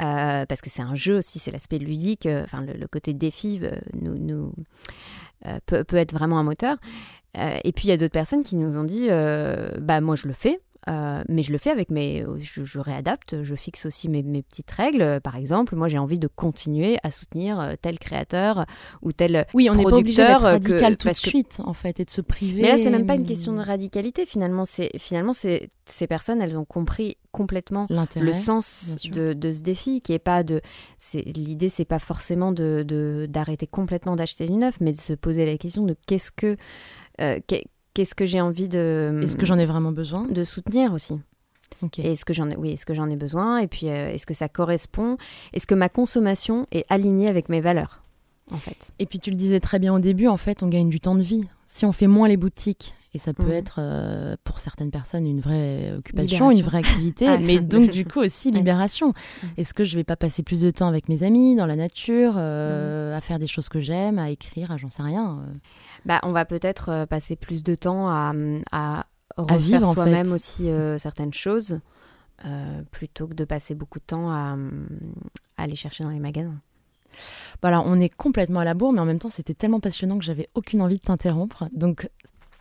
euh, 0.00 0.46
parce 0.46 0.60
que 0.60 0.70
c'est 0.70 0.82
un 0.82 0.94
jeu 0.94 1.18
aussi, 1.18 1.40
c'est 1.40 1.50
l'aspect 1.50 1.78
ludique, 1.78 2.26
euh, 2.26 2.44
enfin 2.44 2.62
le, 2.62 2.86
côté 2.86 3.12
défi 3.12 3.60
euh, 3.60 5.58
peut, 5.66 5.82
peut, 5.82 5.96
être 5.96 6.12
vraiment 6.12 6.38
un 6.38 6.44
moteur. 6.44 6.76
Et 7.36 7.72
puis 7.72 7.86
il 7.86 7.90
y 7.90 7.92
a 7.92 7.96
d'autres 7.96 8.12
personnes 8.12 8.44
qui 8.44 8.54
nous 8.54 8.78
ont 8.78 8.84
dit, 8.84 9.08
bah 9.08 10.00
moi 10.00 10.14
je 10.14 10.28
le 10.28 10.32
fais, 10.32 10.60
Euh, 10.88 11.22
mais 11.28 11.42
je 11.42 11.52
le 11.52 11.58
fais 11.58 11.70
avec 11.70 11.90
mes. 11.90 12.24
Je, 12.40 12.64
je 12.64 12.78
réadapte, 12.78 13.42
je 13.42 13.54
fixe 13.54 13.86
aussi 13.86 14.08
mes, 14.08 14.22
mes, 14.22 14.42
petites 14.42 14.70
règles. 14.70 15.20
Par 15.22 15.36
exemple, 15.36 15.76
moi, 15.76 15.88
j'ai 15.88 15.98
envie 15.98 16.18
de 16.18 16.28
continuer 16.28 16.98
à 17.02 17.10
soutenir 17.10 17.58
euh, 17.58 17.74
tel 17.80 17.98
créateur 17.98 18.66
ou 19.02 19.12
tel 19.12 19.46
oui, 19.54 19.68
on 19.70 19.74
n'est 19.74 19.84
pas 19.84 19.96
obligé 19.96 20.22
d'être 20.26 20.38
producteur 20.38 20.50
radical 20.52 20.96
que- 20.96 21.02
tout 21.02 21.08
de 21.08 21.12
que- 21.12 21.18
suite, 21.18 21.60
en 21.64 21.74
fait, 21.74 22.00
et 22.00 22.04
de 22.04 22.10
se 22.10 22.20
priver. 22.20 22.62
Mais 22.62 22.68
là, 22.68 22.76
c'est 22.76 22.90
même 22.90 23.06
pas 23.06 23.14
une 23.14 23.26
question 23.26 23.52
de 23.54 23.60
radicalité. 23.60 24.26
Finalement, 24.26 24.64
c'est 24.64 24.90
finalement, 24.98 25.32
c'est 25.32 25.68
ces 25.86 26.06
personnes, 26.06 26.40
elles 26.42 26.58
ont 26.58 26.64
compris 26.64 27.16
complètement 27.32 27.86
le 27.90 28.32
sens 28.32 28.84
de, 29.04 29.32
de 29.32 29.52
ce 29.52 29.60
défi, 29.60 30.00
qui 30.00 30.12
est 30.12 30.18
pas 30.18 30.42
de. 30.42 30.60
L'idée, 31.14 31.68
c'est 31.68 31.84
pas 31.84 31.98
forcément 31.98 32.52
de 32.52 33.26
d'arrêter 33.28 33.66
complètement 33.66 34.16
d'acheter 34.16 34.46
du 34.46 34.52
neuf, 34.52 34.76
mais 34.80 34.92
de 34.92 34.96
se 34.96 35.12
poser 35.12 35.46
la 35.46 35.56
question 35.58 35.84
de 35.84 35.96
qu'est-ce 36.06 36.30
que 36.30 36.56
euh, 37.20 37.38
qu'est-ce 37.94 38.14
que 38.14 38.26
j'ai 38.26 38.40
envie 38.40 38.68
de 38.68 39.20
Est-ce 39.22 39.36
que 39.36 39.46
j'en 39.46 39.58
ai 39.58 39.64
vraiment 39.64 39.92
besoin? 39.92 40.26
de 40.26 40.44
soutenir 40.44 40.92
aussi? 40.92 41.14
Ok. 41.82 41.98
Et 41.98 42.12
est-ce 42.12 42.24
que 42.24 42.32
j'en 42.32 42.50
ai, 42.50 42.56
oui, 42.56 42.70
est-ce 42.72 42.86
que 42.86 42.94
j'en 42.94 43.08
ai 43.10 43.16
besoin? 43.16 43.58
Et 43.58 43.66
puis, 43.66 43.88
euh, 43.88 44.12
est-ce 44.12 44.26
que 44.26 44.34
ça 44.34 44.48
correspond? 44.48 45.16
Est-ce 45.52 45.66
que 45.66 45.74
ma 45.74 45.88
consommation 45.88 46.66
est 46.72 46.84
alignée 46.88 47.28
avec 47.28 47.48
mes 47.48 47.60
valeurs 47.60 48.02
En 48.52 48.58
fait? 48.58 48.92
Et 48.98 49.06
puis 49.06 49.18
tu 49.18 49.30
le 49.30 49.36
disais 49.36 49.60
très 49.60 49.78
bien 49.78 49.94
au 49.94 49.98
début, 49.98 50.28
en 50.28 50.36
fait, 50.36 50.62
on 50.62 50.68
gagne 50.68 50.88
du 50.90 51.00
temps 51.00 51.14
de 51.16 51.22
vie. 51.22 51.44
Si 51.66 51.84
on 51.84 51.92
fait 51.92 52.06
moins 52.06 52.28
les 52.28 52.36
boutiques, 52.36 52.94
et 53.14 53.18
ça 53.18 53.32
peut 53.32 53.44
Mhm. 53.44 53.50
être 53.52 53.76
euh, 53.78 54.36
pour 54.44 54.58
certaines 54.58 54.90
personnes 54.90 55.26
une 55.26 55.40
vraie 55.40 55.92
occupation, 55.96 56.48
Libération. 56.48 56.50
une 56.50 56.62
vraie 56.62 56.78
activité, 56.78 57.26
Ah, 57.28 57.38
mais 57.38 57.60
donc 57.60 57.90
du 57.90 58.04
coup 58.04 58.20
aussi 58.20 58.50
libération. 58.50 59.08
Mhm. 59.42 59.48
Est-ce 59.56 59.72
que 59.74 59.84
je 59.84 59.96
vais 59.96 60.04
pas 60.04 60.16
passer 60.16 60.42
plus 60.42 60.60
de 60.60 60.70
temps 60.70 60.88
avec 60.88 61.08
mes 61.08 61.22
amis, 61.22 61.54
dans 61.56 61.66
la 61.66 61.76
nature, 61.76 62.34
euh, 62.36 63.16
à 63.16 63.20
faire 63.20 63.38
des 63.38 63.46
choses 63.46 63.68
que 63.68 63.80
j'aime, 63.80 64.18
à 64.18 64.30
écrire, 64.30 64.70
à 64.72 64.76
j'en 64.76 64.90
sais 64.90 65.02
rien 65.02 65.38
euh? 65.46 65.52
Bah, 66.04 66.20
on 66.24 66.32
va 66.32 66.44
peut-être 66.44 67.06
passer 67.06 67.36
plus 67.36 67.62
de 67.62 67.74
temps 67.74 68.08
à, 68.08 68.32
à 68.72 69.06
vivre, 69.58 69.88
en 69.88 69.94
soi-même 69.94 70.32
aussi 70.32 70.68
certaines 70.98 71.32
choses, 71.32 71.80
plutôt 72.90 73.26
que 73.26 73.34
de 73.34 73.44
passer 73.44 73.74
beaucoup 73.74 73.98
de 74.00 74.04
temps 74.04 74.30
à, 74.30 74.56
à 75.56 75.62
aller 75.62 75.76
chercher 75.76 76.04
dans 76.04 76.10
les 76.10 76.18
magasins. 76.20 76.60
Voilà, 77.62 77.80
on 77.86 78.00
est 78.00 78.08
complètement 78.08 78.60
à 78.60 78.64
la 78.64 78.74
bourre, 78.74 78.92
mais 78.92 79.00
en 79.00 79.04
même 79.04 79.18
temps, 79.20 79.28
c'était 79.28 79.54
tellement 79.54 79.80
passionnant 79.80 80.18
que 80.18 80.24
j'avais 80.24 80.48
aucune 80.54 80.82
envie 80.82 80.96
de 80.96 81.02
t'interrompre. 81.02 81.68
Donc, 81.72 82.10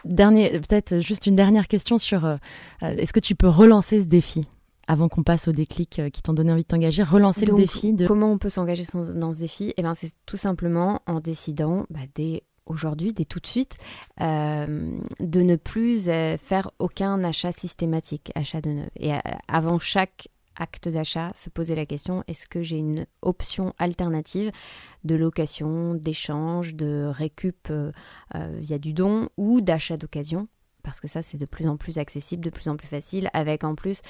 dernier, 0.05 0.49
peut-être 0.59 0.99
juste 0.99 1.27
une 1.27 1.35
dernière 1.35 1.67
question 1.67 1.97
sur 1.97 2.25
euh, 2.25 2.35
euh, 2.83 2.95
est-ce 2.97 3.13
que 3.13 3.19
tu 3.19 3.35
peux 3.35 3.47
relancer 3.47 4.01
ce 4.01 4.05
défi 4.05 4.47
avant 4.87 5.07
qu'on 5.07 5.23
passe 5.23 5.47
au 5.47 5.51
déclic 5.51 5.99
euh, 5.99 6.09
qui 6.09 6.21
t'ont 6.21 6.33
donné 6.33 6.51
envie 6.51 6.63
de 6.63 6.67
t'engager, 6.67 7.03
relancer 7.03 7.45
Donc, 7.45 7.57
le 7.57 7.63
défi 7.63 7.93
de 7.93 8.05
Comment 8.05 8.31
on 8.31 8.37
peut 8.37 8.49
s'engager 8.49 8.83
dans 8.93 9.31
ce 9.31 9.39
défi? 9.39 9.73
Eh 9.77 9.81
ben, 9.81 9.93
c'est 9.95 10.11
tout 10.25 10.37
simplement 10.37 11.01
en 11.07 11.19
décidant 11.19 11.85
bah, 11.89 12.01
dès 12.15 12.43
aujourd'hui, 12.65 13.13
dès 13.13 13.25
tout 13.25 13.39
de 13.39 13.47
suite, 13.47 13.75
euh, 14.21 14.97
de 15.19 15.41
ne 15.41 15.55
plus 15.57 16.05
faire 16.05 16.71
aucun 16.79 17.21
achat 17.23 17.51
systématique, 17.51 18.31
achat 18.35 18.61
de 18.61 18.69
neuf. 18.69 18.89
Et 18.97 19.11
avant 19.49 19.79
chaque 19.79 20.29
acte 20.55 20.89
d'achat, 20.89 21.31
se 21.35 21.49
poser 21.49 21.75
la 21.75 21.85
question 21.85 22.23
est-ce 22.27 22.47
que 22.47 22.61
j'ai 22.61 22.77
une 22.77 23.05
option 23.21 23.73
alternative 23.77 24.51
de 25.03 25.15
location, 25.15 25.93
d'échange, 25.95 26.75
de 26.75 27.09
récup 27.09 27.67
euh, 27.69 27.91
euh, 28.35 28.57
via 28.59 28.77
du 28.77 28.93
don 28.93 29.29
ou 29.37 29.61
d'achat 29.61 29.97
d'occasion? 29.97 30.47
Parce 30.83 30.99
que 30.99 31.07
ça 31.07 31.21
c'est 31.21 31.37
de 31.37 31.45
plus 31.45 31.67
en 31.67 31.77
plus 31.77 31.97
accessible, 31.97 32.43
de 32.43 32.49
plus 32.49 32.67
en 32.67 32.75
plus 32.75 32.87
facile, 32.87 33.29
avec 33.33 33.63
en 33.63 33.75
plus 33.75 34.01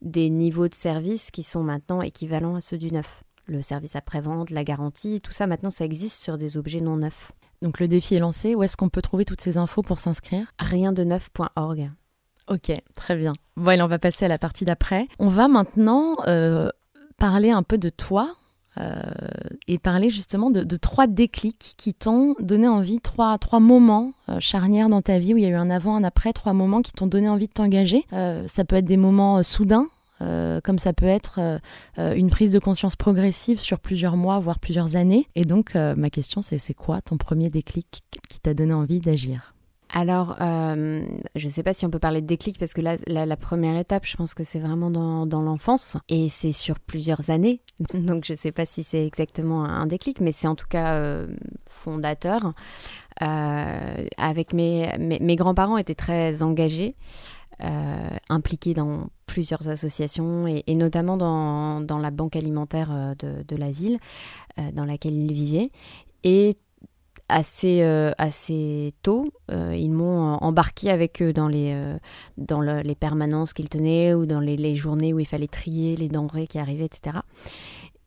des 0.00 0.30
niveaux 0.30 0.68
de 0.68 0.74
service 0.74 1.30
qui 1.30 1.42
sont 1.42 1.62
maintenant 1.62 2.02
équivalents 2.02 2.56
à 2.56 2.60
ceux 2.60 2.78
du 2.78 2.90
neuf. 2.90 3.24
Le 3.46 3.60
service 3.60 3.96
après-vente, 3.96 4.50
la 4.50 4.64
garantie, 4.64 5.20
tout 5.20 5.32
ça 5.32 5.46
maintenant 5.46 5.70
ça 5.70 5.84
existe 5.84 6.22
sur 6.22 6.38
des 6.38 6.56
objets 6.56 6.80
non 6.80 6.96
neufs. 6.96 7.32
Donc 7.60 7.78
le 7.78 7.88
défi 7.88 8.16
est 8.16 8.20
lancé. 8.20 8.54
Où 8.54 8.62
est-ce 8.62 8.76
qu'on 8.76 8.88
peut 8.88 9.02
trouver 9.02 9.24
toutes 9.24 9.40
ces 9.40 9.56
infos 9.56 9.82
pour 9.82 9.98
s'inscrire? 9.98 10.52
Rien 10.58 10.92
de 10.92 11.04
neuf.org. 11.04 11.90
Ok, 12.48 12.72
très 12.94 13.16
bien. 13.16 13.32
Allez, 13.66 13.82
on 13.82 13.86
va 13.86 13.98
passer 13.98 14.24
à 14.24 14.28
la 14.28 14.38
partie 14.38 14.64
d'après. 14.64 15.06
On 15.18 15.28
va 15.28 15.48
maintenant 15.48 16.16
euh, 16.26 16.70
parler 17.18 17.50
un 17.50 17.62
peu 17.62 17.78
de 17.78 17.88
toi 17.88 18.34
euh, 18.78 19.00
et 19.68 19.78
parler 19.78 20.10
justement 20.10 20.50
de, 20.50 20.76
trois 20.76 21.06
déclics 21.06 21.74
qui 21.76 21.94
t'ont 21.94 22.34
donné 22.40 22.66
envie, 22.66 23.00
trois, 23.00 23.38
trois 23.38 23.60
moments 23.60 24.12
euh, 24.28 24.40
charnières 24.40 24.88
dans 24.88 25.02
ta 25.02 25.18
vie 25.18 25.34
où 25.34 25.36
il 25.36 25.44
y 25.44 25.46
a 25.46 25.50
eu 25.50 25.54
un 25.54 25.70
avant, 25.70 25.96
un 25.96 26.04
après, 26.04 26.32
trois 26.32 26.52
moments 26.52 26.82
qui 26.82 26.92
t'ont 26.92 27.06
donné 27.06 27.28
envie 27.28 27.48
de 27.48 27.52
t'engager. 27.52 28.06
Ça 28.10 28.64
peut 28.66 28.76
être 28.76 28.84
des 28.84 28.96
moments 28.96 29.42
soudains. 29.42 29.88
comme 30.18 30.78
ça 30.78 30.92
peut 30.92 31.06
être 31.06 31.60
une 31.96 32.30
prise 32.30 32.52
de 32.52 32.58
conscience 32.58 32.96
progressive 32.96 33.60
sur 33.60 33.78
plusieurs 33.78 34.16
mois, 34.16 34.38
voire 34.38 34.58
plusieurs 34.58 34.96
années. 34.96 35.28
Et 35.34 35.44
donc, 35.44 35.74
ma 35.74 36.10
question, 36.10 36.42
c'est 36.42 36.58
c'est 36.58 36.74
quoi 36.74 37.00
ton 37.02 37.18
premier 37.18 37.50
déclic 37.50 37.86
qui 38.28 38.40
t'a 38.40 38.54
donné 38.54 38.72
envie 38.72 39.00
d'agir? 39.00 39.51
Alors, 39.94 40.36
euh, 40.40 41.04
je 41.36 41.46
ne 41.46 41.50
sais 41.50 41.62
pas 41.62 41.74
si 41.74 41.84
on 41.84 41.90
peut 41.90 41.98
parler 41.98 42.22
de 42.22 42.26
déclic 42.26 42.58
parce 42.58 42.72
que 42.72 42.80
là, 42.80 42.96
la, 43.06 43.36
première 43.36 43.76
étape, 43.76 44.06
je 44.06 44.16
pense 44.16 44.32
que 44.32 44.42
c'est 44.42 44.58
vraiment 44.58 44.90
dans, 44.90 45.26
dans 45.26 45.42
l'enfance 45.42 45.98
et 46.08 46.30
c'est 46.30 46.52
sur 46.52 46.80
plusieurs 46.80 47.28
années. 47.28 47.60
Donc, 47.94 48.24
je 48.24 48.32
ne 48.32 48.38
sais 48.38 48.52
pas 48.52 48.64
si 48.64 48.84
c'est 48.84 49.06
exactement 49.06 49.64
un 49.64 49.86
déclic, 49.86 50.20
mais 50.20 50.32
c'est 50.32 50.48
en 50.48 50.54
tout 50.54 50.68
cas 50.68 50.94
euh, 50.94 51.28
fondateur. 51.66 52.54
Euh, 53.20 54.06
avec 54.16 54.54
mes, 54.54 54.90
mes, 54.98 55.18
mes 55.20 55.36
grands-parents 55.36 55.76
étaient 55.76 55.94
très 55.94 56.42
engagés, 56.42 56.96
euh, 57.62 58.08
impliqués 58.28 58.74
dans 58.74 59.10
plusieurs 59.26 59.68
associations 59.68 60.48
et, 60.48 60.64
et 60.66 60.74
notamment 60.74 61.16
dans, 61.16 61.80
dans 61.80 61.98
la 61.98 62.10
banque 62.10 62.34
alimentaire 62.34 62.90
euh, 62.90 63.14
de, 63.18 63.44
de 63.46 63.56
la 63.56 63.70
ville 63.70 63.98
euh, 64.58 64.72
dans 64.72 64.84
laquelle 64.84 65.14
ils 65.14 65.32
vivaient. 65.32 65.70
Et 66.24 66.56
assez, 67.32 67.82
euh, 67.82 68.12
assez 68.18 68.94
tôt, 69.02 69.24
euh, 69.50 69.74
ils 69.76 69.90
m'ont 69.90 70.34
embarqué 70.34 70.90
avec 70.90 71.20
eux 71.22 71.32
dans 71.32 71.48
les, 71.48 71.72
euh, 71.74 71.96
dans 72.38 72.60
le- 72.60 72.80
les 72.82 72.94
permanences 72.94 73.52
qu'ils 73.52 73.68
tenaient 73.68 74.14
ou 74.14 74.26
dans 74.26 74.40
les, 74.40 74.56
les 74.56 74.74
journées 74.76 75.12
où 75.12 75.18
il 75.20 75.26
fallait 75.26 75.48
trier 75.48 75.96
les 75.96 76.08
denrées 76.08 76.46
qui 76.46 76.58
arrivaient, 76.58 76.84
etc. 76.86 77.18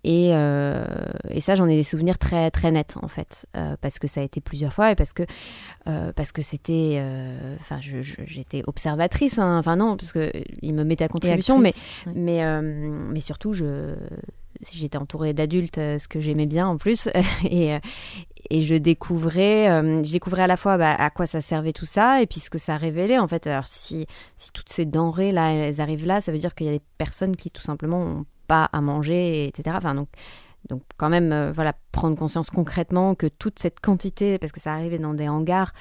Et, 0.07 0.29
euh, 0.35 0.85
et 1.31 1.39
ça, 1.39 1.55
j'en 1.55 1.67
ai 1.67 1.75
des 1.75 1.81
souvenirs 1.83 2.19
très, 2.19 2.51
très 2.51 2.69
nets, 2.71 2.95
en 3.01 3.07
fait, 3.07 3.47
euh, 3.57 3.75
parce 3.81 3.97
que 3.97 4.05
ça 4.05 4.21
a 4.21 4.23
été 4.23 4.39
plusieurs 4.39 4.71
fois 4.71 4.91
et 4.91 4.95
parce 4.95 5.13
que, 5.13 5.23
euh, 5.87 6.11
parce 6.15 6.31
que 6.31 6.43
c'était. 6.43 6.97
euh, 6.99 7.55
Enfin, 7.59 7.79
j'étais 7.81 8.61
observatrice, 8.67 9.39
hein. 9.39 9.57
enfin, 9.57 9.77
non, 9.77 9.97
parce 9.97 10.13
qu'ils 10.13 10.73
me 10.75 10.83
mettaient 10.83 11.05
à 11.05 11.07
contribution, 11.07 11.57
mais, 11.57 11.73
ouais. 12.05 12.13
mais, 12.15 12.43
euh, 12.45 12.61
mais 12.61 13.19
surtout, 13.19 13.53
je, 13.53 13.95
j'étais 14.71 14.97
entourée 14.97 15.33
d'adultes, 15.33 15.77
euh, 15.77 15.97
ce 15.97 16.07
que 16.07 16.19
j'aimais 16.19 16.45
bien 16.45 16.67
en 16.67 16.77
plus, 16.77 17.07
et, 17.43 17.73
euh, 17.73 17.79
et 18.49 18.61
je 18.61 18.75
découvrais, 18.75 19.69
euh, 19.69 20.03
je 20.03 20.11
découvrais 20.11 20.43
à 20.43 20.47
la 20.47 20.57
fois 20.57 20.77
bah, 20.77 20.93
à 20.93 21.09
quoi 21.09 21.27
ça 21.27 21.41
servait 21.41 21.73
tout 21.73 21.85
ça, 21.85 22.21
et 22.21 22.27
puis 22.27 22.39
ce 22.39 22.49
que 22.49 22.57
ça 22.57 22.77
révélait 22.77 23.17
en 23.17 23.27
fait. 23.27 23.47
Alors 23.47 23.67
si, 23.67 24.05
si 24.35 24.51
toutes 24.51 24.69
ces 24.69 24.85
denrées 24.85 25.31
là, 25.31 25.51
elles 25.51 25.81
arrivent 25.81 26.05
là, 26.05 26.21
ça 26.21 26.31
veut 26.31 26.37
dire 26.37 26.55
qu'il 26.55 26.67
y 26.67 26.69
a 26.69 26.73
des 26.73 26.83
personnes 26.97 27.35
qui 27.35 27.51
tout 27.51 27.61
simplement 27.61 27.99
ont 27.99 28.25
pas 28.47 28.69
à 28.71 28.81
manger, 28.81 29.47
etc. 29.47 29.75
Enfin 29.77 29.95
donc. 29.95 30.09
Donc 30.69 30.81
quand 30.97 31.09
même, 31.09 31.31
euh, 31.31 31.51
voilà, 31.51 31.73
prendre 31.91 32.17
conscience 32.17 32.49
concrètement 32.49 33.13
que 33.13 33.27
toute 33.27 33.59
cette 33.59 33.79
quantité, 33.79 34.39
parce 34.39 34.51
que 34.51 34.59
ça 34.59 34.73
arrivait 34.73 34.97
dans 34.97 35.13
des 35.13 35.29
hangars, 35.29 35.73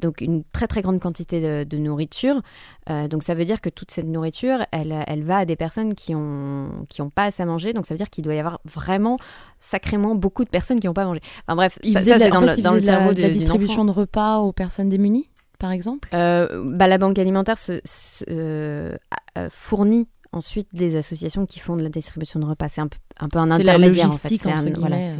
donc 0.00 0.20
une 0.20 0.42
très 0.44 0.66
très 0.66 0.82
grande 0.82 1.00
quantité 1.00 1.40
de, 1.40 1.64
de 1.64 1.78
nourriture, 1.78 2.42
euh, 2.90 3.06
donc 3.06 3.22
ça 3.22 3.34
veut 3.34 3.44
dire 3.44 3.60
que 3.60 3.68
toute 3.68 3.90
cette 3.92 4.06
nourriture, 4.06 4.58
elle, 4.72 5.04
elle 5.06 5.22
va 5.22 5.38
à 5.38 5.44
des 5.44 5.54
personnes 5.56 5.94
qui 5.94 6.14
ont 6.14 6.84
qui 6.88 7.02
ont 7.02 7.10
pas 7.10 7.24
assez 7.24 7.42
à 7.42 7.46
manger. 7.46 7.72
Donc 7.72 7.86
ça 7.86 7.94
veut 7.94 7.98
dire 7.98 8.10
qu'il 8.10 8.24
doit 8.24 8.34
y 8.34 8.38
avoir 8.40 8.60
vraiment 8.64 9.16
sacrément 9.60 10.14
beaucoup 10.16 10.44
de 10.44 10.50
personnes 10.50 10.80
qui 10.80 10.86
n'ont 10.88 10.94
pas 10.94 11.04
mangé. 11.04 11.20
Enfin 11.46 11.54
bref, 11.56 11.78
Il 11.84 11.92
ça, 11.92 12.00
ça, 12.00 12.18
la, 12.18 12.24
c'est 12.26 12.30
dans, 12.32 12.40
le, 12.40 12.56
dans 12.62 12.72
la- 12.74 12.80
cerveau 12.80 13.14
de 13.14 13.22
la 13.22 13.28
de- 13.28 13.32
d'une 13.32 13.40
distribution 13.40 13.84
de 13.84 13.90
repas 13.92 14.38
aux 14.38 14.52
personnes 14.52 14.88
démunies, 14.88 15.30
par 15.58 15.70
exemple? 15.70 16.08
Euh, 16.14 16.62
bah, 16.64 16.88
la 16.88 16.98
banque 16.98 17.18
alimentaire 17.18 17.58
se, 17.58 17.80
se- 17.84 18.24
euh, 18.28 18.96
euh, 19.38 19.48
fournit 19.52 20.08
ensuite 20.32 20.68
des 20.72 20.96
associations 20.96 21.46
qui 21.46 21.60
font 21.60 21.76
de 21.76 21.82
la 21.82 21.88
distribution 21.90 22.40
de 22.40 22.46
repas. 22.46 22.68
C'est 22.68 22.80
un, 22.80 22.88
peu- 22.88 22.98
un 23.20 23.28
peu 23.28 23.38
un 23.38 23.42
C'est 23.44 23.48
la 23.64 23.72
intermédiaire 23.74 24.06
logistique, 24.06 24.46
en 24.46 24.50
fait. 24.50 24.56
C'est 24.56 24.68
entre 24.70 24.78
un- 24.78 24.80
voilà, 24.80 24.96
c'est- 25.00 25.18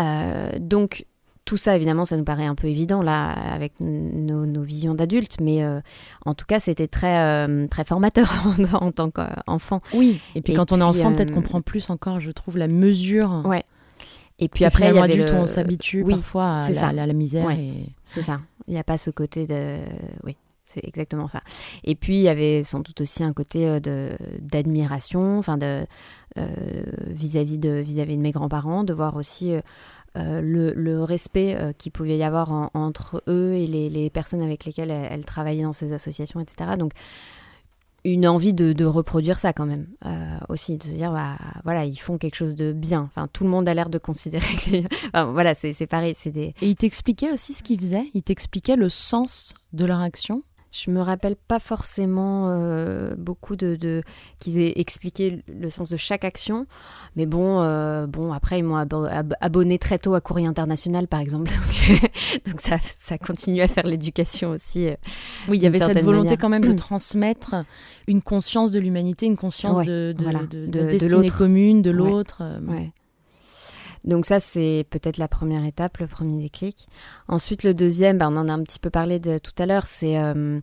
Euh, 0.00 0.50
donc 0.60 1.06
tout 1.44 1.56
ça, 1.58 1.76
évidemment, 1.76 2.04
ça 2.06 2.16
nous 2.16 2.24
paraît 2.24 2.46
un 2.46 2.54
peu 2.54 2.68
évident 2.68 3.02
là 3.02 3.30
avec 3.30 3.74
nos, 3.80 4.46
nos 4.46 4.62
visions 4.62 4.94
d'adultes, 4.94 5.36
mais 5.42 5.62
euh, 5.62 5.80
en 6.24 6.32
tout 6.34 6.46
cas, 6.46 6.58
c'était 6.58 6.88
très 6.88 7.18
euh, 7.20 7.66
très 7.68 7.84
formateur 7.84 8.32
en, 8.72 8.86
en 8.86 8.92
tant 8.92 9.10
qu'enfant. 9.10 9.80
Oui. 9.92 10.20
Et 10.34 10.40
puis 10.42 10.54
Et 10.54 10.56
quand 10.56 10.72
on 10.72 10.80
est 10.80 10.82
enfant, 10.84 11.12
peut-être 11.14 11.30
euh, 11.30 11.34
qu'on 11.34 11.42
prend 11.42 11.60
plus 11.60 11.90
encore, 11.90 12.18
je 12.18 12.30
trouve, 12.30 12.56
la 12.56 12.66
mesure. 12.68 13.42
Ouais. 13.44 13.62
Et 14.38 14.48
puis 14.48 14.64
Et 14.64 14.66
après, 14.66 14.88
il 14.88 14.94
y 14.94 14.98
avait 14.98 15.12
adulte, 15.12 15.30
le... 15.30 15.36
on 15.36 15.46
s'habitue 15.46 16.02
oui, 16.02 16.14
parfois 16.14 16.56
à 16.58 16.68
la, 16.70 16.74
ça. 16.74 16.92
la- 16.92 17.06
la 17.06 17.12
misère. 17.12 17.46
Ouais. 17.46 17.58
Et... 17.60 17.88
C'est 18.04 18.22
ça. 18.22 18.40
Il 18.66 18.72
n'y 18.74 18.80
a 18.80 18.84
pas 18.84 18.96
ce 18.96 19.10
côté 19.10 19.46
de. 19.46 19.76
Oui, 20.24 20.36
c'est 20.64 20.84
exactement 20.84 21.28
ça. 21.28 21.42
Et 21.84 21.94
puis, 21.94 22.16
il 22.16 22.22
y 22.22 22.28
avait 22.28 22.62
sans 22.62 22.80
doute 22.80 23.00
aussi 23.00 23.22
un 23.22 23.32
côté 23.32 23.68
euh, 23.68 23.80
de 23.80 24.16
d'admiration, 24.40 25.38
enfin, 25.38 25.58
de 25.58 25.86
euh, 26.38 26.48
vis-à-vis 27.06 27.58
de, 27.58 27.70
vis-à-vis 27.70 28.16
de 28.16 28.22
mes 28.22 28.32
grands-parents, 28.32 28.84
de 28.84 28.92
voir 28.92 29.16
aussi. 29.16 29.54
euh, 30.16 30.40
le, 30.40 31.02
respect 31.02 31.56
euh, 31.56 31.72
qu'il 31.72 31.90
pouvait 31.90 32.16
y 32.16 32.22
avoir 32.22 32.52
en- 32.52 32.70
entre 32.74 33.20
eux 33.26 33.54
et 33.54 33.66
les, 33.66 34.10
personnes 34.10 34.42
avec 34.42 34.64
lesquelles 34.64 34.92
elles, 34.92 35.24
travaillaient 35.24 35.64
dans 35.64 35.72
ces 35.72 35.92
associations, 35.92 36.38
etc. 36.38 36.76
Donc, 36.78 36.92
une 38.04 38.24
envie 38.28 38.54
de, 38.54 38.84
reproduire 38.84 39.38
ça 39.40 39.52
quand 39.52 39.66
même 39.66 39.88
aussi, 40.48 40.76
de 40.76 40.84
se 40.84 40.90
dire, 40.90 41.10
bah, 41.10 41.36
voilà, 41.64 41.84
ils 41.84 41.96
font 41.96 42.16
quelque 42.16 42.36
chose 42.36 42.54
de 42.54 42.72
bien. 42.72 43.00
Enfin, 43.02 43.28
tout 43.32 43.42
le 43.42 43.50
monde 43.50 43.68
a 43.68 43.74
l'air 43.74 43.90
de 43.90 43.98
considérer 43.98 44.54
que 44.54 44.60
c'est 44.60 44.84
voilà, 45.32 45.54
c'est 45.54 45.86
pareil, 45.88 46.14
c'est 46.14 46.30
des... 46.30 46.54
Et 46.60 46.68
il 46.68 46.76
t'expliquait 46.76 47.32
aussi 47.32 47.52
ce 47.52 47.64
qu'ils 47.64 47.80
faisaient 47.80 48.06
Il 48.14 48.22
t'expliquait 48.22 48.76
le 48.76 48.88
sens 48.90 49.52
de 49.72 49.84
leur 49.84 50.00
action? 50.00 50.42
Je 50.76 50.90
me 50.90 51.00
rappelle 51.00 51.36
pas 51.36 51.60
forcément 51.60 52.48
euh, 52.50 53.14
beaucoup 53.16 53.54
de, 53.54 53.76
de 53.76 54.02
qu'ils 54.40 54.58
aient 54.58 54.72
expliqué 54.80 55.44
le 55.46 55.70
sens 55.70 55.88
de 55.88 55.96
chaque 55.96 56.24
action, 56.24 56.66
mais 57.14 57.26
bon, 57.26 57.60
euh, 57.62 58.08
bon 58.08 58.32
après 58.32 58.58
ils 58.58 58.64
m'ont 58.64 58.74
abo- 58.76 59.04
ab- 59.08 59.34
abonné 59.40 59.78
très 59.78 60.00
tôt 60.00 60.14
à 60.14 60.20
Courrier 60.20 60.48
International 60.48 61.06
par 61.06 61.20
exemple, 61.20 61.52
donc, 62.46 62.60
ça, 62.60 62.78
ça 62.98 63.18
continue 63.18 63.60
à 63.60 63.68
faire 63.68 63.86
l'éducation 63.86 64.50
aussi. 64.50 64.88
euh. 64.88 64.96
Oui, 65.48 65.58
il 65.58 65.62
y 65.62 65.66
avait 65.68 65.78
cette 65.78 66.02
volonté 66.02 66.24
manière. 66.30 66.38
quand 66.38 66.48
même 66.48 66.64
de 66.64 66.72
transmettre 66.76 67.54
une 68.08 68.20
conscience 68.20 68.72
de 68.72 68.80
l'humanité, 68.80 69.26
une 69.26 69.36
conscience 69.36 69.78
Ouais, 69.78 69.86
de, 69.86 70.12
de, 70.18 70.24
voilà, 70.24 70.40
de- 70.40 70.66
de- 70.66 70.98
de 70.98 71.06
l'autre. 71.06 71.38
commune, 71.38 71.82
de 71.82 71.90
l'autre. 71.92 72.38
euh, 72.40 72.58
Ouais. 72.66 72.90
Donc 74.04 74.26
ça, 74.26 74.38
c'est 74.38 74.86
peut-être 74.90 75.16
la 75.16 75.28
première 75.28 75.64
étape, 75.64 75.98
le 75.98 76.06
premier 76.06 76.42
déclic. 76.42 76.88
Ensuite, 77.26 77.62
le 77.62 77.72
deuxième, 77.72 78.18
bah, 78.18 78.28
on 78.30 78.36
en 78.36 78.48
a 78.48 78.52
un 78.52 78.62
petit 78.62 78.78
peu 78.78 78.90
parlé 78.90 79.18
de, 79.18 79.38
tout 79.38 79.54
à 79.58 79.66
l'heure, 79.66 79.86
c'est 79.86 80.18
euh, 80.18 80.60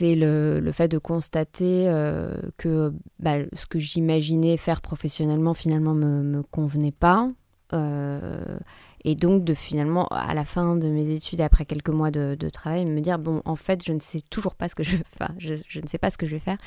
le, 0.00 0.60
le 0.60 0.72
fait 0.72 0.88
de 0.88 0.98
constater 0.98 1.88
euh, 1.88 2.40
que 2.56 2.92
bah, 3.18 3.36
ce 3.52 3.66
que 3.66 3.78
j'imaginais 3.78 4.56
faire 4.56 4.80
professionnellement 4.80 5.52
finalement 5.52 5.94
me, 5.94 6.22
me 6.22 6.42
convenait 6.42 6.92
pas. 6.92 7.28
Euh, 7.72 8.58
et 9.04 9.14
donc 9.14 9.44
de 9.44 9.52
finalement, 9.52 10.06
à 10.08 10.32
la 10.32 10.44
fin 10.46 10.76
de 10.76 10.88
mes 10.88 11.10
études, 11.10 11.42
après 11.42 11.66
quelques 11.66 11.90
mois 11.90 12.10
de, 12.10 12.48
travail, 12.48 12.86
me 12.86 13.00
dire, 13.00 13.18
bon, 13.18 13.42
en 13.44 13.56
fait, 13.56 13.84
je 13.84 13.92
ne 13.92 14.00
sais 14.00 14.22
toujours 14.30 14.54
pas 14.54 14.68
ce 14.68 14.74
que 14.74 14.82
je, 14.82 14.96
enfin, 15.20 15.34
je, 15.36 15.54
je 15.68 15.80
ne 15.80 15.86
sais 15.86 15.98
pas 15.98 16.08
ce 16.08 16.16
que 16.16 16.26
je 16.26 16.36
vais 16.36 16.40
faire. 16.40 16.58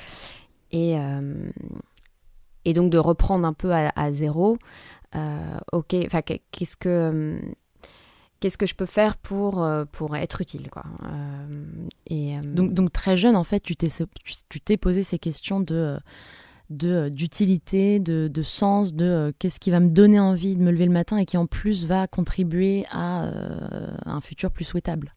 Et, 0.72 0.96
et 2.64 2.74
donc 2.74 2.92
de 2.92 3.00
reprendre 3.00 3.48
un 3.48 3.54
peu 3.54 3.74
à 3.74 4.12
zéro. 4.12 4.60
Euh, 5.16 5.58
ok, 5.72 5.96
enfin, 6.06 6.22
qu'est- 6.22 6.42
qu'est-ce 6.52 6.78
que 6.78 7.10
hum, 7.10 7.54
qu'est-ce 8.40 8.58
que 8.58 8.66
je 8.66 8.76
peux 8.76 8.86
faire 8.86 9.18
pour 9.18 9.64
euh, 9.64 9.86
pour 9.92 10.16
être 10.16 10.42
utile, 10.42 10.70
quoi. 10.70 10.84
Euh, 11.04 11.66
et 12.08 12.38
euh, 12.38 12.42
Donc, 12.44 12.74
donc 12.74 12.92
très 12.94 13.18
jeune, 13.18 13.36
en 13.36 13.44
fait, 13.44 13.60
tu 13.62 13.76
t'es 13.76 13.90
tu- 14.50 14.62
t'es 14.62 14.78
posé 14.78 15.04
ces 15.04 15.20
questions 15.20 15.60
de 15.60 15.98
de 16.70 17.10
d'utilité, 17.10 18.00
de, 18.00 18.28
de 18.28 18.42
sens, 18.44 18.94
de 18.94 19.06
euh, 19.06 19.32
qu'est-ce 19.40 19.60
qui 19.60 19.72
va 19.72 19.80
me 19.80 19.90
donner 19.90 20.20
envie 20.20 20.56
de 20.56 20.62
me 20.62 20.72
lever 20.72 20.86
le 20.86 20.92
matin 20.92 21.18
et 21.18 21.26
qui 21.26 21.36
en 21.38 21.48
plus 21.48 21.86
va 21.86 22.06
contribuer 22.08 22.86
à 22.92 23.26
euh, 23.26 23.92
un 24.06 24.22
futur 24.22 24.52
plus 24.52 24.66
souhaitable. 24.66 25.16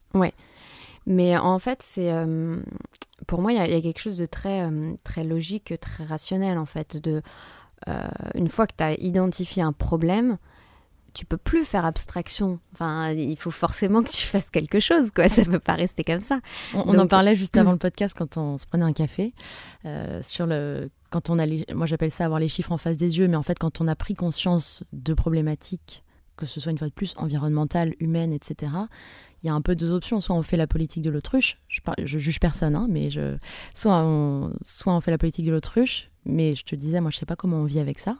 Mais 1.04 1.36
en 1.36 1.58
fait, 1.58 1.82
c'est 1.82 2.12
euh, 2.12 2.60
pour 3.26 3.42
moi, 3.42 3.52
il 3.52 3.56
y, 3.56 3.70
y 3.70 3.74
a 3.74 3.80
quelque 3.80 3.98
chose 4.00 4.16
de 4.16 4.24
très 4.26 4.62
euh, 4.62 4.94
très 5.04 5.24
logique, 5.24 5.74
très 5.80 6.04
rationnel 6.04 6.56
en 6.58 6.64
fait. 6.66 6.96
De 6.96 7.22
euh, 7.88 8.08
une 8.34 8.48
fois 8.48 8.66
que 8.66 8.74
tu 8.76 8.84
as 8.84 8.92
identifié 9.00 9.62
un 9.62 9.72
problème, 9.72 10.38
tu 11.14 11.26
peux 11.26 11.36
plus 11.36 11.64
faire 11.64 11.84
abstraction. 11.84 12.58
Enfin, 12.72 13.10
il 13.12 13.36
faut 13.36 13.50
forcément 13.50 14.02
que 14.04 14.10
tu 14.10 14.26
fasses 14.26 14.48
quelque 14.50 14.80
chose, 14.80 15.10
quoi. 15.10 15.28
Ça 15.28 15.44
peut 15.44 15.58
pas 15.60 15.74
rester 15.74 16.04
comme 16.04 16.22
ça. 16.22 16.40
On, 16.74 16.84
on 16.86 16.98
en 16.98 17.06
parlait 17.06 17.36
juste 17.36 17.56
avant 17.56 17.72
le 17.78 17.78
podcast 17.78 18.14
quand 18.16 18.36
on 18.36 18.56
se 18.58 18.66
prenait 18.66 18.84
un 18.84 18.92
café 18.94 19.34
euh, 19.84 20.20
sur 20.22 20.46
le 20.46 20.90
quand 21.10 21.28
on 21.28 21.38
a 21.38 21.44
les- 21.44 21.66
moi 21.74 21.84
j'appelle 21.86 22.10
ça 22.10 22.24
avoir 22.24 22.40
les 22.40 22.48
chiffres 22.48 22.72
en 22.72 22.78
face 22.78 22.96
des 22.96 23.18
yeux, 23.18 23.28
mais 23.28 23.36
en 23.36 23.42
fait 23.42 23.58
quand 23.58 23.82
on 23.82 23.88
a 23.88 23.94
pris 23.94 24.14
conscience 24.14 24.82
de 24.94 25.12
problématiques, 25.12 26.02
que 26.38 26.46
ce 26.46 26.58
soit 26.58 26.72
une 26.72 26.78
fois 26.78 26.88
de 26.88 26.94
plus 26.94 27.12
environnementales, 27.18 27.94
humaines, 28.00 28.32
etc. 28.32 28.72
Il 29.42 29.48
y 29.48 29.50
a 29.50 29.54
un 29.54 29.60
peu 29.60 29.74
deux 29.74 29.90
options. 29.90 30.20
Soit 30.20 30.36
on 30.36 30.42
fait 30.42 30.56
la 30.56 30.66
politique 30.66 31.02
de 31.02 31.10
l'autruche, 31.10 31.58
je, 31.68 31.80
parle, 31.80 31.96
je 32.04 32.18
juge 32.18 32.38
personne, 32.40 32.76
hein, 32.76 32.86
mais 32.88 33.10
je, 33.10 33.36
soit, 33.74 34.02
on, 34.04 34.52
soit 34.64 34.94
on 34.94 35.00
fait 35.00 35.10
la 35.10 35.18
politique 35.18 35.46
de 35.46 35.50
l'autruche, 35.50 36.10
mais 36.24 36.54
je 36.54 36.64
te 36.64 36.76
disais, 36.76 37.00
moi 37.00 37.10
je 37.10 37.18
sais 37.18 37.26
pas 37.26 37.36
comment 37.36 37.58
on 37.58 37.64
vit 37.64 37.80
avec 37.80 37.98
ça. 37.98 38.16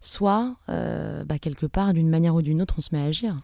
Soit, 0.00 0.56
euh, 0.68 1.24
bah, 1.24 1.38
quelque 1.38 1.66
part, 1.66 1.94
d'une 1.94 2.08
manière 2.08 2.34
ou 2.34 2.42
d'une 2.42 2.60
autre, 2.60 2.74
on 2.78 2.80
se 2.80 2.88
met 2.92 3.00
à 3.00 3.04
agir. 3.04 3.40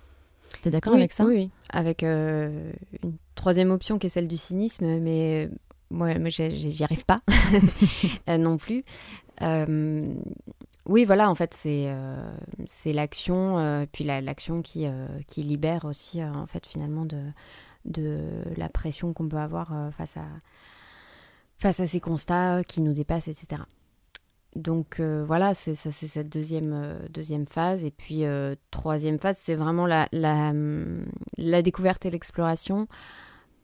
T'es 0.63 0.71
d'accord 0.71 0.95
Oui, 0.95 0.99
avec 0.99 1.13
ça? 1.13 1.25
Oui, 1.25 1.35
oui. 1.35 1.51
Avec 1.71 2.03
euh, 2.03 2.73
une 3.03 3.13
troisième 3.37 3.71
option 3.71 3.99
qui 3.99 4.09
est 4.09 4.11
celle 4.11 4.29
du 4.29 4.37
cynisme, 4.37 4.99
mais 4.99 5.49
moi, 5.91 6.19
moi 6.19 6.29
j'y 6.29 6.85
arrive 6.85 7.05
pas 7.05 7.21
Euh, 8.29 8.37
non 8.37 8.57
plus. 8.57 8.85
Euh, 9.43 10.13
oui, 10.91 11.05
voilà, 11.05 11.31
en 11.31 11.37
fait, 11.37 11.55
c'est 11.55 11.85
euh, 11.87 12.33
l'action, 12.87 13.61
euh, 13.61 13.87
puis 13.91 14.03
la- 14.03 14.21
l'action 14.21 14.61
qui, 14.61 14.87
euh, 14.87 15.07
qui 15.29 15.43
libère 15.45 15.85
aussi, 15.85 16.23
en 16.25 16.49
fait, 16.49 16.67
finalement, 16.67 17.07
de, 17.07 17.23
la 18.57 18.69
pression 18.69 19.13
qu'on 19.13 19.29
peut 19.29 19.37
avoir 19.39 19.73
face, 19.97 20.17
à, 20.17 20.27
ces 21.87 22.01
constats 22.01 22.65
qui 22.65 22.83
nous 22.83 22.93
dépassent, 22.93 23.29
etc. 23.29 23.63
Donc 24.57 25.01
voilà, 25.01 25.55
c'est 25.55 25.77
cette 25.77 26.29
deuxième 26.29 27.47
phase 27.49 27.85
et 27.85 27.93
puis 27.93 28.25
troisième 28.73 29.21
phase, 29.21 29.39
c'est 29.39 29.55
vraiment 29.55 29.87
la, 29.87 30.09
découverte 31.63 32.05
et 32.05 32.11
l'exploration. 32.11 32.89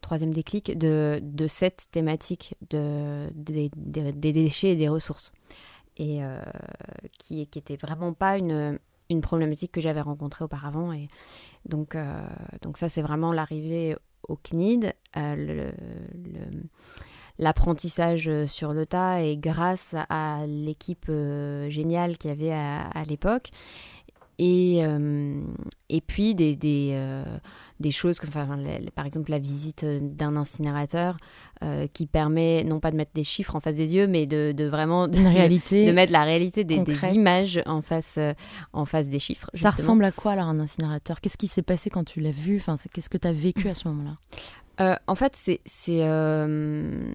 Troisième 0.01 0.33
déclic 0.33 0.79
de, 0.79 1.21
cette 1.49 1.89
thématique 1.91 2.55
de, 2.71 3.29
des, 3.35 3.71
des- 3.77 4.13
des 4.13 4.33
déchets 4.33 4.71
et 4.71 4.77
des 4.77 4.89
ressources 4.89 5.33
et 5.97 6.23
euh, 6.23 6.41
qui 7.19 7.47
qui 7.47 7.59
était 7.59 7.77
vraiment 7.77 8.13
pas 8.13 8.39
une 8.39 8.79
une 9.09 9.21
problématique 9.21 9.73
que 9.73 9.81
j'avais 9.81 10.01
rencontrée 10.01 10.45
auparavant 10.45 10.93
et 10.93 11.09
donc 11.65 11.95
euh, 11.95 12.27
donc 12.63 12.77
ça 12.77 12.89
c'est 12.89 13.03
vraiment 13.03 13.33
l'arrivée 13.33 13.97
au 14.29 14.37
CNID, 14.37 14.93
euh, 15.17 15.71
l'apprentissage 17.39 18.29
sur 18.47 18.73
le 18.73 18.87
tas 18.87 19.23
et 19.23 19.37
grâce 19.37 19.95
à 20.09 20.45
l'équipe 20.47 21.07
géniale 21.69 22.19
qu'il 22.19 22.31
y 22.31 22.33
avait 22.33 22.53
à, 22.53 23.05
l'époque. 23.09 23.51
Et, 24.39 24.83
et 25.89 26.01
puis 26.01 26.35
des, 26.35 26.57
des 27.81 27.91
choses 27.91 28.19
comme 28.19 28.31
enfin, 28.31 28.57
la- 28.57 28.79
la- 28.79 28.91
par 28.91 29.05
exemple 29.07 29.31
la 29.31 29.39
visite 29.39 29.85
euh, 29.85 30.01
d'un 30.03 30.37
incinérateur 30.37 31.17
euh, 31.63 31.87
qui 31.93 32.07
permet 32.07 32.65
non 32.65 32.81
pas 32.81 32.91
de 32.91 32.97
mettre 32.97 33.11
des 33.15 33.25
chiffres 33.25 33.55
en 33.55 33.61
face 33.61 33.77
des 33.77 33.95
yeux 33.95 34.07
mais 34.07 34.27
de, 34.27 34.53
de 34.53 34.65
vraiment 34.65 35.09
de, 35.09 35.19
Une 35.19 35.27
réalité. 35.39 35.87
de 35.87 35.93
mettre 35.93 36.13
la 36.13 36.25
réalité 36.25 36.65
des, 36.65 36.83
images 37.13 37.61
en 37.67 37.83
face, 37.83 38.15
euh, 38.19 38.33
en 38.73 38.85
face 38.87 39.09
des 39.09 39.19
chiffres. 39.19 39.51
Ça 39.55 39.71
ressemble 39.71 40.05
à 40.05 40.13
quoi 40.13 40.33
alors 40.33 40.47
un 40.49 40.59
incinérateur? 40.61 41.21
Qu'est-ce 41.21 41.37
qui 41.37 41.49
s'est 41.49 41.63
passé 41.63 41.91
quand 41.91 42.05
tu 42.05 42.21
l'as 42.21 42.31
vu? 42.31 42.57
Enfin, 42.57 42.77
Qu'est-ce 42.93 43.11
que 43.11 43.19
tu 43.19 43.29
as 43.29 43.33
vécu 43.33 43.69
à 43.69 43.75
ce 43.75 43.89
moment-là? 43.89 44.17
Euh, 44.79 44.95
en 45.07 45.15
fait, 45.15 45.35
c'est 45.35 45.61
euh, 45.89 47.11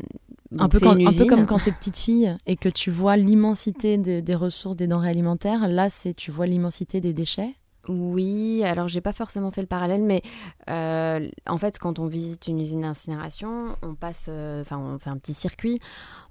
un, 0.58 0.68
peu 0.70 0.80
quand- 0.80 0.96
un 1.00 1.28
comme 1.28 1.46
quand 1.46 1.60
t'es 1.60 1.72
petite 1.72 1.98
fille 1.98 2.36
et 2.48 2.56
que 2.56 2.70
tu 2.70 2.90
vois 2.90 3.18
l'immensité 3.18 3.98
de- 3.98 4.20
des 4.20 4.36
ressources 4.36 4.76
des 4.76 4.88
denrées 4.88 5.10
alimentaires. 5.10 5.68
Là, 5.68 5.90
c'est 5.90 6.16
tu 6.16 6.32
vois 6.32 6.48
l'immensité 6.48 7.02
des 7.02 7.14
déchets. 7.14 7.54
Oui, 7.88 8.64
alors 8.64 8.88
j'ai 8.88 9.02
pas 9.02 9.12
forcément 9.12 9.50
fait 9.50 9.62
le 9.62 9.68
parallèle, 9.68 10.04
mais 10.04 10.22
euh, 10.70 11.28
en 11.48 11.58
fait, 11.58 11.80
quand 11.80 11.98
on 11.98 12.08
visite 12.08 12.48
une 12.48 12.60
usine 12.60 12.82
d'incinération, 12.82 13.76
on 13.82 13.96
passe, 13.96 14.28
euh, 14.30 14.62
enfin, 14.62 14.78
on 14.78 15.00
fait 15.00 15.10
un 15.10 15.18
petit 15.18 15.34
circuit. 15.34 15.80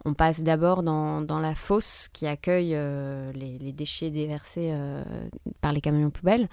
On 0.04 0.14
passe 0.14 0.42
d'abord 0.42 0.82
dans, 0.84 1.20
dans 1.20 1.40
la 1.40 1.56
fosse 1.56 2.08
qui 2.12 2.26
accueille 2.28 2.74
euh, 2.74 3.32
les, 3.32 3.72
déchets 3.72 4.10
déversés 4.10 4.72
par 5.60 5.72
les 5.72 5.80
camions 5.80 6.10
poubelles. 6.10 6.48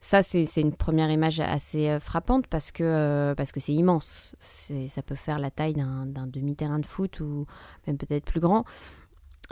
Ça, 0.00 0.22
c'est 0.24 0.44
une 0.56 0.74
première 0.74 1.10
image 1.10 1.38
assez 1.38 1.98
frappante 2.00 2.48
parce 2.48 2.72
que 2.72 3.34
parce 3.36 3.52
que 3.52 3.60
c'est 3.60 3.72
immense. 3.72 4.34
Ça 4.40 5.02
peut 5.02 5.14
faire 5.14 5.38
la 5.38 5.50
taille 5.50 5.74
d'un 5.74 6.26
demi-terrain 6.26 6.80
de 6.80 6.86
foot 6.86 7.20
ou 7.20 7.46
même 7.86 7.98
peut-être 7.98 8.24
plus 8.24 8.40
grand. 8.40 8.64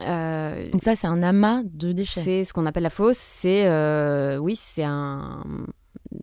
Euh, 0.03 0.71
Donc 0.71 0.83
ça, 0.83 0.97
c'est 0.97 1.07
un 1.07 1.23
amas 1.23 1.63
de 1.65 1.93
déchets. 1.93 2.23
c'est 2.23 2.45
ce 2.45 2.53
qu'on 2.53 2.67
appelle 2.67 2.83
la 2.85 2.91
fosse. 2.91 3.19
C'est 3.19 3.67
euh, 3.67 4.39
oui, 4.39 4.57
c'est 4.57 4.85
un, 4.85 5.45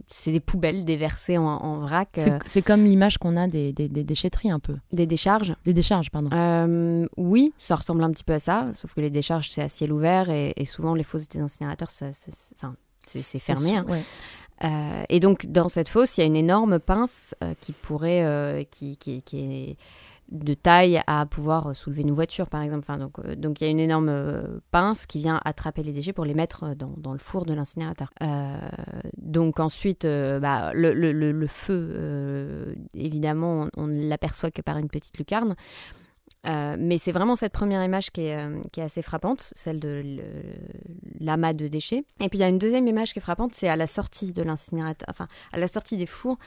c'est 0.08 0.32
des 0.32 0.40
poubelles 0.40 0.84
déversées 0.86 1.38
en, 1.38 1.44
en 1.46 1.80
vrac, 1.80 2.10
C'est 2.16 2.32
euh, 2.32 2.38
c'est 2.46 2.62
comme 2.62 2.84
l'image 2.86 3.18
qu'on 3.18 3.38
a 3.38 3.48
des, 3.48 3.74
des- 3.74 3.88
des 3.90 4.04
déchetteries 4.04 4.50
un 4.52 4.60
peu. 4.60 4.76
des 4.92 5.06
décharges. 5.06 5.54
Des 5.66 5.74
décharges, 5.74 6.10
pardon. 6.12 6.30
Euh, 6.34 7.08
oui, 7.18 7.54
ça 7.58 7.76
ressemble 7.76 8.04
un 8.04 8.12
petit 8.12 8.24
peu 8.24 8.34
à 8.34 8.40
ça, 8.40 8.68
sauf 8.74 8.94
que 8.94 9.02
les 9.02 9.10
décharges 9.10 9.50
c'est 9.50 9.62
à 9.62 9.70
ciel 9.70 9.92
ouvert 9.94 10.30
et, 10.30 10.54
et 10.58 10.66
souvent 10.66 10.94
les 10.96 11.04
fosses 11.04 11.30
des 11.30 11.40
incinérateurs, 11.40 11.92
ça, 11.92 12.12
ça- 12.14 12.32
c'est- 13.04 13.40
fermé. 13.40 13.78
hein. 13.78 13.86
ouais. 13.88 14.02
Euh, 14.64 15.04
et 15.10 15.20
donc 15.20 15.46
dans 15.46 15.70
cette 15.70 15.88
fosse, 15.88 16.18
il 16.18 16.22
y 16.22 16.24
a 16.24 16.28
une 16.28 16.36
énorme 16.36 16.80
pince 16.80 17.36
euh, 17.44 17.54
qui 17.62 17.74
pourrait, 17.74 18.68
qui, 18.72 18.98
qui, 18.98 19.22
qui 19.22 19.40
est 19.40 19.78
de 20.30 20.54
taille 20.54 21.02
à 21.08 21.26
pouvoir 21.26 21.76
soulever 21.76 22.02
une 22.02 22.12
voiture, 22.12 22.50
par 22.50 22.62
exemple. 22.62 22.86
Enfin, 22.88 22.98
donc, 22.98 23.20
euh, 23.20 23.36
il 23.38 23.62
y 23.62 23.64
a 23.66 23.70
une 23.72 23.80
énorme 23.80 24.10
euh, 24.10 24.60
pince 24.72 25.06
qui 25.06 25.20
vient 25.20 25.40
attraper 25.46 25.84
les 25.84 25.94
déchets 25.94 26.14
pour 26.14 26.26
les 26.26 26.34
mettre 26.34 26.64
euh, 26.64 26.76
dans, 26.76 26.94
dans 26.98 27.14
le 27.14 27.20
four 27.20 27.46
de 27.46 27.54
l'incinérateur. 27.54 28.12
Euh, 28.22 28.58
donc 29.18 29.60
ensuite, 29.60 30.06
euh, 30.06 30.40
bah, 30.40 30.74
le, 30.74 30.94
le- 30.94 31.12
le- 31.14 31.48
feu, 31.48 31.90
euh, 31.92 32.76
évidemment, 32.94 33.68
on, 33.78 33.88
ne 33.88 34.08
l'aperçoit 34.10 34.52
que 34.52 34.62
par 34.62 34.78
une 34.78 34.90
petite 34.90 35.18
lucarne. 35.18 35.56
Euh, 36.46 36.76
mais 36.80 36.98
c'est 36.98 37.12
vraiment 37.12 37.36
cette 37.36 37.52
première 37.52 37.84
image 37.84 38.12
qui 38.12 38.22
est, 38.22 38.38
euh, 38.38 38.60
qui 38.72 38.80
est 38.80 38.84
assez 38.84 39.02
frappante, 39.02 39.52
celle 39.56 39.80
de 39.80 40.04
l'amas 41.20 41.54
de 41.54 41.68
déchets. 41.68 42.04
Et 42.20 42.30
puis 42.30 42.38
il 42.40 42.42
y 42.42 42.44
a 42.44 42.50
une 42.50 42.60
deuxième 42.60 42.88
image 42.88 43.14
qui 43.14 43.20
est 43.20 43.22
frappante, 43.22 43.54
c'est 43.54 43.68
à 43.68 43.76
la 43.76 43.88
sortie 43.88 44.32
de 44.32 44.44
l'incinérateur, 44.44 45.08
enfin 45.10 45.28
à 45.52 45.58
la 45.58 45.68
sortie 45.68 45.98
des 45.98 46.06
fours, 46.06 46.38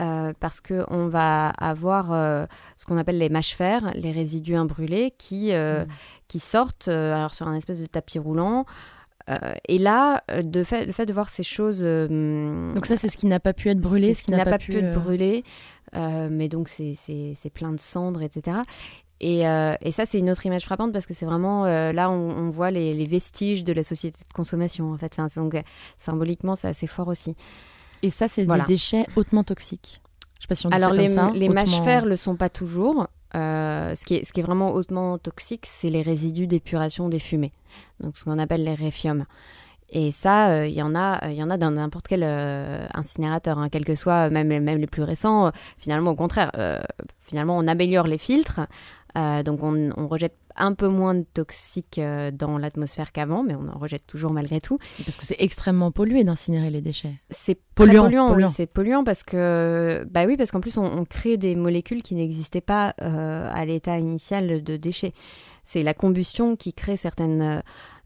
euh, 0.00 0.32
parce 0.40 0.60
que 0.60 0.84
on 0.88 1.08
va 1.08 1.48
avoir 1.50 2.12
euh, 2.12 2.46
ce 2.76 2.84
qu'on 2.84 2.96
appelle 2.96 3.18
les 3.18 3.28
mâches 3.28 3.54
fer, 3.54 3.92
les 3.94 4.12
résidus 4.12 4.56
imbrûlés, 4.56 5.12
qui, 5.18 5.52
euh, 5.52 5.84
Mm. 5.84 5.88
qui 6.28 6.40
sortent 6.40 6.88
alors 6.88 7.34
sur 7.34 7.48
un 7.48 7.54
espèce 7.54 7.80
de 7.80 7.86
tapis 7.86 8.18
roulant. 8.18 8.66
Et 9.68 9.78
là, 9.78 10.22
de 10.28 10.64
fait, 10.64 10.84
le 10.84 10.92
fait 10.92 11.06
de 11.06 11.12
voir 11.14 11.30
ces 11.30 11.42
choses. 11.42 11.80
Donc 11.80 12.84
ça, 12.84 12.98
c'est 12.98 13.08
ce 13.08 13.16
qui 13.16 13.26
n'a 13.26 13.40
pas 13.40 13.54
pu 13.54 13.70
être 13.70 13.78
brûlé, 13.78 14.12
c'est 14.12 14.20
ce 14.20 14.24
qui 14.24 14.30
n'a 14.32 14.44
pas 14.44 14.58
pu 14.58 14.76
être 14.76 15.00
brûlé. 15.00 15.44
mais 15.94 16.48
donc 16.48 16.68
c'est 16.68 17.50
plein 17.54 17.72
de 17.72 17.80
cendres, 17.80 18.20
etc. 18.20 18.58
Et, 19.20 19.46
euh, 19.48 19.74
et, 19.80 19.92
ça, 19.92 20.06
c'est 20.06 20.18
une 20.18 20.28
autre 20.30 20.44
image 20.44 20.64
frappante 20.64 20.92
parce 20.92 21.06
que 21.06 21.14
c'est 21.14 21.24
vraiment 21.24 21.64
euh, 21.66 21.92
là 21.92 22.10
on, 22.10 22.30
on 22.30 22.50
voit 22.50 22.70
les, 22.70 22.94
les, 22.94 23.06
vestiges 23.06 23.64
de 23.64 23.72
la 23.72 23.84
société 23.84 24.18
de 24.28 24.32
consommation 24.34 24.92
en 24.92 24.98
fait. 24.98 25.16
Enfin, 25.18 25.28
donc 25.40 25.56
symboliquement, 25.98 26.56
c'est 26.56 26.68
assez 26.68 26.86
fort 26.86 27.08
aussi. 27.08 27.36
Et 28.04 28.10
ça, 28.10 28.28
c'est 28.28 28.44
voilà. 28.44 28.64
des 28.64 28.74
déchets 28.74 29.06
hautement 29.16 29.44
toxiques. 29.44 30.00
Je 30.36 30.42
sais 30.42 30.48
pas 30.48 30.54
si 30.54 30.66
on 30.66 30.70
dit 30.70 30.76
Alors 30.76 30.90
ça 30.90 30.96
les, 30.96 31.06
comme 31.06 31.14
ça, 31.14 31.30
les 31.34 31.48
hautement- 31.48 31.54
mâches-fer 31.60 32.04
le 32.06 32.16
sont 32.16 32.36
pas 32.36 32.48
toujours. 32.50 33.08
Euh, 33.34 33.94
ce, 33.96 34.04
qui 34.04 34.14
est, 34.14 34.24
ce 34.24 34.32
qui 34.32 34.38
est 34.40 34.42
vraiment 34.44 34.72
hautement 34.74 35.18
toxique, 35.18 35.64
c'est 35.66 35.90
les 35.90 36.02
résidus 36.02 36.46
d'épuration 36.46 37.08
des 37.08 37.18
fumées, 37.18 37.50
donc 37.98 38.16
ce 38.16 38.22
qu'on 38.24 38.38
appelle 38.38 38.62
les 38.62 38.74
réfiums. 38.74 39.24
Et 39.90 40.12
ça, 40.12 40.50
euh, 40.50 40.66
il 40.68 40.74
y 40.74 40.82
en 40.82 40.94
a, 40.94 41.28
il 41.30 41.34
y 41.34 41.42
en 41.42 41.50
a 41.50 41.56
dans 41.56 41.72
n'importe 41.72 42.06
quel 42.06 42.22
euh, 42.24 42.86
incinérateur, 42.94 43.58
hein, 43.58 43.68
quel 43.70 43.84
que 43.84 43.94
soit, 43.96 44.30
même, 44.30 44.48
même 44.48 44.78
les 44.78 44.86
plus 44.86 45.02
récents. 45.02 45.46
euh, 45.46 45.50
finalement, 45.78 46.12
au 46.12 46.14
contraire, 46.14 46.52
euh, 46.58 46.80
finalement, 47.22 47.56
on 47.58 47.66
améliore 47.66 48.06
les 48.06 48.18
filtres, 48.18 48.60
euh, 48.60 48.64
donc 49.14 49.62
on, 49.62 49.90
on 49.96 50.08
rejette 50.08 50.34
un 50.56 50.72
peu 50.74 50.88
moins 50.88 51.14
de 51.14 51.24
toxiques 51.34 51.98
euh, 51.98 52.30
dans 52.30 52.58
l'atmosphère 52.58 53.12
qu'avant, 53.12 53.42
mais 53.42 53.54
on 53.54 53.68
en 53.68 53.78
rejette 53.78 54.06
toujours 54.06 54.32
malgré 54.32 54.60
tout. 54.60 54.78
Parce 55.04 55.16
que 55.16 55.26
c'est 55.26 55.36
extrêmement 55.40 55.90
pollué 55.90 56.24
d'incinérer 56.24 56.70
les 56.70 56.80
déchets. 56.80 57.14
C'est 57.30 57.58
Polluant, 57.74 58.04
polluant, 58.04 58.28
polluant. 58.28 58.48
oui, 58.48 58.54
c'est 58.56 58.66
polluant 58.66 59.02
parce 59.04 59.24
que, 59.24 60.06
bah 60.10 60.26
oui, 60.26 60.36
parce 60.36 60.52
qu'en 60.52 60.60
plus 60.60 60.76
on, 60.78 60.84
on 60.84 61.04
crée 61.04 61.36
des 61.36 61.56
molécules 61.56 62.02
qui 62.04 62.14
n'existaient 62.14 62.60
pas 62.60 62.94
euh, 63.02 63.50
à 63.52 63.64
l'état 63.64 63.98
initial 63.98 64.62
de 64.62 64.76
déchets. 64.76 65.12
C'est 65.64 65.82
la 65.82 65.94
combustion 65.94 66.56
qui 66.56 66.72
crée 66.72 66.96
certaines 66.96 67.42
euh, 67.42 67.60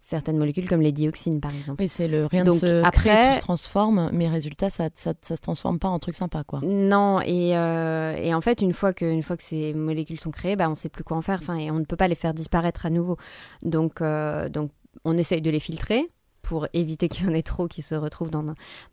certaines 0.09 0.39
molécules 0.39 0.67
comme 0.67 0.81
les 0.81 0.93
dioxines 0.93 1.39
par 1.41 1.55
exemple. 1.55 1.83
Oui, 1.83 1.89
c'est 1.89 2.09
le 2.09 2.25
rien 2.25 2.43
Donc, 2.45 2.55
ne 2.63 2.69
se 2.69 2.83
après- 2.83 3.11
crée, 3.21 3.29
tout 3.29 3.35
se 3.35 3.41
transforme, 3.41 4.09
mais 4.13 4.27
résultat, 4.29 4.71
ça, 4.71 4.89
ça, 4.95 5.13
ça 5.21 5.37
se 5.37 5.41
transforme 5.43 5.79
pas 5.79 5.89
en 5.89 5.99
truc 5.99 6.17
sympa, 6.17 6.45
quoi. 6.45 6.61
Non, 6.63 7.21
et, 7.21 7.57
euh, 7.57 8.17
et 8.17 8.33
en 8.33 8.41
fait, 8.41 8.63
une 8.63 8.73
fois 8.73 8.95
que, 8.95 9.05
une 9.05 9.23
fois 9.23 9.37
que 9.37 9.43
ces 9.43 9.75
molécules 9.75 10.19
sont 10.19 10.31
créées, 10.31 10.57
bah, 10.57 10.67
on 10.69 10.71
ne 10.71 10.77
sait 10.77 10.89
plus 10.89 11.05
quoi 11.05 11.17
en 11.19 11.23
faire, 11.23 11.41
enfin, 11.43 11.57
et 11.57 11.71
on 11.71 11.79
ne 11.79 11.85
peut 11.85 11.97
pas 11.97 12.09
les 12.09 12.15
faire 12.15 12.33
disparaître 12.33 12.87
à 12.87 12.91
nouveau. 12.91 13.19
Donc, 13.63 14.01
euh, 14.01 14.49
donc 14.49 14.71
on 15.05 15.17
essaye 15.19 15.43
de 15.43 15.51
les 15.51 15.61
filtrer 15.61 16.09
pour 16.43 16.67
éviter 16.73 17.09
qu'il 17.09 17.27
y 17.27 17.29
en 17.29 17.35
ait 17.35 17.43
trop 17.43 17.69
qui 17.69 17.83
se 17.83 17.95
retrouvent 17.95 18.31
dans 18.31 18.45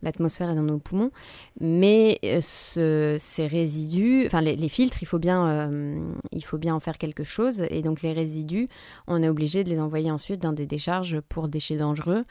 l'atmosphère 0.01 0.49
et 0.49 0.55
dans 0.55 0.63
nos 0.63 0.79
poumons. 0.79 1.11
Mais 1.59 2.19
euh, 2.23 2.41
ce- 2.41 3.17
ces 3.19 3.47
résidus, 3.47 4.23
enfin 4.25 4.41
les, 4.41 4.69
filtres, 4.69 5.01
il 5.01 5.05
faut, 5.05 5.19
bien, 5.19 5.47
euh, 5.47 6.13
il 6.31 6.43
faut 6.43 6.57
bien 6.57 6.75
en 6.75 6.79
faire 6.79 6.97
quelque 6.97 7.23
chose. 7.23 7.65
Et 7.69 7.81
donc 7.81 8.01
les 8.01 8.13
résidus, 8.13 8.67
on 9.07 9.21
est 9.23 9.29
obligé 9.29 9.63
de 9.63 9.69
les 9.69 9.79
envoyer 9.79 10.11
ensuite 10.11 10.41
dans 10.41 10.53
des 10.53 10.65
décharges 10.65 11.19
pour 11.21 11.47
déchets 11.47 11.77
dangereux 11.77 12.23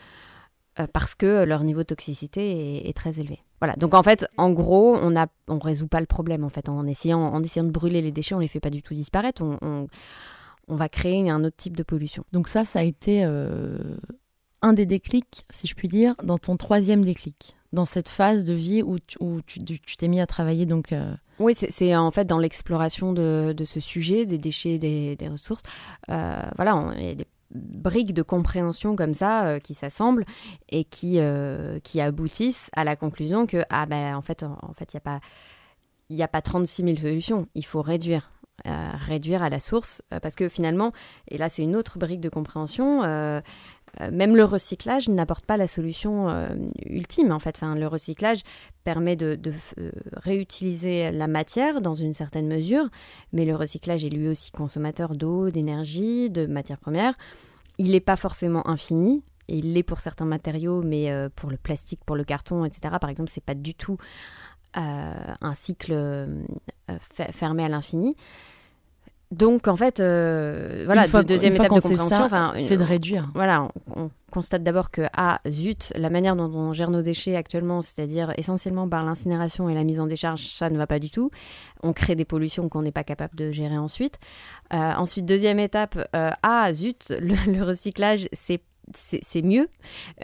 euh, 0.80 0.86
parce 0.92 1.14
que 1.14 1.44
leur 1.44 1.62
niveau 1.62 1.80
de 1.80 1.86
toxicité 1.86 2.88
est, 2.88 2.92
très 2.92 3.20
élevé. 3.20 3.40
Voilà. 3.60 3.76
Donc 3.76 3.94
en 3.94 4.02
fait, 4.02 4.26
en 4.36 4.50
gros, 4.50 4.96
on 5.00 5.14
on 5.48 5.58
résout 5.58 5.88
pas 5.88 6.00
le 6.00 6.06
problème 6.06 6.44
en 6.44 6.48
fait 6.48 6.68
en 6.68 6.86
essayant, 6.86 7.20
en 7.20 7.42
essayant 7.42 7.64
de 7.64 7.70
brûler 7.70 8.02
les 8.02 8.12
déchets, 8.12 8.34
on 8.34 8.40
les 8.40 8.48
fait 8.48 8.60
pas 8.60 8.70
du 8.70 8.82
tout 8.82 8.94
disparaître. 8.94 9.42
On, 9.42 9.86
va 10.66 10.88
créer 10.88 11.30
un 11.30 11.44
autre 11.44 11.56
type 11.56 11.76
de 11.76 11.82
pollution. 11.82 12.24
Donc 12.32 12.48
ça, 12.48 12.64
ça 12.64 12.80
a 12.80 12.82
été 12.82 13.24
un 14.64 14.72
des 14.72 14.86
déclics, 14.86 15.44
si 15.50 15.66
je 15.66 15.74
puis 15.74 15.88
dire, 15.88 16.14
dans 16.22 16.38
ton 16.38 16.56
troisième 16.56 17.04
déclic, 17.04 17.54
dans 17.74 17.84
cette 17.84 18.08
phase 18.08 18.44
de 18.44 18.54
vie 18.54 18.82
où 18.82 18.98
tu 18.98 19.62
t'es 19.98 20.08
mis 20.08 20.20
à 20.20 20.26
travailler 20.26 20.64
donc 20.64 20.92
euh, 20.92 21.14
Oui, 21.38 21.54
c'est- 21.54 21.70
c'est 21.70 21.94
en 21.94 22.10
fait 22.10 22.24
dans 22.24 22.38
l'exploration 22.38 23.12
de, 23.12 23.54
ce 23.66 23.78
sujet, 23.78 24.24
des 24.24 24.38
déchets, 24.38 24.78
des, 24.78 25.28
ressources. 25.28 25.62
Euh, 26.08 26.42
voilà, 26.56 26.94
il 26.96 27.04
y 27.04 27.10
a 27.10 27.14
des 27.14 27.26
briques 27.50 28.14
de 28.14 28.22
compréhension 28.22 28.96
comme 28.96 29.12
ça 29.12 29.46
euh, 29.46 29.58
qui 29.58 29.74
s'assemblent 29.74 30.24
et 30.70 30.84
qui, 30.84 31.20
aboutissent 32.00 32.70
à 32.74 32.84
la 32.84 32.96
conclusion 32.96 33.46
que, 33.46 33.64
ah 33.68 33.84
ben 33.84 34.16
en 34.16 34.22
fait, 34.22 34.44
en, 34.44 34.72
fait, 34.72 34.94
il 34.94 34.96
n'y 34.96 34.98
a 34.98 35.00
pas... 35.02 35.20
Il 36.10 36.16
n'y 36.16 36.22
a 36.22 36.28
pas 36.28 36.42
36 36.42 36.84
000 36.84 36.96
solutions, 36.98 37.48
il 37.54 37.64
faut 37.64 37.80
réduire. 37.80 38.30
réduire 38.66 39.42
à 39.42 39.48
la 39.48 39.58
source, 39.58 40.02
parce 40.22 40.34
que 40.34 40.50
finalement, 40.50 40.92
et 41.28 41.38
là 41.38 41.48
c'est 41.48 41.62
une 41.62 41.74
autre 41.74 41.98
brique 41.98 42.20
de 42.20 42.28
compréhension, 42.28 43.02
même 44.12 44.36
le 44.36 44.44
recyclage 44.44 45.08
n'apporte 45.08 45.46
pas 45.46 45.56
la 45.56 45.66
solution 45.66 46.28
euh, 46.28 46.48
ultime 46.86 47.32
en 47.32 47.38
fait. 47.38 47.56
Enfin, 47.56 47.74
le 47.74 47.86
recyclage 47.86 48.40
permet 48.84 49.16
de, 49.16 49.38
euh, 49.78 49.90
réutiliser 50.12 51.10
la 51.10 51.26
matière 51.26 51.80
dans 51.80 51.94
une 51.94 52.12
certaine 52.12 52.48
mesure, 52.48 52.88
mais 53.32 53.44
le 53.44 53.54
recyclage 53.54 54.04
est 54.04 54.10
lui 54.10 54.28
aussi 54.28 54.50
consommateur 54.50 55.14
d'eau, 55.14 55.50
d'énergie, 55.50 56.30
de 56.30 56.46
matières 56.46 56.78
premières. 56.78 57.14
Il 57.78 57.92
n'est 57.92 58.00
pas 58.00 58.16
forcément 58.16 58.66
infini. 58.68 59.22
Et 59.48 59.58
il 59.58 59.74
l'est 59.74 59.82
pour 59.82 60.00
certains 60.00 60.24
matériaux, 60.24 60.80
mais 60.82 61.10
euh, 61.10 61.28
pour 61.36 61.50
le 61.50 61.58
plastique, 61.58 62.00
pour 62.06 62.16
le 62.16 62.24
carton, 62.24 62.64
etc. 62.64 62.94
Par 62.98 63.10
exemple, 63.10 63.28
c'est 63.30 63.44
pas 63.44 63.52
du 63.54 63.74
tout 63.74 63.98
euh, 64.78 65.12
un 65.40 65.54
cycle 65.54 65.92
euh, 65.92 66.26
fe- 66.88 67.30
fermé 67.30 67.62
à 67.62 67.68
l'infini. 67.68 68.14
Donc, 69.30 69.66
en 69.68 69.74
fait, 69.76 69.98
euh, 70.00 70.82
voilà, 70.84 71.08
fois 71.08 71.22
de- 71.22 71.28
deuxième 71.28 71.54
étape 71.54 71.66
de 71.66 71.80
compréhension, 71.80 72.16
c'est 72.56 72.76
de 72.76 72.82
réduire. 72.84 73.30
voilà, 73.34 73.68
on, 73.96 74.02
on 74.04 74.10
constate 74.30 74.62
d'abord 74.62 74.90
que, 74.90 75.02
ah, 75.12 75.40
zut, 75.48 75.92
la 75.96 76.08
manière 76.10 76.36
dont 76.36 76.50
on 76.54 76.72
gère 76.72 76.90
nos 76.90 77.02
déchets 77.02 77.34
actuellement, 77.34 77.82
c'est-à-dire 77.82 78.32
essentiellement 78.36 78.88
par 78.88 79.04
l'incinération 79.04 79.68
et 79.68 79.74
la 79.74 79.82
mise 79.84 79.98
en 80.00 80.06
décharge, 80.06 80.46
ça 80.46 80.70
ne 80.70 80.76
va 80.76 80.86
pas 80.86 80.98
du 80.98 81.10
tout. 81.10 81.30
On 81.82 81.92
crée 81.92 82.14
des 82.14 82.24
pollutions 82.24 82.68
qu'on 82.68 82.82
n'est 82.82 82.92
pas 82.92 83.04
capable 83.04 83.34
de 83.36 83.50
gérer 83.50 83.76
ensuite. 83.78 84.18
Euh, 84.72 84.76
ensuite, 84.76 85.24
deuxième 85.26 85.58
étape, 85.58 85.98
euh, 86.14 86.30
ah, 86.42 86.72
zut, 86.72 87.08
le, 87.20 87.34
le 87.52 87.62
recyclage, 87.64 88.28
c'est 88.32 88.60
c'est 88.92 89.40
mieux, 89.40 89.66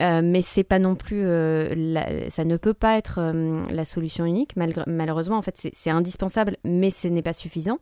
euh, 0.03 0.21
mais 0.23 0.43
c'est 0.43 0.65
pas 0.65 0.79
non 0.79 0.95
plus, 0.95 1.23
euh, 1.25 1.73
la- 1.75 2.29
ça 2.29 2.45
ne 2.45 2.59
peut 2.59 2.75
pas 2.75 2.99
être 2.99 3.19
euh, 3.19 3.59
la 3.71 3.87
solution 3.87 4.27
unique. 4.27 4.55
Malgré- 4.55 4.85
malheureusement, 4.87 5.39
en 5.39 5.43
fait, 5.43 5.57
c'est 5.73 5.89
indispensable, 5.91 6.59
mais 6.63 6.91
ce 6.91 7.09
n'est 7.09 7.23
pas 7.23 7.33
suffisant. 7.33 7.79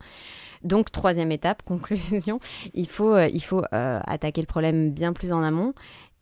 Donc, 0.65 0.91
troisième 0.91 1.33
étape, 1.33 1.63
conclusion, 1.65 2.41
il 2.75 2.87
faut, 2.89 3.15
euh, 3.15 3.29
il 3.29 3.43
faut 3.43 3.63
euh, 3.73 4.01
attaquer 4.05 4.41
le 4.41 4.47
problème 4.47 4.91
bien 4.91 5.13
plus 5.13 5.33
en 5.33 5.43
amont 5.43 5.75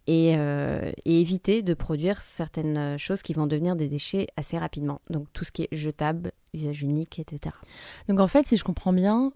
et, 0.07 0.35
euh, 0.37 0.93
éviter 1.05 1.63
de 1.63 1.75
produire 1.75 2.23
certaines 2.23 2.97
choses 2.99 3.23
qui 3.23 3.33
vont 3.33 3.47
devenir 3.47 3.77
des 3.77 3.89
déchets 3.89 4.29
assez 4.37 4.57
rapidement. 4.59 5.01
Donc, 5.11 5.27
tout 5.33 5.45
ce 5.45 5.53
qui 5.53 5.63
est 5.63 5.77
jetable, 5.77 6.33
usage 6.55 6.83
unique, 6.83 7.19
etc. 7.19 7.55
Donc 8.09 8.21
en 8.21 8.29
fait, 8.29 8.47
si 8.47 8.57
je 8.57 8.65
comprends 8.65 8.93
bien, 8.93 9.33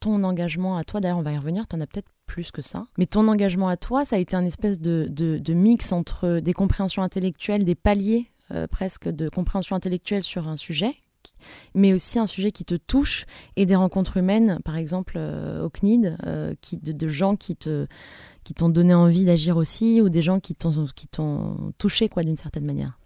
ton 0.00 0.24
engagement 0.24 0.76
à 0.76 0.84
toi, 0.84 1.00
d'ailleurs 1.00 1.18
on 1.18 1.22
va 1.22 1.32
y 1.32 1.38
revenir, 1.38 1.66
tu 1.68 1.76
en 1.76 1.80
as 1.80 1.86
peut-être 1.86 2.08
plus 2.26 2.50
que 2.50 2.62
ça, 2.62 2.86
mais 2.98 3.06
ton 3.06 3.28
engagement 3.28 3.68
à 3.68 3.76
toi, 3.76 4.04
ça 4.04 4.16
a 4.16 4.18
été 4.18 4.34
un 4.36 4.44
espèce 4.44 4.80
de, 4.80 5.06
de- 5.10 5.54
mix 5.54 5.92
entre 5.92 6.40
des 6.40 6.52
compréhensions 6.52 7.02
intellectuelles, 7.02 7.64
des 7.64 7.74
paliers 7.74 8.30
presque 8.70 9.08
de 9.08 9.28
compréhension 9.28 9.76
intellectuelle 9.76 10.24
sur 10.24 10.48
un 10.48 10.56
sujet, 10.56 10.94
mais 11.74 11.92
aussi 11.92 12.18
un 12.18 12.26
sujet 12.26 12.52
qui 12.52 12.64
te 12.64 12.74
touche 12.74 13.26
et 13.56 13.66
des 13.66 13.76
rencontres 13.76 14.16
humaines, 14.16 14.58
par 14.64 14.76
exemple 14.76 15.14
euh, 15.16 15.64
au 15.64 15.70
CNID, 15.70 16.16
euh, 16.26 16.54
qui, 16.60 16.76
de, 16.76 17.08
gens 17.08 17.36
qui 17.36 17.56
te 17.56 17.86
qui 18.44 18.54
t'ont 18.54 18.68
donné 18.68 18.94
envie 18.94 19.24
d'agir 19.24 19.56
aussi 19.56 20.00
ou 20.00 20.08
des 20.08 20.22
gens 20.22 20.40
qui 20.40 20.54
t'ont 20.54 20.86
qui 20.94 21.06
t'ont 21.06 21.72
touché 21.78 22.08
quoi 22.08 22.22
d'une 22.22 22.36
certaine 22.36 22.64
manière. 22.64 22.98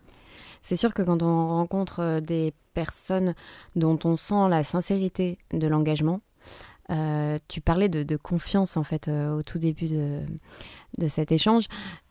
C'est 0.63 0.77
sûr 0.77 0.95
que 0.95 1.03
quand 1.03 1.23
on 1.23 1.49
rencontre 1.49 2.01
euh, 2.01 2.21
des 2.21 2.55
personnes 2.73 3.35
dont 3.77 3.99
on 4.05 4.17
sent 4.17 4.49
la 4.49 4.65
sincérité 4.65 5.39
de 5.53 5.67
l'engagement, 5.67 6.21
tu 7.49 7.61
parlais 7.63 7.89
de, 7.89 8.17
confiance 8.17 8.77
en 8.77 8.83
fait 8.83 9.09
au 9.09 9.43
tout 9.43 9.59
début 9.59 9.89
de, 9.89 10.21
de 10.99 11.09
cet 11.09 11.33
échange. 11.33 11.67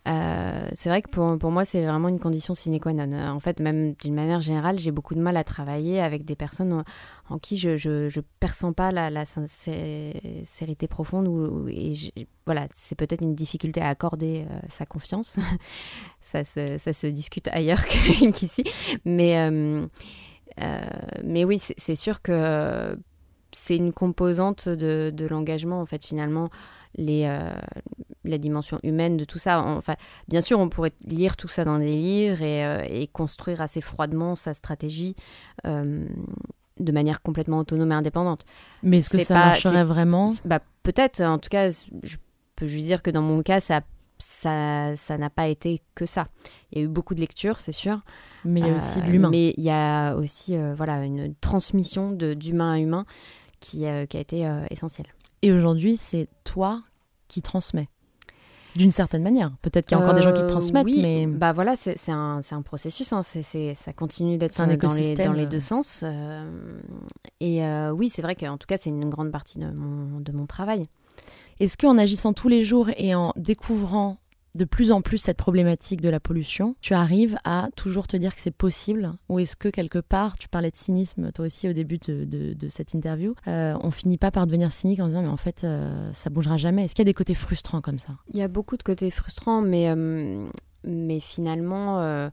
Euh, 0.07 0.67
c'est 0.73 0.89
vrai 0.89 1.01
que 1.01 1.09
pour, 1.09 1.37
pour 1.37 1.51
moi, 1.51 1.63
c'est 1.63 1.85
vraiment 1.85 2.09
une 2.09 2.19
condition 2.19 2.53
sine 2.53 2.79
qua 2.79 2.93
non. 2.93 3.11
Euh, 3.11 3.29
En 3.29 3.39
fait, 3.39 3.59
même 3.59 3.93
d'une 3.93 4.13
manière 4.13 4.41
générale, 4.41 4.77
j'ai 4.77 4.91
beaucoup 4.91 5.15
de 5.15 5.21
mal 5.21 5.37
à 5.37 5.43
travailler 5.43 6.01
avec 6.01 6.25
des 6.25 6.35
personnes 6.35 6.83
en, 7.29 7.37
qui 7.39 7.57
je, 7.57 7.77
je, 7.77 8.09
je 8.09 8.19
perçois 8.39 8.73
pas 8.73 8.91
la, 8.91 9.09
la 9.09 9.25
sincérité 9.25 10.87
profonde. 10.87 11.27
Ou, 11.27 11.67
et 11.69 11.93
voilà, 12.45 12.65
c'est 12.73 12.95
peut-être 12.95 13.21
une 13.21 13.35
difficulté 13.35 13.81
à 13.81 13.87
accorder 13.89 14.45
euh, 14.49 14.59
sa 14.69 14.85
confiance. 14.85 15.39
ça, 16.19 16.43
se, 16.43 16.77
ça 16.77 16.91
se 16.91 17.07
discute 17.07 17.47
ailleurs 17.49 17.85
qu'ici. 18.33 18.63
Mais, 19.05 19.37
euh, 19.37 19.87
mais 21.23 21.45
oui, 21.45 21.59
c'est 21.59 21.95
sûr 21.95 22.21
que 22.21 22.97
c'est 23.51 23.77
une 23.77 23.93
composante 23.93 24.67
de, 24.67 25.11
de 25.13 25.27
l'engagement, 25.27 25.79
en 25.79 25.85
fait, 25.85 26.03
finalement, 26.03 26.49
les, 26.95 27.25
euh, 27.25 27.51
la 28.23 28.37
dimension 28.37 28.79
humaine 28.83 29.17
de 29.17 29.25
tout 29.25 29.39
ça. 29.39 29.61
Enfin, 29.61 29.95
bien 30.27 30.41
sûr, 30.41 30.59
on 30.59 30.69
pourrait 30.69 30.93
lire 31.05 31.35
tout 31.37 31.47
ça 31.47 31.65
dans 31.65 31.79
des 31.79 31.93
livres 31.95 32.41
et, 32.41 32.65
euh, 32.65 32.85
et 32.87 33.07
construire 33.07 33.61
assez 33.61 33.81
froidement 33.81 34.35
sa 34.35 34.53
stratégie 34.53 35.15
euh, 35.65 36.05
de 36.79 36.91
manière 36.91 37.21
complètement 37.21 37.59
autonome 37.59 37.91
et 37.91 37.95
indépendante. 37.95 38.45
Mais 38.83 38.99
est-ce 38.99 39.09
que 39.09 39.19
ça 39.19 39.33
pas- 39.33 39.45
marcherait 39.47 39.83
vraiment? 39.83 40.33
Bah, 40.45 40.59
peut-être, 40.83 41.21
en 41.21 41.37
tout 41.39 41.49
cas, 41.49 41.69
je 41.69 42.17
peux 42.55 42.67
juste 42.67 42.85
dire 42.85 43.01
que 43.01 43.11
dans 43.11 43.21
mon 43.21 43.41
cas, 43.43 43.59
ça 43.59 43.81
ça 44.19 44.95
ça 44.95 45.17
n'a 45.17 45.29
pas 45.29 45.47
été 45.49 45.81
que 45.95 46.05
ça. 46.05 46.27
Il 46.71 46.77
y 46.77 46.81
a 46.81 46.85
eu 46.85 46.87
beaucoup 46.87 47.13
de 47.13 47.19
lectures, 47.19 47.59
c'est 47.59 47.73
sûr. 47.73 47.99
Mais 48.45 48.61
il 48.61 48.67
y 48.67 48.69
a 48.69 48.77
aussi 48.77 49.01
de 49.01 49.07
l'humain. 49.07 49.29
Mais 49.29 49.53
il 49.57 49.63
y 49.63 49.69
a 49.69 50.13
aussi 50.15 50.55
voilà, 50.77 51.03
une 51.03 51.33
transmission 51.35 52.11
d'humain 52.11 52.73
à 52.73 52.79
humain 52.79 53.05
qui, 53.59 53.79
qui 53.79 54.17
a 54.17 54.19
été 54.19 54.49
essentielle. 54.69 55.07
Et 55.43 55.51
aujourd'hui, 55.51 55.97
c'est 55.97 56.27
toi 56.43 56.81
qui 57.27 57.41
transmets. 57.41 57.89
D'une 58.75 58.91
certaine 58.91 59.21
manière. 59.21 59.51
Peut-être 59.61 59.85
qu'il 59.85 59.95
y 59.95 60.01
a 60.01 60.03
encore 60.03 60.15
des 60.15 60.23
gens 60.23 60.31
qui 60.33 60.39
te 60.39 60.45
Euh, 60.45 60.47
transmettent, 60.47 60.85
oui, 60.85 60.99
mais 61.03 61.27
bah 61.27 61.51
voilà, 61.53 61.75
c'est 61.75 62.09
un, 62.09 62.41
un 62.49 62.61
processus. 62.63 63.13
hein, 63.13 63.21
ça 63.21 63.93
continue 63.93 64.39
d'être 64.39 64.59
euh, 64.59 64.75
dans 64.77 64.87
dans 64.87 65.33
les 65.33 65.45
deux 65.45 65.59
sens. 65.59 66.01
euh, 66.03 66.81
et 67.39 67.63
euh, 67.63 67.91
oui, 67.91 68.09
c'est 68.09 68.23
vrai 68.23 68.33
qu'en 68.35 68.57
tout 68.57 68.65
cas, 68.65 68.77
c'est 68.77 68.89
une 68.89 69.09
grande 69.11 69.31
partie 69.31 69.59
de 69.59 69.67
mon, 69.69 70.19
de 70.19 70.31
mon 70.31 70.47
travail. 70.47 70.87
est-ce 71.59 71.77
qu'en 71.77 71.99
agissant 71.99 72.33
tous 72.33 72.47
les 72.47 72.63
jours 72.63 72.89
et 72.97 73.13
en 73.13 73.31
découvrant 73.35 74.17
de 74.55 74.65
plus 74.65 74.91
en 74.91 75.01
plus 75.01 75.17
cette 75.17 75.37
problématique 75.37 76.01
de 76.01 76.09
la 76.09 76.19
pollution, 76.19 76.75
tu 76.81 76.93
arrives 76.93 77.37
à 77.43 77.69
toujours 77.75 78.07
te 78.07 78.17
dire 78.17 78.35
que 78.35 78.41
c'est 78.41 78.51
possible 78.51 79.13
Ou 79.29 79.39
est-ce 79.39 79.55
que 79.55 79.69
quelque 79.69 79.99
part, 79.99 80.37
tu 80.37 80.47
parlais 80.47 80.71
de 80.71 80.75
cynisme 80.75 81.31
toi 81.31 81.45
aussi 81.45 81.67
au 81.67 81.73
début 81.73 81.97
de, 81.97 82.69
cette 82.69 82.93
interview, 82.93 83.35
euh, 83.47 83.75
on 83.81 83.91
finit 83.91 84.17
pas 84.17 84.31
par 84.31 84.47
devenir 84.47 84.71
cynique 84.71 84.99
en 84.99 85.07
disant 85.07 85.21
mais 85.21 85.27
en 85.27 85.37
fait 85.37 85.63
euh, 85.63 86.11
ça 86.13 86.29
bougera 86.29 86.57
jamais. 86.57 86.85
Est-ce 86.85 86.95
qu'il 86.95 87.03
y 87.03 87.07
a 87.07 87.11
des 87.11 87.13
côtés 87.13 87.33
frustrants 87.33 87.81
comme 87.81 87.99
ça? 87.99 88.13
Il 88.33 88.39
y 88.39 88.41
a 88.41 88.47
beaucoup 88.47 88.77
de 88.77 88.83
côtés 88.83 89.09
frustrants, 89.09 89.61
mais, 89.61 89.89
euh, 89.89 90.47
mais 90.83 91.19
finalement, 91.19 91.99
euh, 91.99 92.29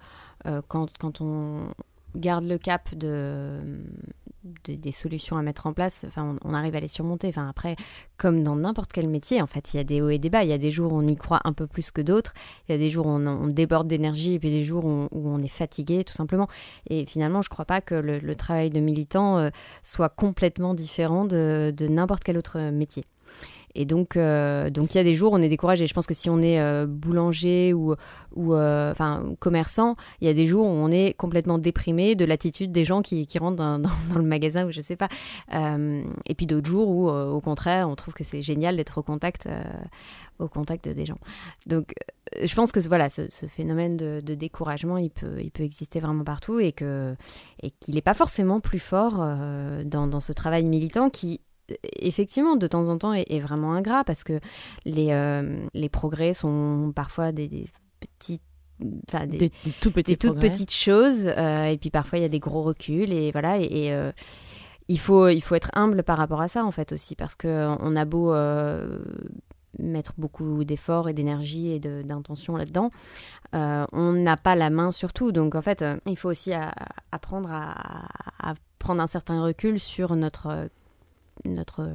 quand, 0.69 0.97
quand 0.99 1.21
on 1.21 1.69
garde 2.17 2.45
le 2.45 2.59
cap 2.59 2.95
de, 2.95 3.61
de- 4.45 4.75
des 4.75 4.93
solutions 4.93 5.37
à 5.37 5.43
mettre 5.43 5.67
en 5.67 5.73
place, 5.73 6.05
enfin, 6.09 6.37
on, 6.45 6.55
arrive 6.55 6.77
à 6.77 6.81
les 6.81 6.89
surmonter. 6.89 7.29
Enfin, 7.29 7.49
après, 7.49 7.77
comme 8.17 8.43
dans 8.43 8.57
n'importe 8.57 8.93
quel 8.93 9.09
métier, 9.09 9.43
en 9.43 9.47
fait, 9.47 9.75
il 9.75 9.77
y 9.79 9.81
a 9.81 9.85
des 9.85 10.01
hauts 10.01 10.09
et 10.09 10.19
des 10.19 10.31
bas. 10.31 10.45
Il 10.45 10.51
y 10.51 10.53
a 10.53 10.59
des 10.59 10.71
jours 10.71 10.93
où 10.93 10.97
on 10.97 11.07
y 11.07 11.17
croit 11.17 11.41
un 11.45 11.53
peu 11.53 11.67
plus 11.67 11.91
que 11.91 12.01
d'autres. 12.01 12.35
Il 12.69 12.73
y 12.73 12.75
a 12.75 12.79
des 12.79 12.91
jours 12.91 13.07
où 13.07 13.11
on, 13.11 13.47
déborde 13.49 13.89
d'énergie 13.89 14.35
et 14.35 14.39
puis 14.39 14.51
des 14.51 14.65
jours 14.65 14.85
où, 14.85 15.09
on 15.13 15.39
est 15.39 15.49
fatigué, 15.49 16.05
tout 16.05 16.15
simplement. 16.15 16.49
Et 16.89 17.05
finalement, 17.07 17.43
je 17.43 17.49
ne 17.49 17.51
crois 17.51 17.65
pas 17.65 17.81
que 17.81 17.95
le, 17.95 18.35
travail 18.35 18.71
de 18.71 18.81
militant 18.81 19.39
euh, 19.39 19.51
soit 19.83 20.09
complètement 20.09 20.75
différent 20.75 21.25
de 21.25 21.73
n'importe 21.89 22.25
quel 22.25 22.39
autre 22.39 22.71
métier. 22.71 23.05
Et 23.75 23.85
donc, 23.85 24.17
euh, 24.17 24.71
donc 24.71 24.95
il 24.95 24.99
y 24.99 25.01
a 25.01 25.05
des 25.05 25.15
jours 25.15 25.33
on 25.33 25.43
est 25.43 25.49
découragé. 25.49 25.87
Je 25.87 25.95
pense 25.95 26.07
que 26.07 26.15
si 26.15 26.29
on 26.29 26.41
est 26.43 26.61
euh, 26.61 26.87
boulanger 26.87 27.73
ou, 27.73 27.95
euh, 28.37 28.95
commerçant, 29.39 29.97
il 30.21 30.27
y 30.27 30.31
a 30.31 30.35
des 30.35 30.47
jours 30.47 30.67
où 30.67 30.71
on 30.71 30.91
est 30.91 31.15
complètement 31.17 31.59
déprimé 31.59 32.15
de 32.15 32.25
l'attitude 32.25 32.73
des 32.73 32.85
gens 32.85 33.03
qui, 33.03 33.27
rentrent 33.39 33.57
dans, 33.57 33.79
le 34.15 34.23
magasin 34.23 34.67
ou 34.67 34.71
je 34.71 34.81
sais 34.81 34.97
pas. 34.97 35.09
Et 35.53 36.35
puis 36.35 36.47
d'autres 36.47 36.69
jours 36.69 36.89
où, 36.89 37.09
au 37.09 37.41
contraire, 37.41 37.89
on 37.89 37.97
trouve 37.97 38.15
que 38.15 38.25
c'est 38.25 38.43
génial 38.43 38.77
d'être 38.77 38.99
au 38.99 39.03
contact, 39.03 39.49
au 40.39 40.49
contact 40.49 40.89
des 40.89 41.07
gens. 41.07 41.19
Donc, 41.67 41.93
je 42.43 42.55
pense 42.55 42.73
que 42.73 42.81
voilà, 42.81 43.09
ce, 43.11 43.29
phénomène 43.47 43.97
de, 43.97 44.35
découragement, 44.35 44.97
il 44.97 45.11
peut, 45.11 45.41
il 45.41 45.51
peut 45.51 45.63
exister 45.63 46.01
vraiment 46.01 46.25
partout 46.25 46.61
et 46.61 46.73
que 46.73 47.15
et 47.63 47.71
qu'il 47.71 47.95
n'est 47.95 48.03
pas 48.03 48.15
forcément 48.15 48.61
plus 48.61 48.79
fort 48.79 49.25
dans 49.85 50.21
ce 50.21 50.33
travail 50.33 50.65
militant 50.65 51.11
qui 51.11 51.41
effectivement, 51.97 52.57
de 52.57 52.67
temps 52.67 52.89
en 52.89 52.99
temps, 52.99 53.13
est, 53.13 53.27
est 53.31 53.41
vraiment 53.41 53.73
ingrat 53.75 54.05
parce 54.05 54.25
que 54.25 54.41
les, 54.85 55.09
euh, 55.11 55.67
les 55.75 55.89
progrès 55.89 56.35
sont 56.35 56.93
parfois 56.95 57.33
des, 57.33 57.49
des 57.49 57.67
petits. 58.19 58.41
Enfin, 59.09 59.27
des, 59.27 59.37
Des, 59.37 59.53
des 59.65 59.73
tout 59.81 59.91
petits 59.91 60.13
des 60.13 60.17
toutes 60.17 60.41
petites 60.41 60.73
choses. 60.73 61.27
euh, 61.27 61.65
et 61.65 61.77
puis 61.77 61.91
parfois, 61.91 62.19
il 62.19 62.23
y 62.23 62.25
a 62.25 62.31
des 62.31 62.39
gros 62.39 62.63
reculs. 62.63 63.13
Et 63.13 63.31
voilà. 63.31 63.59
Et, 63.59 63.65
et, 63.65 63.93
euh, 63.93 64.11
il, 64.89 64.99
faut, 64.99 65.29
il 65.29 65.41
faut 65.43 65.55
être 65.55 65.71
humble 65.75 66.03
par 66.03 66.17
rapport 66.17 66.41
à 66.41 66.49
ça, 66.49 66.65
en 66.65 66.71
fait, 66.71 66.93
aussi. 66.93 67.15
Parce 67.15 67.35
qu'on 67.35 67.95
a 67.97 68.05
beau 68.07 68.33
euh, 68.33 68.99
mettre 69.79 70.15
beaucoup 70.17 70.65
d'efforts 70.65 71.09
et 71.11 71.13
d'énergie 71.13 71.73
et 71.73 71.79
d'intention 71.79 72.57
là-dedans, 72.57 72.91
on 73.53 74.13
n'a 74.13 74.37
pas 74.37 74.57
la 74.57 74.71
main 74.71 74.93
sur 74.93 75.13
tout. 75.13 75.31
Donc, 75.31 75.55
en 75.55 75.63
fait, 75.63 75.85
il 76.07 76.17
faut 76.17 76.31
aussi 76.31 76.53
à- 76.55 76.73
apprendre 77.13 77.51
à, 77.53 78.07
à 78.39 78.55
prendre 78.79 79.03
un 79.03 79.07
certain 79.07 79.43
recul 79.43 79.79
sur 79.79 80.17
notre, 80.17 80.69
notre, 81.45 81.89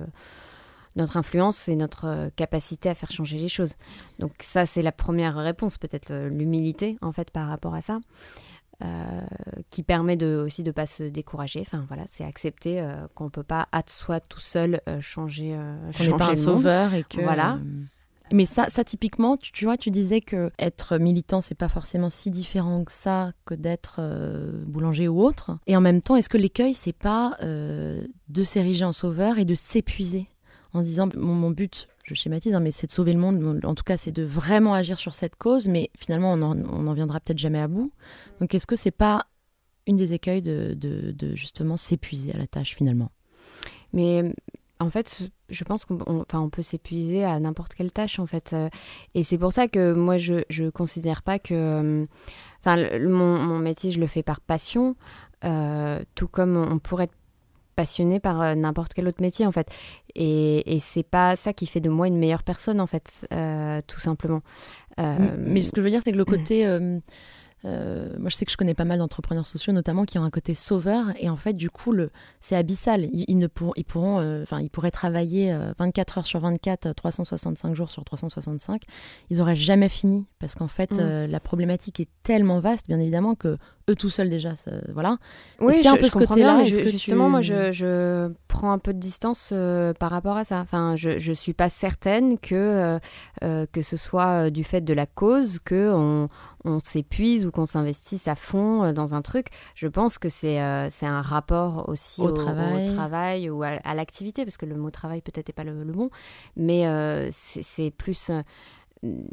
notre 0.96 1.18
influence 1.18 1.68
et 1.68 1.76
notre 1.76 2.06
euh, 2.06 2.30
capacité 2.36 2.90
à 2.90 2.96
faire 2.96 3.12
changer 3.12 3.38
les 3.38 3.50
choses. 3.50 3.76
Donc 4.20 4.32
ça, 4.42 4.66
c'est 4.66 4.82
la 4.82 4.92
première 4.92 5.36
réponse, 5.36 5.78
peut-être 5.78 6.12
euh, 6.12 6.30
l'humilité, 6.30 6.98
en 7.02 7.12
fait, 7.12 7.32
par 7.32 7.48
rapport 7.48 7.74
à 7.76 7.82
ça, 7.82 8.00
euh, 8.84 9.22
qui 9.72 9.84
permet 9.84 10.18
de, 10.18 10.44
aussi 10.46 10.64
de 10.64 10.70
ne 10.70 10.74
pas 10.74 10.86
se 10.86 11.04
décourager. 11.04 11.62
Enfin, 11.62 11.86
voilà, 11.88 12.04
c'est 12.08 12.26
accepter 12.26 12.82
euh, 12.82 13.08
qu'on 13.14 13.26
ne 13.26 13.30
peut 13.30 13.44
pas, 13.44 13.68
à 13.72 13.82
soi 13.88 14.20
tout 14.20 14.40
seul, 14.40 14.82
euh, 14.90 15.00
changer, 15.02 15.56
euh, 15.56 15.76
qu'on 15.98 16.04
n'est 16.04 16.10
pas 16.12 16.18
changer 16.18 16.24
un 16.24 16.28
monde. 16.28 16.38
sauveur 16.38 16.94
et 16.94 17.04
que 17.04 17.22
Voilà. 17.22 17.58
Mais 18.32 18.46
ça, 18.46 18.70
ça 18.70 18.84
typiquement, 18.84 19.38
tu, 19.38 19.66
vois, 19.66 19.78
tu 19.78 19.92
disais 19.92 20.22
que 20.22 20.52
être 20.58 20.98
militant, 20.98 21.42
c'est 21.42 21.56
pas 21.56 21.70
forcément 21.70 22.10
si 22.10 22.32
différent 22.32 22.84
que 22.84 22.92
ça 22.92 23.34
que 23.46 23.54
d'être 23.54 23.98
euh, 24.00 24.64
boulanger 24.66 25.08
ou 25.08 25.22
autre. 25.22 25.58
Et 25.68 25.78
en 25.78 25.82
même 25.82 26.02
temps, 26.02 26.16
est-ce 26.16 26.30
que 26.30 26.38
l'écueil, 26.38 26.74
c'est 26.74 26.94
pas 26.94 27.38
euh, 27.44 28.06
de 28.30 28.44
s'ériger 28.44 28.86
en 28.86 28.94
sauveur 28.94 29.38
et 29.38 29.46
de 29.46 29.56
s'épuiser 29.56 30.28
en 30.74 30.82
disant 30.82 31.08
mon, 31.16 31.52
but, 31.52 31.88
je 32.04 32.16
schématise, 32.16 32.54
hein, 32.54 32.60
mais 32.60 32.72
c'est 32.72 32.88
de 32.88 32.92
sauver 32.92 33.14
le 33.14 33.20
monde. 33.20 33.62
En 33.64 33.76
tout 33.76 33.84
cas, 33.84 33.96
c'est 33.96 34.12
de 34.12 34.24
vraiment 34.24 34.74
agir 34.74 35.00
sur 35.00 35.14
cette 35.14 35.38
cause, 35.38 35.68
mais 35.68 35.90
finalement, 35.98 36.34
on 36.34 36.42
en, 36.42 36.60
on 36.66 36.88
en 36.88 36.94
viendra 36.94 37.22
peut-être 37.22 37.38
jamais 37.38 37.62
à 37.62 37.70
bout. 37.70 37.94
Donc, 38.42 38.54
est-ce 38.54 38.68
que 38.68 38.76
c'est 38.76 38.92
pas 38.92 39.28
une 39.88 39.96
des 39.96 40.14
écueils 40.14 40.42
de, 40.42 40.74
de, 40.76 41.12
de 41.12 41.36
justement 41.36 41.78
s'épuiser 41.78 42.34
à 42.34 42.38
la 42.38 42.48
tâche 42.48 42.76
finalement? 42.76 43.12
Mais 43.94 44.34
en 44.80 44.90
fait, 44.90 45.30
je 45.50 45.64
pense 45.64 45.86
qu'on 45.86 46.00
on- 46.08 46.22
enfin, 46.22 46.40
on 46.42 46.50
peut 46.50 46.62
s'épuiser 46.62 47.24
à 47.24 47.40
n'importe 47.40 47.74
quelle 47.76 47.92
tâche, 47.92 48.20
en 48.20 48.26
fait. 48.28 48.52
Euh, 48.54 48.70
Et 49.14 49.24
c'est 49.24 49.38
pour 49.38 49.54
ça 49.54 49.68
que 49.68 49.94
moi, 49.94 50.18
je 50.18 50.44
ne 50.60 50.70
considère 50.70 51.24
pas 51.24 51.40
que... 51.40 51.54
euh, 51.54 52.06
Enfin, 52.62 52.78
le- 52.78 53.08
mon, 53.10 53.38
mon 53.38 53.60
métier, 53.60 53.92
je 53.92 54.00
le 54.00 54.08
fais 54.08 54.24
par 54.24 54.42
passion, 54.42 54.96
euh, 55.44 56.02
tout 56.16 56.28
comme 56.28 56.58
on 56.58 56.80
pourrait 56.80 57.04
être 57.06 57.14
passionné 57.76 58.20
par 58.20 58.56
n'importe 58.56 58.94
quel 58.96 59.08
autre 59.08 59.22
métier, 59.22 59.46
en 59.46 59.52
fait. 59.52 59.68
Et, 60.16 60.76
et 60.76 60.80
c'est 60.80 61.04
pas 61.04 61.36
ça 61.36 61.54
qui 61.54 61.68
fait 61.68 61.80
de 61.82 61.90
moi 61.90 62.08
une 62.08 62.18
meilleure 62.18 62.42
personne, 62.44 62.82
en 62.82 62.88
fait, 62.88 63.28
euh, 63.34 63.82
tout 63.86 64.00
simplement. 64.00 64.42
Euh, 65.00 65.36
Mais 65.38 65.62
ce 65.62 65.72
que 65.72 65.82
je 65.82 65.84
veux 65.84 65.92
dire, 65.92 66.02
c'est 66.04 66.12
que 66.12 66.18
le 66.18 66.26
côté. 66.66 66.66
Euh, 67.64 68.10
moi, 68.20 68.30
je 68.30 68.36
sais 68.36 68.46
que 68.46 68.52
je 68.52 68.58
connais 68.58 68.74
pas 68.76 68.86
mal 68.86 69.00
d'entrepreneurs 69.00 69.48
sociaux, 69.48 69.74
notamment, 69.74 70.06
qui 70.06 70.20
ont 70.20 70.24
un 70.24 70.30
côté 70.30 70.54
sauveur. 70.54 71.06
Et 71.20 71.30
en 71.30 71.36
fait, 71.38 71.54
du 71.54 71.70
coup, 71.70 71.94
le, 71.94 72.12
c'est 72.42 72.56
abyssal. 72.56 73.06
Ils, 73.12 73.26
ils 73.28 73.38
ne 73.38 73.48
pourront, 73.48 73.74
ils 73.76 73.86
pourront, 73.86 74.20
euh, 74.20 74.44
ils 74.62 74.70
pourraient 74.70 74.92
travailler 74.92 75.52
euh, 75.54 75.72
24 75.80 76.18
heures 76.20 76.26
sur 76.26 76.40
24, 76.42 76.88
euh, 76.88 76.94
365 76.94 77.74
jours 77.76 77.90
sur 77.90 78.04
365. 78.04 78.84
Ils 79.30 79.42
auraient 79.42 79.56
jamais 79.56 79.90
fini 79.90 80.28
parce 80.40 80.54
qu'en 80.56 80.68
fait, 80.68 80.92
Mm. 80.92 81.00
euh, 81.00 81.28
la 81.28 81.40
problématique 81.40 82.00
est 82.00 82.10
tellement 82.24 82.60
vaste, 82.60 82.88
bien 82.88 83.00
évidemment, 83.00 83.34
que 83.36 83.58
eux 83.90 83.96
tout 83.96 84.10
seuls 84.10 84.30
déjà, 84.30 84.56
ça- 84.56 84.72
voilà. 84.94 85.18
Oui, 85.60 85.68
Est-ce 85.74 85.76
qu'il 85.78 85.86
y 85.86 85.88
a 85.88 85.92
un 85.92 85.96
je- 85.96 86.00
peu 86.00 86.06
je 86.06 86.12
ce 86.12 86.18
comprends 86.18 86.34
côté-là 86.36 86.56
bien, 86.56 86.64
mais 86.64 86.70
je- 86.86 86.90
justement, 86.90 87.26
tu- 87.26 87.32
moi, 87.32 87.42
je, 87.42 87.72
je 87.72 88.32
prends 88.48 88.72
un 88.72 88.80
peu 88.80 88.94
de 88.94 89.00
distance 89.00 89.54
par 90.00 90.12
rapport 90.12 90.38
à 90.38 90.44
ça. 90.44 90.60
Enfin, 90.60 90.96
je 90.96 91.18
je 91.20 91.34
suis 91.34 91.54
pas 91.54 91.70
certaine 91.70 92.38
que 92.40 93.00
que 93.42 93.82
ce 93.82 93.98
soit 93.98 94.50
du 94.50 94.64
fait 94.64 94.82
de 94.82 94.94
la 94.94 95.06
cause 95.06 95.60
que 95.64 95.92
on, 95.94 96.30
on 96.64 96.80
s'épuise 96.80 97.45
ou 97.46 97.52
qu'on 97.52 97.66
s'investisse 97.66 98.28
à 98.28 98.36
fond 98.36 98.84
euh, 98.84 98.94
dans 98.94 99.14
un 99.14 99.22
truc. 99.22 99.48
Je 99.76 99.88
pense 99.88 100.18
que 100.18 100.30
c'est 100.30 100.62
euh, 100.62 100.90
un 101.02 101.22
rapport 101.22 101.88
aussi 101.90 102.22
Au 102.22 102.30
au, 102.30 102.32
travail. 102.32 102.90
travail 102.94 103.50
ou 103.50 103.64
à, 103.64 103.70
à 103.84 103.94
l'activité, 103.94 104.44
parce 104.46 104.58
que 104.58 104.66
le 104.66 104.76
mot 104.76 104.90
travail 104.90 105.22
peut-être 105.22 105.48
n'est 105.50 105.54
pas 105.54 105.64
le, 105.64 105.84
le 105.84 105.92
bon, 105.94 106.10
mais 106.56 106.88
euh, 106.88 107.30
c'est 107.32 107.92
plus 107.92 108.30
euh, 108.30 108.42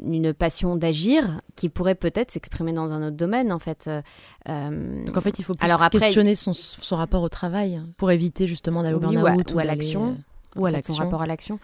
une 0.05 0.33
passion 0.33 0.75
d'agir 0.75 1.41
qui 1.55 1.69
pourrait 1.69 1.95
peut-être 1.95 2.31
s'exprimer 2.31 2.73
dans 2.73 2.93
un 2.93 3.07
autre 3.07 3.17
domaine 3.17 3.51
en 3.51 3.59
fait. 3.59 3.85
Euh, 3.87 4.01
euh, 4.49 5.03
Donc 5.05 5.17
en 5.17 5.21
fait, 5.21 5.39
il 5.39 5.43
faut 5.43 5.55
plus 5.55 5.65
Alors 5.65 5.81
après- 5.81 5.99
questionner 5.99 6.35
son, 6.35 6.53
son 6.53 6.95
rapport 6.95 7.23
au 7.23 7.29
travail 7.29 7.81
pour 7.97 8.11
éviter 8.11 8.45
justement 8.47 8.83
d'aller 8.83 8.95
au 8.95 8.99
Oui, 8.99 9.15
burn-out 9.15 9.51
ou 9.53 9.59
à- 9.59 9.63
l'action. 9.63 10.11
euh, 10.55 10.59
ou 10.59 10.65
à 10.67 10.71
l'action. 10.71 10.93
son 10.93 11.03
rapport 11.03 11.21
à 11.21 11.25
l'action. 11.25 11.59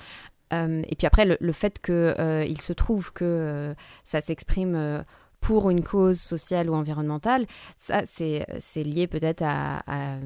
Euh, 0.51 0.81
et 0.87 0.95
puis 0.95 1.05
après, 1.05 1.25
le, 1.25 1.37
le 1.39 1.51
fait 1.51 1.79
qu'il 1.79 2.15
il 2.47 2.59
se 2.61 2.73
trouve 2.73 3.13
que 3.13 3.23
euh, 3.23 3.73
ça 4.05 4.19
s'exprime 4.21 4.73
euh, 4.75 5.03
pour 5.39 5.69
une 5.69 5.83
cause 5.83 6.19
sociale 6.19 6.69
ou 6.69 6.73
environnementale, 6.73 7.45
ça, 7.77 8.03
c'est 8.05 8.83
lié 8.83 9.07
peut-être 9.07 9.41
à, 9.43 10.17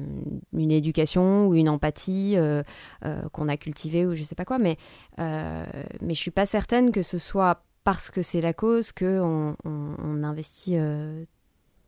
une 0.52 0.70
éducation 0.70 1.46
ou 1.46 1.54
une 1.54 1.68
empathie 1.68 2.34
euh, 2.36 2.62
euh, 3.04 3.22
qu'on 3.30 3.48
a 3.48 3.56
cultivée 3.56 4.06
ou 4.06 4.14
je 4.14 4.24
sais 4.24 4.34
pas 4.34 4.44
quoi. 4.44 4.58
Mais, 4.58 4.76
euh, 5.18 5.64
mais 6.00 6.14
je 6.14 6.20
suis 6.20 6.30
pas 6.30 6.46
certaine 6.46 6.90
que 6.90 7.02
ce 7.02 7.18
soit 7.18 7.62
parce 7.84 8.10
que 8.10 8.22
c'est 8.22 8.40
la 8.40 8.52
cause 8.52 8.92
qu'on 8.92 9.56
on, 9.64 10.24
investit. 10.24 10.76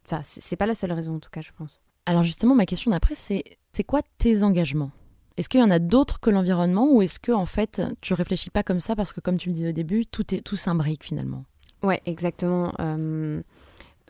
Enfin, 0.07 0.23
c'est 0.25 0.57
pas 0.57 0.67
la 0.67 0.75
seule 0.75 0.93
raison 0.93 1.17
en 1.17 1.21
tout 1.21 1.31
cas, 1.31 1.41
je 1.41 1.51
pense. 1.57 1.81
Alors 2.05 2.23
justement, 2.23 2.55
ma 2.55 2.67
question 2.67 2.91
d'après, 2.91 3.15
c'est 3.15 3.43
c'est 3.73 3.85
quoi 3.85 4.01
tes 4.19 4.43
engagements? 4.43 4.93
Est-ce 5.37 5.49
qu'il 5.49 5.61
y 5.61 5.63
en 5.63 5.71
a 5.71 5.79
d'autres 5.79 6.21
que 6.21 6.31
l'environnement 6.31 6.91
ou 6.93 7.03
est-ce 7.03 7.19
que 7.19 7.33
en 7.33 7.47
fait 7.47 7.83
tu 8.01 8.15
réfléchis 8.15 8.51
pas 8.51 8.63
comme 8.63 8.81
ça 8.81 8.95
parce 8.95 9.13
que 9.13 9.21
comme 9.21 9.37
tu 9.37 9.49
le 9.49 9.55
disais 9.55 9.69
au 9.71 9.73
début, 9.73 10.07
tout 10.07 10.35
est 10.35 10.41
tout 10.41 10.57
s'imbrique 10.57 11.05
finalement? 11.05 11.45
Ouais, 11.83 12.01
exactement. 12.07 12.73
Euh, 12.81 13.43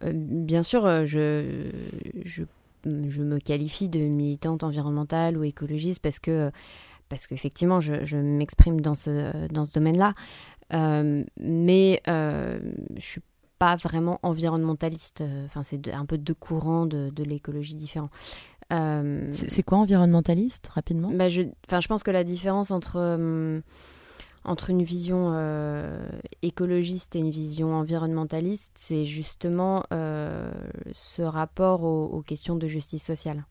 euh, 0.03 0.13
bien 0.15 0.63
sûr, 0.63 0.85
euh, 0.87 1.05
je, 1.05 1.71
je, 2.25 2.45
je 2.85 3.23
me 3.23 3.39
qualifie 3.39 3.89
de 3.89 4.01
militante 4.01 4.65
environnementale 4.65 5.37
ou 5.37 5.45
écologiste 5.45 6.01
parce 6.01 6.19
que 6.19 6.51
parce 7.09 7.29
qu'effectivement, 7.29 7.81
je, 7.81 8.05
je 8.05 8.17
m'exprime 8.17 8.81
dans 8.81 8.95
ce, 8.95 9.47
dans 9.49 9.65
ce 9.65 9.73
domaine-là. 9.75 10.15
Euh, 10.73 11.23
mais 11.39 12.03
je 12.07 12.61
suis 12.99 13.23
pas 13.61 13.77
vraiment 13.77 14.19
environnementaliste. 14.23 15.23
Enfin, 15.45 15.63
c'est 15.63 15.93
un 15.93 16.05
peu 16.05 16.19
deux 16.19 16.35
courants 16.35 16.85
de, 16.87 17.11
de 17.11 17.23
l'écologie 17.23 17.77
différents. 17.77 18.11
C'est 18.71 19.63
quoi 19.63 19.79
environnementaliste 19.79 20.67
rapidement? 20.75 21.11
bah, 21.13 21.29
je, 21.29 21.43
je 21.43 21.87
pense 21.87 22.03
que 22.03 22.11
la 22.11 22.25
différence 22.25 22.73
entre, 22.73 23.63
entre 24.47 24.71
une 24.71 24.83
vision 24.83 25.33
euh, 25.35 26.09
écologiste 26.43 27.17
et 27.17 27.19
une 27.19 27.31
vision 27.31 27.75
environnementaliste, 27.75 28.73
c'est 28.77 29.05
justement 29.05 29.85
euh, 29.93 30.51
ce 30.93 31.23
rapport 31.23 31.83
aux, 31.85 32.05
aux 32.07 32.23
questions 32.23 32.57
de 32.57 32.67
justice 32.67 33.05
sociale. 33.05 33.45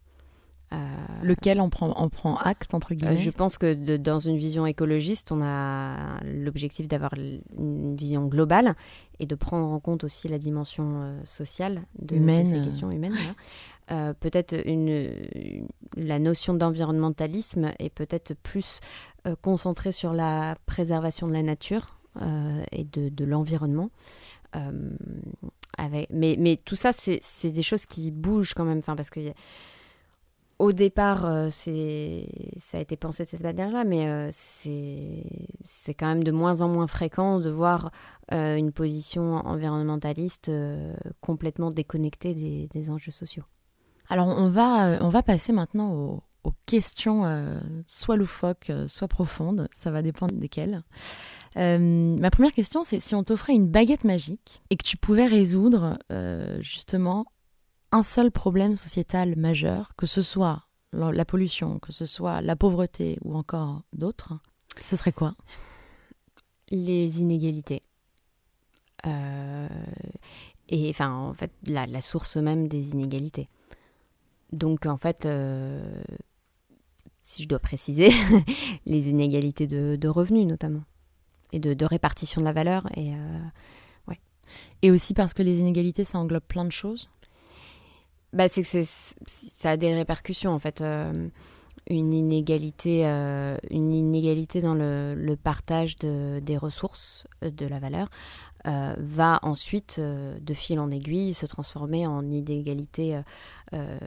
Euh, 0.74 0.78
Lequel 1.22 1.62
en 1.62 1.70
prend, 1.70 1.91
en 1.91 2.10
prend 2.10 2.38
acte, 2.38 2.74
entre 2.74 2.96
guillemets? 2.96 3.18
je 3.18 3.30
pense 3.30 3.58
que 3.58 3.76
de- 3.76 3.98
dans 3.98 4.20
une 4.20 4.38
vision 4.38 4.66
écologiste, 4.66 5.32
on 5.32 5.41
a 5.43 6.20
l'objectif 6.24 6.88
d'avoir 6.88 7.14
une 7.14 7.96
vision 7.96 8.26
globale 8.26 8.76
et 9.20 9.28
de 9.28 9.36
prendre 9.36 9.68
en 9.68 9.80
compte 9.80 10.04
aussi 10.04 10.28
la 10.28 10.39
dimension 10.39 11.20
sociale 11.24 11.84
de, 12.00 12.16
ces 12.46 12.62
questions 12.64 12.89
humaines. 12.89 13.14
Euh, 13.92 14.14
peut-être 14.14 14.56
la 15.96 16.20
notion 16.20 16.54
d'environnementalisme 16.56 17.72
est 17.78 17.92
peut-être 17.92 18.34
plus 18.34 18.80
euh, 19.28 19.36
concentrée 19.42 19.92
sur 19.92 20.14
la 20.14 20.56
préservation 20.66 21.28
de 21.28 21.34
la 21.34 21.44
nature 21.44 22.00
euh, 22.22 22.64
et 22.72 22.84
de, 22.84 23.26
l'environnement. 23.26 23.90
Mais, 26.10 26.60
tout 26.64 26.76
ça, 26.76 26.92
c'est 26.94 27.52
des 27.52 27.62
choses 27.62 27.86
qui 27.86 28.12
bougent 28.12 28.54
quand 28.54 28.66
même, 28.66 28.80
enfin, 28.80 28.96
parce 28.96 29.10
que 29.10 29.34
au 30.58 30.72
départ, 30.72 31.52
ça 31.52 31.72
a 31.72 32.80
été 32.80 32.96
pensé 32.96 33.26
de 33.26 33.30
cette 33.30 33.44
manière-là, 33.44 33.84
mais 33.84 34.30
c'est 34.32 35.94
quand 35.94 36.08
même 36.08 36.24
de 36.24 36.32
moins 36.32 36.62
en 36.62 36.70
moins 36.70 36.88
fréquent 36.88 37.42
de 37.42 37.50
voir 37.50 37.92
une 38.32 38.72
position 38.72 39.34
environnementaliste 39.46 40.50
complètement 41.20 41.72
déconnectée 41.72 42.34
des 42.74 42.90
enjeux 42.90 43.12
sociaux. 43.12 43.44
Alors 44.10 44.28
on 44.28 44.49
va, 44.49 44.88
euh, 44.88 44.97
on 45.01 45.10
va 45.10 45.24
passer 45.24 45.51
maintenant 45.51 45.93
aux, 45.93 46.24
questions 46.68 47.26
euh, 47.26 47.60
soit 47.88 48.18
loufoques, 48.18 48.70
euh, 48.70 48.88
soit 48.88 49.08
profondes, 49.08 49.68
ça 49.74 49.89
va 49.89 50.03
dépendre 50.03 50.36
desquelles. 50.36 50.84
Ma 51.56 52.30
première 52.32 52.51
question, 52.51 52.84
c'est 52.84 52.99
si 52.99 53.16
on 53.16 53.24
t'offrait 53.24 53.53
une 53.53 53.68
baguette 53.68 54.03
magique 54.03 54.62
et 54.70 54.76
que 54.76 54.84
tu 54.84 54.97
pouvais 54.97 55.26
résoudre 55.26 55.97
justement 56.60 57.26
un 57.93 58.03
seul 58.03 58.30
problème 58.30 58.76
sociétal 58.76 59.38
majeur, 59.38 59.95
que 59.95 60.06
ce 60.06 60.22
soit 60.22 60.66
la, 60.91 61.24
pollution, 61.24 61.80
que 61.80 61.93
ce 61.93 62.06
soit 62.06 62.41
la 62.41 62.58
pauvreté 62.58 63.18
ou 63.24 63.38
encore 63.38 63.84
d'autres, 63.93 64.34
ce 64.82 64.97
serait 64.97 65.14
quoi? 65.14 65.36
Les 66.72 67.22
inégalités. 67.22 67.84
Et 69.06 70.89
enfin, 70.89 71.10
en 71.10 71.34
fait, 71.34 71.53
la 71.66 72.01
source 72.01 72.36
même 72.36 72.68
des 72.68 72.91
inégalités. 72.91 73.47
Donc, 74.52 74.86
en 74.86 74.98
fait, 74.98 75.26
euh, 75.26 76.02
si 77.22 77.43
je 77.43 77.48
dois 77.48 77.60
préciser, 77.60 78.10
les 78.86 79.10
inégalités 79.10 79.68
de, 79.68 79.96
de 79.96 80.08
revenus 80.08 80.46
notamment, 80.48 80.84
et 81.52 81.60
de, 81.60 81.74
de 81.74 81.86
répartition 81.86 82.41
de 82.41 82.46
la 82.46 82.54
valeur. 82.54 82.88
Et, 82.98 83.14
euh, 83.14 83.39
Et 84.82 84.91
aussi 84.91 85.14
parce 85.14 85.34
que 85.34 85.43
les 85.43 85.60
inégalités, 85.60 86.04
ça 86.04 86.20
englobe 86.20 86.43
plein 86.43 86.66
de 86.66 86.72
choses? 86.72 87.10
bah, 88.34 88.50
c'est 88.50 88.64
que 88.64 88.84
ça 89.28 89.72
a 89.72 89.78
des 89.78 89.93
répercussions, 89.93 90.52
en 90.52 90.60
fait. 90.60 90.82
euh, 90.82 91.30
une 91.88 92.14
inégalité, 92.14 93.06
une 93.70 93.91
inégalité 93.91 94.60
dans 94.60 94.74
le, 94.74 95.14
le 95.14 95.36
partage 95.36 95.98
de, 95.98 96.39
des 96.39 96.58
ressources, 96.58 97.28
de 97.43 97.68
la 97.68 97.78
valeur, 97.78 98.10
euh, 98.68 98.95
va 98.97 99.39
ensuite, 99.43 99.97
euh, 99.99 100.39
de 100.39 100.53
fil 100.55 100.80
en 100.80 100.89
aiguille, 100.89 101.36
se 101.36 101.45
transformer 101.45 102.07
en 102.07 102.24
inégalité 102.24 103.22
euh, 103.74 103.99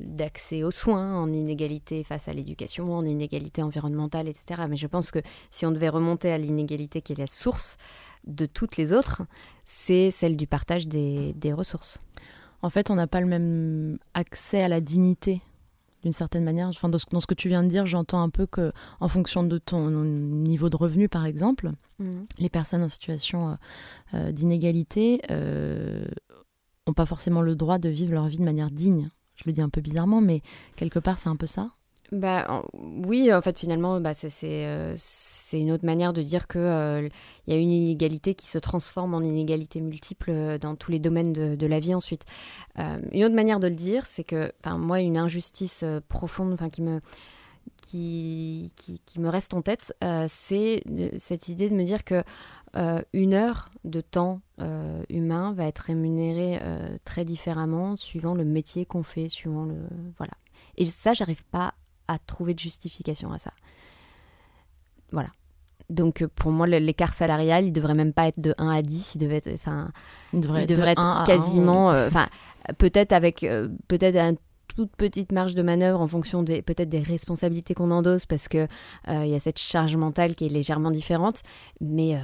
d'accès 0.00 0.62
aux 0.62 0.70
soins, 0.70 1.16
en 1.16 1.30
inégalité 1.30 2.02
face 2.02 2.26
à 2.26 2.32
l'éducation, 2.32 2.84
en 2.94 3.04
inégalité 3.04 3.62
environnementale, 3.62 4.26
etc. 4.28 4.62
Mais 4.68 4.76
je 4.76 4.86
pense 4.86 5.10
que 5.10 5.18
si 5.50 5.66
on 5.66 5.70
devait 5.70 5.90
remonter 5.90 6.32
à 6.32 6.38
l'inégalité 6.38 7.02
qui 7.02 7.12
est 7.12 7.18
la 7.18 7.26
source 7.26 7.76
de 8.26 8.46
toutes 8.46 8.78
les 8.78 8.94
autres, 8.94 9.22
c'est 9.66 10.10
celle 10.10 10.36
du 10.36 10.46
partage 10.46 10.86
des 10.88 11.52
ressources. 11.52 11.98
En 12.62 12.70
fait, 12.70 12.90
on 12.90 12.94
n'a 12.94 13.06
pas 13.06 13.20
le 13.20 13.26
même 13.26 13.98
accès 14.14 14.62
à 14.62 14.68
la 14.68 14.80
dignité, 14.80 15.42
d'une 16.02 16.12
certaine 16.12 16.44
manière. 16.44 16.68
Enfin, 16.68 16.88
dans, 16.88 16.98
ce, 16.98 17.06
dans 17.10 17.20
ce 17.20 17.26
que 17.26 17.34
tu 17.34 17.48
viens 17.48 17.62
de 17.62 17.68
dire, 17.68 17.86
j'entends 17.86 18.22
un 18.22 18.30
peu 18.30 18.46
que, 18.46 18.72
en 19.00 19.08
fonction 19.08 19.42
de 19.42 19.58
ton 19.58 19.88
niveau 19.90 20.70
de 20.70 20.76
revenu, 20.76 21.08
par 21.08 21.26
exemple, 21.26 21.72
les 22.38 22.48
personnes 22.48 22.82
en 22.82 22.88
situation 22.88 23.50
euh, 23.50 23.54
euh, 24.14 24.32
d'inégalité 24.32 25.20
n'ont 26.86 26.94
pas 26.94 27.06
forcément 27.06 27.42
le 27.42 27.54
droit 27.56 27.78
de 27.78 27.88
vivre 27.88 28.12
leur 28.12 28.26
vie 28.26 28.38
de 28.38 28.44
manière 28.44 28.70
digne. 28.70 29.10
Je 29.36 29.44
le 29.46 29.52
dis 29.52 29.62
un 29.62 29.68
peu 29.68 29.80
bizarrement, 29.80 30.20
mais 30.20 30.42
quelque 30.76 30.98
part, 30.98 31.18
c'est 31.18 31.28
un 31.28 31.36
peu 31.36 31.46
ça. 31.46 31.70
Bah, 32.12 32.64
oui, 32.74 33.32
en 33.32 33.40
fait, 33.40 33.56
finalement, 33.58 34.00
bah, 34.00 34.14
c'est 34.14 34.30
euh, 34.42 34.96
une 35.52 35.70
autre 35.70 35.84
manière 35.86 36.12
de 36.12 36.22
dire 36.22 36.48
qu'il 36.48 36.60
y 37.46 37.52
a 37.52 37.56
une 37.56 37.70
inégalité 37.70 38.34
qui 38.34 38.48
se 38.48 38.58
transforme 38.58 39.14
en 39.14 39.20
inégalité 39.20 39.80
multiple 39.80 40.30
euh, 40.30 40.58
dans 40.58 40.74
tous 40.74 40.90
les 40.90 40.98
domaines 40.98 41.32
de, 41.32 41.54
de 41.54 41.66
la 41.66 41.78
vie 41.78 41.94
ensuite. 41.94 42.24
Euh, 42.80 42.98
une 43.12 43.24
autre 43.24 43.36
manière 43.36 43.60
de 43.60 43.68
le 43.68 43.76
dire, 43.76 44.06
c'est 44.06 44.24
que, 44.24 44.52
moi, 44.66 45.00
une 45.00 45.16
injustice 45.16 45.82
euh, 45.84 46.00
profonde, 46.08 46.58
qui 46.72 46.82
me 46.82 47.00
qui, 47.82 48.72
qui, 48.76 49.00
qui 49.06 49.20
me 49.20 49.28
reste 49.28 49.54
en 49.54 49.62
tête, 49.62 49.94
euh, 50.02 50.26
c'est 50.28 50.82
cette 51.16 51.48
idée 51.48 51.68
de 51.70 51.74
me 51.74 51.84
dire 51.84 52.04
que 52.04 52.22
euh, 52.76 53.02
une 53.12 53.34
heure 53.34 53.70
de 53.84 54.00
temps 54.00 54.40
euh, 54.60 55.02
humain 55.08 55.52
va 55.52 55.66
être 55.66 55.78
rémunérée 55.78 56.58
euh, 56.62 56.96
très 57.04 57.24
différemment 57.24 57.96
suivant 57.96 58.34
le 58.34 58.44
métier 58.44 58.84
qu'on 58.84 59.02
fait, 59.02 59.28
suivant 59.28 59.64
le 59.64 59.76
voilà. 60.16 60.32
Et 60.76 60.84
ça, 60.84 61.12
j'arrive 61.12 61.44
pas 61.44 61.74
à 62.10 62.18
trouver 62.18 62.54
de 62.54 62.58
justification 62.58 63.32
à 63.32 63.38
ça. 63.38 63.52
Voilà. 65.12 65.30
Donc 65.88 66.22
euh, 66.22 66.28
pour 66.34 66.50
moi, 66.52 66.66
l'écart 66.66 67.14
salarial, 67.14 67.66
il 67.66 67.72
devrait 67.72 67.94
même 67.94 68.12
pas 68.12 68.28
être 68.28 68.40
de 68.40 68.54
1 68.58 68.68
à 68.68 68.82
10, 68.82 69.14
il 69.14 69.18
devrait 69.18 69.36
être, 69.36 69.52
enfin, 69.52 69.90
Il 70.32 70.40
devrait, 70.40 70.62
il 70.62 70.66
devrait 70.66 70.94
de 70.94 71.00
un 71.00 71.18
à 71.18 71.22
être 71.22 71.22
un, 71.22 71.24
quasiment, 71.24 71.90
euh, 71.90 72.06
enfin, 72.06 72.28
peut-être 72.78 73.12
avec 73.12 73.42
euh, 73.42 73.68
peut-être 73.88 74.16
une 74.16 74.36
toute 74.76 74.94
petite 74.96 75.32
marge 75.32 75.54
de 75.54 75.62
manœuvre 75.62 76.00
en 76.00 76.06
fonction 76.06 76.42
des 76.42 76.62
peut-être 76.62 76.88
des 76.88 77.00
responsabilités 77.00 77.74
qu'on 77.74 77.90
endosse 77.90 78.26
parce 78.26 78.46
que 78.46 78.68
euh, 79.08 79.24
il 79.24 79.30
y 79.30 79.34
a 79.34 79.40
cette 79.40 79.58
charge 79.58 79.96
mentale 79.96 80.34
qui 80.34 80.46
est 80.46 80.48
légèrement 80.48 80.90
différente, 80.90 81.42
mais 81.80 82.20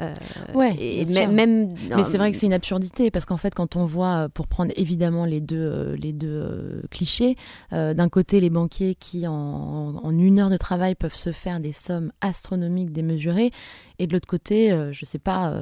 euh, 0.00 0.14
Ouais, 0.54 0.74
et 0.78 1.04
même, 1.28 1.74
Mais 1.94 2.04
c'est 2.04 2.18
vrai 2.18 2.32
que 2.32 2.38
c'est 2.38 2.46
une 2.46 2.52
absurdité 2.52 3.10
parce 3.10 3.24
qu'en 3.24 3.36
fait, 3.36 3.54
quand 3.54 3.76
on 3.76 3.84
voit, 3.84 4.24
euh, 4.24 4.28
pour 4.28 4.46
prendre 4.46 4.72
évidemment 4.76 5.24
les 5.24 5.40
deux, 5.40 5.56
euh, 5.56 5.96
les 5.96 6.12
deux 6.12 6.28
euh, 6.28 6.82
clichés, 6.90 7.36
d'un 7.70 8.08
côté 8.08 8.40
les 8.40 8.50
banquiers 8.50 8.94
qui 8.94 9.26
en, 9.26 9.32
en 9.32 10.18
une 10.18 10.38
heure 10.38 10.50
de 10.50 10.56
travail 10.56 10.94
peuvent 10.94 11.14
se 11.14 11.32
faire 11.32 11.60
des 11.60 11.72
sommes 11.72 12.12
astronomiques 12.20 12.92
démesurées, 12.92 13.50
et 13.98 14.06
de 14.06 14.12
l'autre 14.12 14.28
côté, 14.28 14.76
je 14.92 15.04
sais 15.04 15.18
pas, 15.18 15.54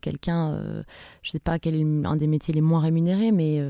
quelqu'un, 0.00 0.58
je 1.22 1.30
sais 1.30 1.38
pas 1.38 1.58
quel 1.58 1.74
est 1.76 2.06
un 2.06 2.16
des 2.16 2.26
métiers 2.26 2.52
les 2.52 2.60
moins 2.60 2.80
rémunérés, 2.80 3.32
mais 3.32 3.62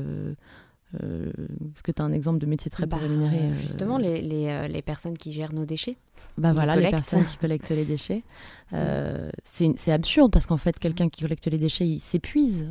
euh, 1.03 1.31
est-ce 1.73 1.83
que 1.83 1.91
tu 1.91 2.01
as 2.01 2.05
un 2.05 2.11
exemple 2.13 2.39
de 2.39 2.45
métier 2.45 2.71
très 2.71 2.85
Bah, 2.85 2.97
peu 2.97 3.03
rémunéré 3.03 3.37
euh, 3.37 3.53
justement 3.53 3.97
les, 3.97 4.21
les, 4.21 4.47
euh, 4.47 4.67
les 4.67 4.81
personnes 4.81 5.17
qui 5.17 5.31
gèrent 5.31 5.53
nos 5.53 5.65
déchets. 5.65 5.97
Bah 6.37 6.51
voilà, 6.51 6.75
les 6.75 6.89
personnes 6.89 7.23
qui 7.23 7.37
collectent 7.37 7.69
les 7.71 7.85
déchets. 7.85 8.23
Euh, 8.73 9.29
c'est 9.43 9.91
absurde 9.91 10.31
parce 10.31 10.47
qu'en 10.47 10.57
fait, 10.57 10.79
quelqu'un 10.79 11.07
qui 11.07 11.21
collecte 11.21 11.45
les 11.45 11.59
déchets, 11.59 11.87
il 11.87 11.99
s'épuise 11.99 12.67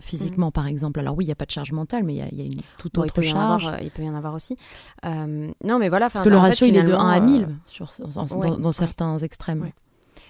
physiquement, 0.00 0.50
par 0.50 0.66
exemple. 0.66 0.98
Alors 0.98 1.14
oui, 1.14 1.24
il 1.24 1.28
n'y 1.28 1.32
a 1.32 1.36
pas 1.36 1.44
de 1.44 1.50
charge 1.50 1.72
mentale, 1.72 2.04
mais 2.04 2.14
il 2.14 2.16
y 2.16 2.22
a, 2.22 2.28
il 2.32 2.38
y 2.38 2.40
a 2.40 2.44
une 2.46 2.62
toute 2.78 2.94
Bon, 2.94 3.02
il, 3.04 3.08
autre 3.08 3.18
en 3.20 3.22
charge. 3.22 3.66
avoir, 3.66 3.82
il 3.82 3.90
peut 3.90 4.02
y 4.02 4.08
en 4.08 4.14
avoir 4.14 4.32
aussi. 4.32 4.56
Non, 5.04 5.78
mais 5.78 5.90
voilà. 5.90 6.08
parce 6.08 6.24
que 6.24 6.30
le 6.30 6.36
fait, 6.36 6.40
ratio, 6.40 6.66
il 6.66 6.76
est 6.76 6.82
de 6.84 6.94
1 6.94 6.98
finalement, 6.98 7.08
à 7.10 7.18
euh, 7.18 7.20
1000 7.20 7.48
sur, 7.66 7.90
en- 8.16 8.22
ouais, 8.22 8.48
dans, 8.48 8.56
dans 8.56 8.68
ouais. 8.68 8.72
certains 8.72 9.18
extrêmes. 9.18 9.60
Ouais. 9.60 9.74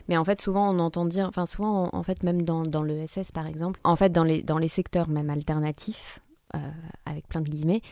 Mais 0.08 0.16
en 0.16 0.24
fait, 0.24 0.40
souvent, 0.40 0.74
on 0.74 0.78
entend 0.80 1.04
dire, 1.04 1.26
enfin, 1.28 1.46
souvent, 1.46 1.84
en 1.92 1.96
en 1.96 2.02
fait, 2.02 2.24
même 2.24 2.42
dans, 2.42 2.64
dans 2.64 2.82
le 2.82 2.96
SS, 3.06 3.30
par 3.32 3.46
exemple, 3.46 3.78
en 3.84 3.94
fait, 3.94 4.10
dans 4.10 4.24
les, 4.24 4.42
dans 4.42 4.58
les 4.58 4.68
secteurs 4.68 5.08
même 5.08 5.30
alternatifs, 5.30 6.20
euh, 6.56 6.70
avec 7.04 7.26
plein 7.28 7.40
de 7.40 7.48
guillemets, 7.48 7.82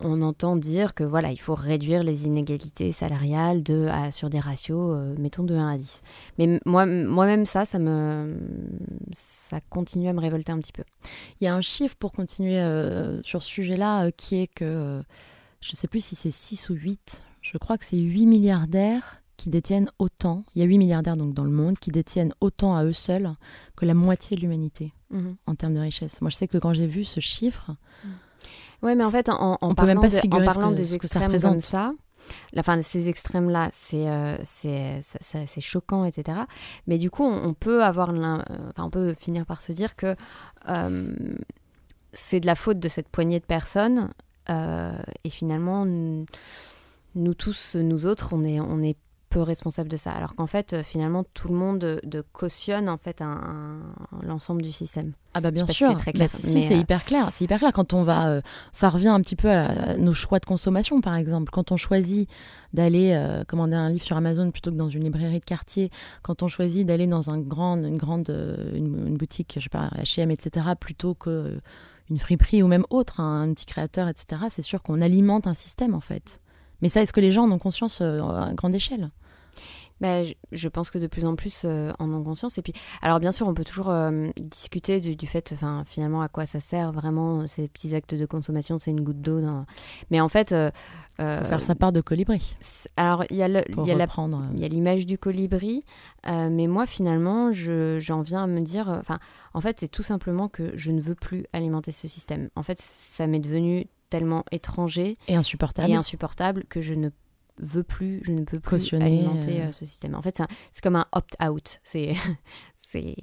on 0.00 0.22
entend 0.22 0.56
dire 0.56 0.94
que 0.94 1.02
voilà, 1.02 1.32
il 1.32 1.38
faut 1.38 1.54
réduire 1.54 2.02
les 2.02 2.26
inégalités 2.26 2.92
salariales 2.92 3.62
de, 3.62 3.88
sur 4.10 4.30
des 4.30 4.38
ratios, 4.38 4.92
euh, 4.94 5.14
mettons, 5.18 5.42
de 5.42 5.54
1 5.54 5.68
à 5.68 5.76
10. 5.76 6.02
Mais 6.38 6.60
moi, 6.64 6.86
moi-même, 6.86 7.46
ça, 7.46 7.64
ça 7.64 7.78
me, 7.78 8.38
ça 9.12 9.60
continue 9.70 10.08
à 10.08 10.12
me 10.12 10.20
révolter 10.20 10.52
un 10.52 10.58
petit 10.58 10.72
peu. 10.72 10.84
Il 11.40 11.44
y 11.44 11.48
a 11.48 11.54
un 11.54 11.62
chiffre 11.62 11.96
pour 11.96 12.12
continuer 12.12 12.60
euh, 12.60 13.20
sur 13.22 13.42
ce 13.42 13.48
sujet-là 13.48 14.12
qui 14.12 14.40
est 14.40 14.46
que, 14.46 15.02
je 15.60 15.72
ne 15.72 15.76
sais 15.76 15.88
plus 15.88 16.04
si 16.04 16.14
c'est 16.14 16.30
6 16.30 16.70
ou 16.70 16.74
8, 16.74 17.24
je 17.42 17.58
crois 17.58 17.76
que 17.76 17.84
c'est 17.84 17.96
8 17.96 18.26
milliardaires 18.26 19.17
qui 19.38 19.48
détiennent 19.48 19.90
autant, 19.98 20.44
il 20.54 20.60
y 20.60 20.62
a 20.62 20.66
8 20.66 20.76
milliardaires 20.76 21.16
donc 21.16 21.32
dans 21.32 21.44
le 21.44 21.50
monde, 21.50 21.78
qui 21.78 21.90
détiennent 21.90 22.34
autant 22.42 22.76
à 22.76 22.84
eux 22.84 22.92
seuls 22.92 23.30
que 23.76 23.86
la 23.86 23.94
moitié 23.94 24.36
de 24.36 24.42
l'humanité 24.42 24.92
en 25.46 25.54
termes 25.54 25.72
de 25.74 25.80
richesse. 25.80 26.20
Moi, 26.20 26.28
je 26.28 26.36
sais 26.36 26.48
que 26.48 26.58
quand 26.58 26.74
j'ai 26.74 26.86
vu 26.86 27.04
ce 27.04 27.20
chiffre, 27.20 27.70
Ouais, 28.82 28.94
mais 28.94 29.04
en 29.04 29.10
fait, 29.10 29.28
en, 29.28 29.54
en 29.54 29.58
On 29.60 29.74
peut 29.74 29.86
même 29.86 29.96
parlant, 29.96 30.00
pas 30.02 30.08
de- 30.08 30.34
en 30.34 30.44
parlant 30.44 30.70
que- 30.70 30.76
des 30.76 30.82
que 30.82 30.88
ça 30.88 30.94
extrêmes 30.96 31.22
représente. 31.24 31.52
comme 31.54 31.60
ça, 31.60 31.92
la 32.52 32.62
fin, 32.62 32.80
ces 32.82 33.08
extrêmes-là, 33.08 33.70
c'est 33.72 34.08
euh, 34.08 34.36
c'est 34.44 35.00
ça- 35.02 35.46
ça- 35.46 35.60
choquant, 35.60 36.04
etc. 36.04 36.40
Mais 36.86 36.98
du 36.98 37.10
coup, 37.10 37.24
on, 37.24 37.48
on 37.48 37.54
peut 37.54 37.82
avoir, 37.82 38.10
euh, 38.10 38.36
enfin, 38.70 38.84
on 38.84 38.90
peut 38.90 39.14
finir 39.18 39.46
par 39.46 39.62
se 39.62 39.72
dire 39.72 39.96
que 39.96 40.14
euh, 40.68 41.12
c'est 42.12 42.38
de 42.40 42.46
la 42.46 42.54
faute 42.54 42.78
de 42.78 42.88
cette 42.88 43.08
poignée 43.08 43.40
de 43.40 43.44
personnes. 43.46 44.10
euh, 44.50 44.92
et 45.24 45.30
finalement, 45.30 45.84
nous, 45.84 46.24
nous 47.16 47.34
tous, 47.34 47.74
nous 47.76 48.06
autres, 48.06 48.28
on 48.32 48.44
est, 48.44 48.60
on 48.60 48.82
est 48.82 48.96
peu 49.30 49.40
responsable 49.42 49.88
de 49.88 49.96
ça. 49.96 50.12
Alors 50.12 50.34
qu'en 50.34 50.46
fait, 50.46 50.72
euh, 50.72 50.82
finalement, 50.82 51.24
tout 51.34 51.48
le 51.48 51.54
monde 51.54 51.84
euh, 51.84 51.98
de 52.04 52.22
cautionne 52.32 52.88
en 52.88 52.96
fait 52.96 53.20
un, 53.22 53.26
un- 53.26 54.26
l'ensemble 54.26 54.62
du 54.62 54.72
système. 54.72 55.12
Ah 55.34 55.40
bah 55.40 55.50
bien 55.50 55.66
sûr, 55.66 55.90
c'est 55.90 55.96
très 55.98 56.12
clair, 56.12 56.28
Bah, 56.32 56.38
si, 56.40 56.62
c'est 56.62 56.74
euh, 56.74 56.78
hyper 56.78 57.04
clair. 57.04 57.28
C'est 57.32 57.44
hyper 57.44 57.58
clair 57.58 57.72
quand 57.72 57.92
on 57.92 58.02
va. 58.04 58.28
euh, 58.30 58.40
ça 58.72 58.88
revient 58.88 59.08
un 59.08 59.20
petit 59.20 59.36
peu 59.36 59.50
à, 59.50 59.66
à 59.66 59.96
nos 59.96 60.14
choix 60.14 60.38
de 60.38 60.46
consommation, 60.46 61.00
par 61.00 61.14
exemple. 61.14 61.50
Quand 61.52 61.70
on 61.72 61.76
choisit 61.76 62.28
d'aller 62.72 63.12
euh, 63.14 63.44
commander 63.44 63.76
un 63.76 63.90
livre 63.90 64.04
sur 64.04 64.16
Amazon 64.16 64.50
plutôt 64.50 64.70
que 64.70 64.76
dans 64.76 64.88
une 64.88 65.04
librairie 65.04 65.40
de 65.40 65.44
quartier, 65.44 65.90
quand 66.22 66.42
on 66.42 66.48
choisit 66.48 66.86
d'aller 66.86 67.06
dans 67.06 67.30
un 67.30 67.38
grand, 67.38 67.76
une 67.76 67.98
grande, 67.98 68.30
une, 68.74 69.06
une 69.06 69.16
boutique, 69.16 69.54
je 69.56 69.64
sais 69.64 69.68
pas, 69.68 69.90
H&M, 69.98 70.30
etc., 70.30 70.66
plutôt 70.80 71.14
que 71.14 71.60
une 72.10 72.18
friperie 72.18 72.62
ou 72.62 72.66
même 72.68 72.84
autre, 72.88 73.20
hein, 73.20 73.42
un 73.48 73.52
petit 73.52 73.66
créateur, 73.66 74.08
etc. 74.08 74.42
C'est 74.48 74.62
sûr 74.62 74.82
qu'on 74.82 75.02
alimente 75.02 75.46
un 75.46 75.52
système 75.54 75.94
en 75.94 76.00
fait. 76.00 76.40
Mais 76.82 76.88
ça, 76.88 77.02
est-ce 77.02 77.12
que 77.12 77.20
les 77.20 77.32
gens 77.32 77.44
en 77.44 77.52
ont 77.52 77.58
conscience 77.58 78.00
euh, 78.00 78.20
à 78.22 78.54
grande 78.54 78.74
échelle? 78.74 79.10
Bah, 80.00 80.22
je, 80.52 80.68
pense 80.68 80.90
que 80.90 80.98
de 80.98 81.08
plus 81.08 81.24
en 81.24 81.34
plus 81.34 81.62
euh, 81.64 81.92
en 81.98 82.12
ont 82.12 82.22
conscience. 82.22 82.56
Et 82.58 82.62
puis, 82.62 82.72
alors 83.02 83.18
bien 83.18 83.32
sûr, 83.32 83.48
on 83.48 83.54
peut 83.54 83.64
toujours 83.64 83.90
euh, 83.90 84.28
discuter 84.38 85.00
du, 85.00 85.16
du 85.16 85.26
fait, 85.26 85.50
enfin, 85.52 85.82
finalement, 85.86 86.22
à 86.22 86.28
quoi 86.28 86.46
ça 86.46 86.60
sert 86.60 86.92
vraiment 86.92 87.46
ces 87.48 87.66
petits 87.66 87.94
actes 87.96 88.14
de 88.14 88.24
consommation. 88.24 88.78
C'est 88.78 88.92
une 88.92 89.00
goutte 89.02 89.20
d'eau. 89.20 89.40
Dans... 89.40 89.66
Mais 90.10 90.20
en 90.20 90.28
fait, 90.28 90.52
euh, 90.52 90.70
Faut 91.16 91.46
faire 91.46 91.62
sa 91.62 91.74
part 91.74 91.92
de 91.92 92.00
colibri 92.00 92.56
alors 92.96 93.24
il 93.30 93.36
y 93.36 93.42
a 93.42 93.48
il 93.48 94.60
y 94.60 94.64
a 94.64 94.68
l'image 94.68 95.04
du 95.04 95.18
colibri, 95.18 95.82
mais 96.26 96.66
moi 96.68 96.86
finalement, 96.86 97.52
je- 97.52 97.98
j'en 97.98 98.22
viens 98.22 98.44
à 98.44 98.46
me 98.46 98.60
dire, 98.60 98.88
enfin, 98.88 99.18
en 99.52 99.60
fait, 99.60 99.80
c'est 99.80 99.88
tout 99.88 100.04
simplement 100.04 100.48
que 100.48 100.72
je 100.76 100.92
ne 100.92 101.00
veux 101.00 101.16
plus 101.16 101.44
alimenter 101.52 101.90
ce 101.90 102.06
système. 102.06 102.48
En 102.54 102.62
fait, 102.62 102.78
ça 102.80 103.26
m'est 103.26 103.40
devenu 103.40 103.86
tellement 104.10 104.44
étranger 104.52 105.16
Et 105.28 105.36
insupportable. 105.36 105.90
et 105.90 105.94
insupportable 105.94 106.64
que 106.68 106.80
je 106.80 106.94
ne 106.94 107.10
veux 107.60 107.82
plus, 107.82 108.20
je 108.24 108.32
ne 108.32 108.44
peux 108.44 108.60
plus 108.60 108.70
Cautionner, 108.78 109.04
alimenter 109.04 109.60
euh. 109.62 109.66
euh, 109.68 109.72
ce 109.72 109.84
système. 109.84 110.14
En 110.14 110.22
fait, 110.22 110.36
c'est 110.36 110.42
un- 110.44 110.48
c'est 110.72 110.82
comme 110.82 110.96
un 110.96 111.06
opt-out. 111.12 111.80
C'est, 111.82 112.14
c'est. 112.76 113.16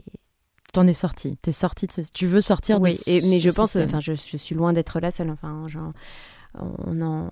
T'en 0.73 0.85
es 0.87 0.93
sorti. 0.93 1.37
T'es 1.37 1.53
sorti 1.53 1.87
de 1.87 1.91
ce... 1.93 2.01
Tu 2.13 2.25
veux 2.27 2.41
sortir 2.41 2.81
Oui, 2.81 2.91
de 2.91 3.09
et- 3.09 3.21
mais 3.29 3.39
ce 3.39 3.43
je 3.45 3.49
pense, 3.55 3.75
enfin, 3.77 4.01
je, 4.01 4.13
je 4.13 4.35
suis 4.37 4.55
loin 4.55 4.73
d'être 4.73 4.99
la 4.99 5.09
seule. 5.11 5.29
Enfin, 5.29 5.67
genre, 5.69 5.91
on 6.59 7.01
en. 7.01 7.29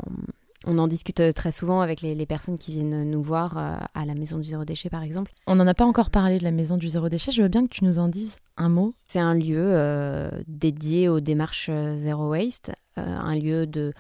On 0.66 0.78
en 0.78 0.88
discute 0.88 1.20
euh, 1.20 1.32
très 1.32 1.52
souvent 1.52 1.82
avec 1.82 2.02
les, 2.02 2.16
les 2.16 2.26
personnes 2.26 2.58
qui 2.58 2.72
viennent 2.72 3.10
nous 3.10 3.22
voir 3.22 3.58
euh, 3.58 3.76
à 3.94 4.06
la 4.06 4.14
maison 4.16 4.38
du 4.38 4.46
zéro 4.46 4.66
déchet, 4.66 4.90
par 4.90 5.04
exemple. 5.04 5.34
On 5.48 5.56
n'en 5.56 5.68
a 5.68 5.74
pas 5.74 5.86
encore 5.86 6.10
parlé 6.10 6.40
de 6.40 6.44
la 6.44 6.52
maison 6.52 6.78
du 6.78 6.90
zéro 6.90 7.10
déchet. 7.10 7.32
Je 7.32 7.42
veux 7.42 7.48
bien 7.48 7.66
que 7.68 7.74
tu 7.74 7.84
nous 7.84 8.00
en 8.00 8.08
dises 8.08 8.38
un 8.58 8.70
mot. 8.70 8.94
C'est 9.08 9.20
un 9.20 9.34
lieu 9.34 9.72
euh, 9.72 10.30
dédié 10.48 11.10
aux 11.10 11.20
démarches 11.20 11.68
euh, 11.70 11.94
zéro 11.96 12.30
waste, 12.30 12.72
euh, 12.98 13.02
un 13.02 13.36
lieu 13.36 13.66
de, 13.66 13.94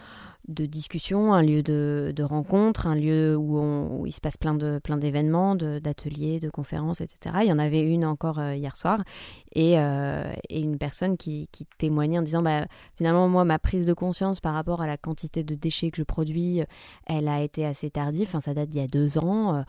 de 0.47 0.65
discussion, 0.65 1.33
un 1.33 1.41
lieu 1.41 1.63
de, 1.63 2.11
de 2.15 2.23
rencontre, 2.23 2.87
un 2.87 2.95
lieu 2.95 3.35
où, 3.37 3.59
où 3.59 4.05
il 4.05 4.11
se 4.11 4.19
passe 4.19 4.35
plein 4.37 4.53
de 4.53 4.79
plein 4.83 4.97
d'événements, 4.97 5.55
d'ateliers, 5.55 6.39
de, 6.39 6.49
conférences, 6.49 6.99
etc. 7.01 7.37
Il 7.43 7.47
y 7.47 7.51
en 7.53 7.59
avait 7.59 7.81
une 7.81 8.03
encore 8.05 8.39
euh, 8.39 8.53
hier 8.55 8.75
soir 8.75 9.01
et, 9.55 9.79
euh, 9.79 10.23
et 10.49 10.59
une 10.61 10.77
personne 10.77 11.15
qui, 11.17 11.47
qui 11.51 11.65
témoignait 11.77 12.19
en 12.19 12.23
disant 12.23 12.41
bah, 12.41 12.65
finalement 12.97 13.29
moi 13.29 13.45
ma 13.45 13.57
prise 13.59 13.85
de 13.85 13.93
conscience 13.93 14.39
par 14.41 14.53
rapport 14.53 14.81
à 14.81 14.87
la 14.87 14.97
quantité 14.97 15.43
de 15.43 15.55
déchets 15.55 15.91
que 15.91 15.97
je 15.97 16.03
produis, 16.03 16.61
elle 17.07 17.27
a 17.29 17.41
été 17.41 17.65
assez 17.65 17.89
tardive. 17.89 18.27
Enfin 18.27 18.41
ça 18.41 18.53
date 18.53 18.69
d'il 18.69 18.81
y 18.81 18.83
a 18.83 18.87
deux 18.87 19.17
ans 19.17 19.63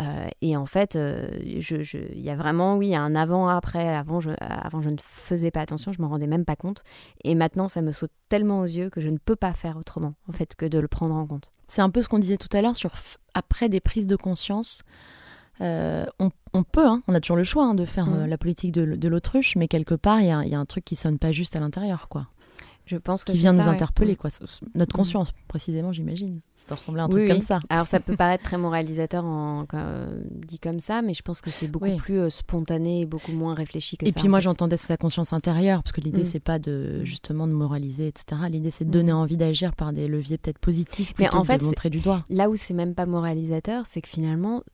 euh, 0.00 0.26
et 0.42 0.56
en 0.56 0.66
fait 0.66 0.94
euh, 0.96 1.28
je- 1.58 1.82
je- 1.82 1.98
il 2.12 2.20
y 2.20 2.30
a 2.30 2.36
vraiment 2.36 2.76
oui 2.76 2.94
un 2.94 3.14
avant 3.14 3.48
après. 3.48 3.88
Avant 3.96 4.20
je 4.20 4.30
avant 4.38 4.80
je 4.80 4.90
ne 4.90 4.96
faisais 5.02 5.50
pas 5.50 5.60
attention, 5.60 5.92
je 5.92 6.00
m'en 6.00 6.08
rendais 6.08 6.26
même 6.28 6.44
pas 6.44 6.56
compte 6.56 6.82
et 7.24 7.34
maintenant 7.34 7.68
ça 7.68 7.82
me 7.82 7.92
saute 7.92 8.12
tellement 8.28 8.60
aux 8.60 8.64
yeux 8.64 8.90
que 8.90 9.00
je 9.00 9.08
ne 9.08 9.18
peux 9.18 9.36
pas 9.36 9.52
faire 9.54 9.76
autrement 9.76 10.12
en 10.28 10.32
fait 10.32 10.54
que 10.54 10.66
de 10.66 10.78
le 10.78 10.88
prendre 10.88 11.14
en 11.14 11.26
compte. 11.26 11.52
C'est 11.68 11.82
un 11.82 11.90
peu 11.90 12.02
ce 12.02 12.08
qu'on 12.08 12.18
disait 12.18 12.36
tout 12.36 12.54
à 12.56 12.62
l'heure 12.62 12.76
sur 12.76 12.92
après 13.34 13.68
des 13.68 13.80
prises 13.80 14.06
de 14.06 14.16
conscience. 14.16 14.82
euh, 15.60 16.06
on, 16.18 16.30
on 16.54 16.62
peut, 16.64 16.86
hein, 16.86 17.02
on 17.06 17.14
a 17.14 17.20
toujours 17.20 17.36
le 17.36 17.44
choix 17.44 17.64
hein, 17.64 17.74
de 17.74 17.84
faire 17.84 18.06
Mhm. 18.06 18.22
euh, 18.22 18.26
la 18.26 18.38
politique 18.38 18.72
de, 18.72 19.08
l'autruche, 19.08 19.56
mais 19.56 19.68
quelque 19.68 19.94
part, 19.94 20.20
il 20.20 20.24
y, 20.24 20.50
y 20.50 20.54
a 20.54 20.58
un 20.58 20.64
truc 20.66 20.84
qui 20.84 20.96
sonne 20.96 21.18
pas 21.18 21.32
juste 21.32 21.54
à 21.54 21.60
l'intérieur, 21.60 22.08
quoi. 22.08 22.28
Je 22.90 22.96
pense 22.96 23.22
que 23.22 23.30
Qui 23.30 23.38
vient 23.38 23.54
ça, 23.54 23.62
nous 23.62 23.68
interpeller, 23.68 24.14
Mm. 24.14 24.16
quoi. 24.16 24.30
Notre 24.74 24.92
conscience, 24.92 25.30
précisément, 25.46 25.92
j'imagine. 25.92 26.40
Ça 26.54 26.64
doit 26.66 26.76
ressembler 26.76 27.00
à 27.02 27.04
un 27.04 27.08
truc 27.08 27.22
Oui, 27.22 27.28
comme 27.28 27.40
ça. 27.40 27.60
Alors 27.68 27.86
ça 27.86 28.00
peut 28.00 28.16
paraître 28.16 28.42
très 28.42 28.58
moralisateur 28.58 29.24
en, 29.24 29.64
euh, 29.74 30.22
dit 30.28 30.58
comme 30.58 30.80
ça, 30.80 31.00
mais 31.00 31.14
je 31.14 31.22
pense 31.22 31.40
que 31.40 31.50
c'est 31.50 31.68
beaucoup 31.68 31.84
Oui. 31.84 31.94
plus 31.96 32.18
euh, 32.18 32.30
spontané 32.30 33.02
et 33.02 33.06
beaucoup 33.06 33.30
moins 33.30 33.54
réfléchi 33.54 33.96
que 33.96 34.04
Et 34.06 34.08
ça. 34.10 34.18
puis 34.18 34.26
en 34.26 34.30
moi, 34.30 34.40
j'entendais 34.40 34.76
sa 34.76 34.96
conscience 34.96 35.32
intérieure, 35.32 35.84
parce 35.84 35.92
que 35.92 36.00
l'idée, 36.00 36.22
Mm. 36.22 36.26
c'est 36.26 36.40
pas 36.40 36.58
de 36.58 37.04
justement 37.04 37.46
de 37.46 37.52
moraliser, 37.52 38.08
etc. 38.08 38.40
L'idée, 38.50 38.72
c'est 38.72 38.84
de 38.84 38.88
Mm. 38.88 38.92
donner 38.92 39.12
envie 39.12 39.36
d'agir 39.36 39.76
par 39.76 39.92
des 39.92 40.08
leviers 40.08 40.36
peut-être 40.38 40.58
positifs, 40.58 41.14
Mais 41.20 41.32
en 41.32 41.42
que 41.42 41.46
fait, 41.46 41.58
de 41.58 41.64
montrer 41.64 41.90
du 41.90 42.00
doigt. 42.00 42.24
Là 42.28 42.50
où 42.50 42.56
c'est 42.56 42.74
même 42.74 42.96
pas 42.96 43.06
moralisateur, 43.06 43.86
c'est 43.86 44.00
que 44.00 44.08
finalement, 44.08 44.64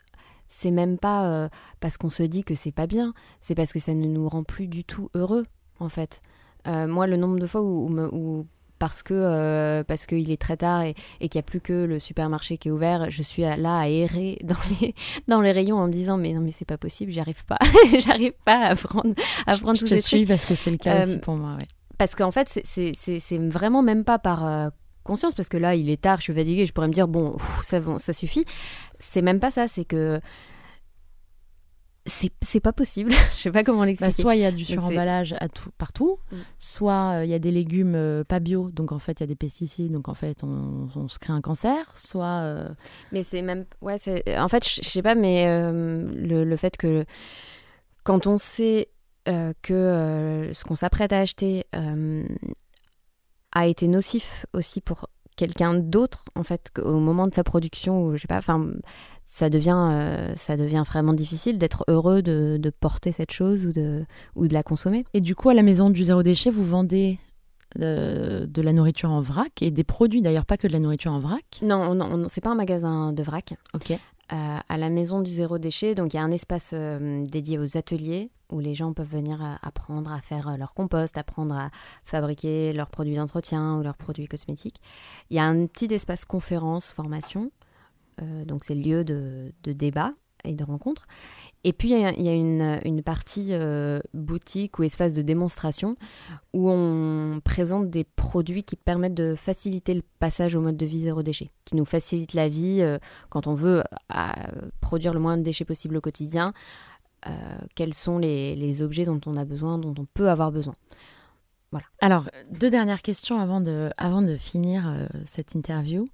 c'est 0.49 0.71
même 0.71 0.97
pas 0.97 1.27
euh, 1.29 1.49
parce 1.81 1.99
qu'on 1.99 2.09
se 2.11 2.23
dit 2.23 2.45
que 2.45 2.55
c'est 2.55 2.73
pas 2.73 2.87
bien, 2.87 3.13
c'est 3.41 3.55
parce 3.55 3.73
que 3.73 3.81
ça 3.81 3.93
ne 3.93 4.07
nous 4.07 4.27
rend 4.29 4.43
plus 4.45 4.69
du 4.69 4.85
tout 4.85 5.11
heureux, 5.15 5.43
en 5.81 5.89
fait. 5.89 6.23
Euh, 6.67 6.87
moi, 6.87 7.07
le 7.07 7.17
nombre 7.17 7.39
de 7.39 7.47
fois 7.47 7.63
où, 7.63 7.87
où 7.87 7.89
me- 7.89 8.09
où- 8.15 8.47
parce 8.79 9.03
que 9.03 9.15
euh, 9.15 9.85
parce 9.85 10.05
qu'il 10.05 10.31
est 10.31 10.41
très 10.41 10.59
tard 10.59 10.83
et, 10.83 10.95
et 11.21 11.29
qu'il 11.31 11.39
n'y 11.39 11.45
a 11.45 11.45
plus 11.45 11.61
que 11.63 11.73
le 11.87 11.99
supermarché 11.99 12.59
qui 12.59 12.69
est 12.69 12.71
ouvert, 12.71 13.11
je 13.11 13.23
suis 13.23 13.43
à- 13.45 13.57
là 13.57 13.79
à 13.79 13.89
errer 13.89 14.39
dans 14.45 14.57
les 14.81 14.95
dans 15.29 15.41
les 15.41 15.53
rayons 15.53 15.79
en 15.79 15.87
me 15.87 15.93
disant 15.93 16.19
mais 16.19 16.33
non 16.35 16.43
mais 16.43 16.53
c'est 16.53 16.67
pas 16.67 16.77
possible, 16.77 17.11
j'y 17.11 17.21
arrive 17.21 17.45
pas, 17.47 17.57
j'arrive 18.01 18.35
pas 18.45 18.67
à 18.67 18.75
prendre 18.77 19.15
à 19.47 19.55
Je- 19.55 19.63
prendre 19.63 19.77
je 19.77 19.81
tous 19.85 19.91
te 19.91 19.95
ces 19.95 20.01
suis 20.03 20.17
trucs. 20.19 20.29
parce 20.29 20.45
que 20.45 20.55
c'est 20.57 20.71
le 20.71 20.77
cas 20.77 21.01
Euh, 21.01 21.05
aussi 21.05 21.19
pour 21.19 21.37
moi. 21.37 21.53
ouais. 21.53 21.67
Parce 21.97 22.15
qu'en 22.15 22.31
fait, 22.33 22.49
c'est- 22.51 22.67
c'est 22.67 22.93
c'est- 22.95 23.21
c'est 23.21 23.39
vraiment 23.39 23.83
même 23.83 24.05
pas 24.05 24.19
par 24.19 24.45
euh, 24.47 24.69
conscience, 25.05 25.35
parce 25.35 25.49
que 25.49 25.57
là, 25.57 25.75
il 25.75 25.89
est 25.89 26.03
tard, 26.03 26.19
je 26.19 26.25
suis 26.25 26.35
fatiguée, 26.35 26.67
je 26.67 26.73
pourrais 26.75 26.89
me 26.89 26.93
dire, 26.93 27.07
bon, 27.09 27.31
pff, 27.39 27.61
ça, 27.63 27.79
ça 27.99 28.13
suffit. 28.13 28.45
C'est 28.99 29.23
même 29.23 29.39
pas 29.41 29.51
ça, 29.53 29.69
c'est 29.69 29.85
que 29.87 30.21
c'est 32.07 32.61
pas 32.61 32.73
possible. 32.73 33.11
je 33.37 33.41
sais 33.43 33.51
pas 33.51 33.65
comment 33.65 33.81
Bah, 33.81 33.87
l'expliquer. 33.87 34.13
soit 34.23 34.37
il 34.37 34.43
y 34.43 34.45
a 34.45 34.53
du 34.53 34.65
suremballage 34.65 35.35
à 35.41 35.49
tout, 35.49 35.71
partout, 35.79 36.19
Mm. 36.33 36.37
soit 36.59 37.13
euh, 37.19 37.25
il 37.25 37.31
y 37.31 37.35
a 37.35 37.39
des 37.39 37.51
légumes 37.51 37.95
euh, 37.95 38.23
pas 38.25 38.39
bio, 38.41 38.71
donc 38.71 38.93
en 38.93 38.99
fait 38.99 39.19
il 39.21 39.23
y 39.23 39.25
a 39.25 39.27
des 39.27 39.37
pesticides, 39.37 39.93
donc 39.93 40.09
en 40.09 40.15
fait 40.15 40.43
on, 40.45 40.89
on 40.95 41.09
se 41.09 41.19
crée 41.19 41.33
un 41.33 41.41
cancer, 41.41 41.91
soit 41.95 42.41
euh, 42.43 42.69
Mais 43.13 43.23
c'est 43.23 43.43
même. 43.43 43.65
Ouais, 43.81 43.99
c'est. 43.99 44.39
En 44.39 44.49
fait, 44.49 44.65
je 44.69 44.81
sais 44.89 45.03
pas, 45.03 45.15
mais 45.15 45.45
le, 45.73 46.45
le 46.45 46.57
fait 46.57 46.77
que 46.77 47.05
quand 48.05 48.27
on 48.27 48.39
sait 48.39 48.89
que 49.63 50.51
ce 50.53 50.65
qu'on 50.65 50.77
s'apprête 50.77 51.13
à 51.13 51.19
acheter 51.21 51.65
a 53.53 53.67
été 53.67 53.89
nocif 53.89 54.47
aussi 54.53 54.81
pour 54.81 55.09
quelqu'un 55.37 55.75
d'autre, 55.75 56.25
en 56.35 56.43
fait, 56.43 56.71
au 56.83 56.99
moment 56.99 57.27
de 57.27 57.35
sa 57.35 57.45
production, 57.45 58.05
ou 58.05 58.17
je 58.17 58.23
sais 58.23 58.29
pas, 58.29 58.39
enfin, 58.39 58.73
ça 59.25 59.51
devient, 59.51 59.91
euh, 59.93 60.35
ça 60.37 60.57
devient 60.57 60.85
vraiment 60.87 61.13
difficile 61.13 61.59
d'être 61.59 61.85
heureux 61.89 62.23
de, 62.23 62.59
de 62.61 62.71
porter 62.71 63.13
cette 63.13 63.33
chose 63.33 63.67
ou 63.67 63.73
de, 63.73 64.05
ou 64.35 64.49
de 64.49 64.55
la 64.55 64.63
consommer. 64.63 65.05
et 65.15 65.21
du 65.21 65.35
coup 65.35 65.49
à 65.49 65.55
la 65.55 65.63
maison 65.63 65.91
du 65.91 66.05
zéro 66.05 66.23
déchet 66.23 66.51
vous 66.51 66.65
vendez 66.65 67.19
euh, 67.81 68.47
de 68.47 68.63
la 68.63 68.73
nourriture 68.73 69.11
en 69.11 69.21
vrac 69.21 69.61
et 69.61 69.71
des 69.71 69.85
produits 69.85 70.23
d'ailleurs 70.23 70.47
pas 70.47 70.57
que 70.57 70.69
de 70.69 70.73
la 70.73 70.79
nourriture 70.79 71.13
en 71.13 71.19
vrac? 71.19 71.45
Non, 71.61 71.95
non, 71.95 72.17
non, 72.17 72.29
c'est 72.29 72.41
pas 72.41 72.51
un 72.51 72.55
magasin 72.55 73.13
de 73.13 73.23
vrac. 73.23 73.53
Ok. 73.75 73.99
Euh, 74.33 74.59
à 74.69 74.77
la 74.77 74.89
maison 74.89 75.21
du 75.21 75.31
zéro 75.31 75.59
déchet. 75.59 75.95
Donc 75.95 76.13
il 76.13 76.17
y 76.17 76.21
a 76.21 76.23
un 76.23 76.33
espace 76.33 76.71
euh, 76.73 77.25
dédié 77.27 77.59
aux 77.59 77.77
ateliers 77.77 78.31
où 78.51 78.59
les 78.59 78.75
gens 78.75 78.93
peuvent 78.93 79.09
venir 79.09 79.41
euh, 79.41 79.55
apprendre 79.63 80.13
à 80.13 80.21
faire 80.21 80.57
leur 80.59 80.75
compost, 80.75 81.17
apprendre 81.17 81.55
à 81.55 81.71
fabriquer 82.05 82.73
leurs 82.73 82.91
produits 82.91 83.15
d'entretien 83.15 83.77
ou 83.79 83.83
leurs 83.83 83.97
produits 83.97 84.27
cosmétiques. 84.27 84.81
Il 85.31 85.37
y 85.37 85.39
a 85.39 85.45
un 85.45 85.67
petit 85.67 85.93
espace 85.95 86.25
conférence, 86.25 86.91
formation. 86.93 87.51
Donc 88.47 88.65
c'est 88.65 88.75
le 88.75 88.81
lieu 88.81 89.05
de, 89.05 89.53
de 89.63 89.73
débat 89.73 90.15
et 90.47 90.55
de 90.55 90.65
rencontre. 90.65 91.07
Et 91.67 91.73
puis 91.73 91.91
il 91.91 91.99
y 91.99 92.29
a, 92.29 92.33
une, 92.33 93.03
partie 93.03 93.49
euh, 93.51 93.99
boutique 94.15 94.79
ou 94.79 94.85
espace 94.85 95.15
de 95.15 95.23
démonstration 95.23 95.97
où 96.53 96.71
on 96.71 97.41
présente 97.41 97.91
des 97.91 98.05
produits 98.05 98.63
qui 98.63 98.77
permettent 98.77 99.15
de 99.15 99.35
faciliter 99.35 99.93
le 99.93 100.03
passage 100.21 100.55
au 100.55 100.61
mode 100.61 100.77
de 100.77 100.87
vie 100.87 101.01
zéro 101.01 101.25
déchet, 101.25 101.51
qui 101.65 101.75
nous 101.75 101.85
facilitent 101.85 102.35
la 102.35 102.49
vie 102.49 102.83
euh, 102.83 102.99
quand 103.31 103.49
on 103.49 103.55
veut 103.55 103.83
produire 104.81 105.13
le 105.13 105.19
moins 105.19 105.37
de 105.37 105.43
déchets 105.43 105.65
possible 105.65 105.97
au 105.97 106.01
quotidien. 106.01 106.53
euh, 107.27 107.33
quels 107.75 107.95
sont 107.95 108.19
les, 108.19 108.81
objets 108.81 109.05
dont 109.05 109.21
on 109.27 109.37
a 109.37 109.45
besoin, 109.45 109.77
dont 109.79 109.95
on 109.99 110.05
peut 110.05 110.31
avoir 110.31 110.53
besoin. 110.53 110.75
Alors 112.01 112.31
deux 112.53 112.71
dernières 112.71 113.03
questions 113.03 113.41
avant 113.41 113.61
de, 113.61 114.37
finir 114.39 115.09
cette 115.25 115.57
interview. 115.57 116.07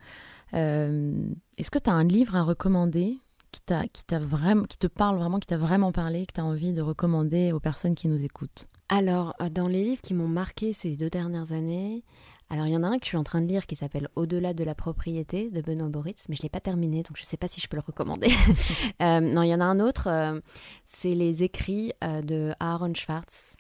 Est-ce 0.55 1.71
que 1.71 1.79
tu 1.79 1.91
as 1.91 1.93
un 1.93 2.05
livre 2.05 2.37
à 2.37 2.43
recommander 2.43 3.19
qui, 3.53 3.61
t'a, 3.61 3.87
qui, 3.87 4.05
t'a 4.05 4.19
vraiment, 4.19 4.65
qui 4.65 4.79
te 4.79 4.89
parle 4.89 5.17
vraiment, 5.19 5.39
qui 5.39 5.47
t'a 5.47 5.57
vraiment 5.57 5.93
parlé, 5.93 6.27
que 6.27 6.33
tu 6.33 6.41
as 6.41 6.45
envie 6.45 6.73
de 6.73 6.83
recommander 6.83 7.53
aux 7.53 7.61
personnes 7.61 7.95
qui 7.95 8.09
nous 8.09 8.25
écoutent? 8.25 8.67
Alors, 8.89 9.35
euh, 9.41 9.49
dans 9.49 9.69
les 9.69 9.85
livres 9.85 10.03
qui 10.03 10.15
m'ont 10.15 10.29
marqué 10.29 10.73
ces 10.73 10.97
deux 10.97 11.11
dernières 11.11 11.53
années, 11.53 12.03
alors 12.53 12.67
il 12.67 12.73
y 12.75 12.77
en 12.77 12.83
a 12.83 12.87
un 12.87 12.99
que 12.99 13.05
je 13.05 13.09
suis 13.09 13.17
en 13.17 13.25
train 13.25 13.41
de 13.41 13.47
lire 13.47 13.67
qui 13.67 13.77
s'appelle 13.77 14.09
Au-delà 14.15 14.53
de 14.53 14.63
la 14.63 14.75
propriété 14.75 15.49
de 15.49 15.63
Benoît 15.63 15.89
Boritz, 15.89 16.27
mais 16.29 16.37
je 16.37 16.43
ne 16.43 16.45
l'ai 16.45 16.51
pas 16.51 16.61
terminé, 16.61 17.03
donc 17.03 17.17
je 17.17 17.23
ne 17.23 17.27
sais 17.27 17.39
pas 17.39 17.49
si 17.49 17.63
je 17.63 17.67
peux 17.67 17.77
le 17.77 17.83
recommander. 17.85 18.29
Euh, 19.01 19.21
non, 19.21 19.43
il 19.43 19.49
y 19.49 19.55
en 19.55 19.61
a 19.61 19.65
un 19.65 19.81
autre, 19.81 20.09
euh, 20.09 20.41
c'est 20.85 21.15
les 21.15 21.43
écrits 21.43 21.93
euh, 22.05 22.21
de 22.21 22.53
Aaron 22.61 22.95
Schwartz, 22.95 23.57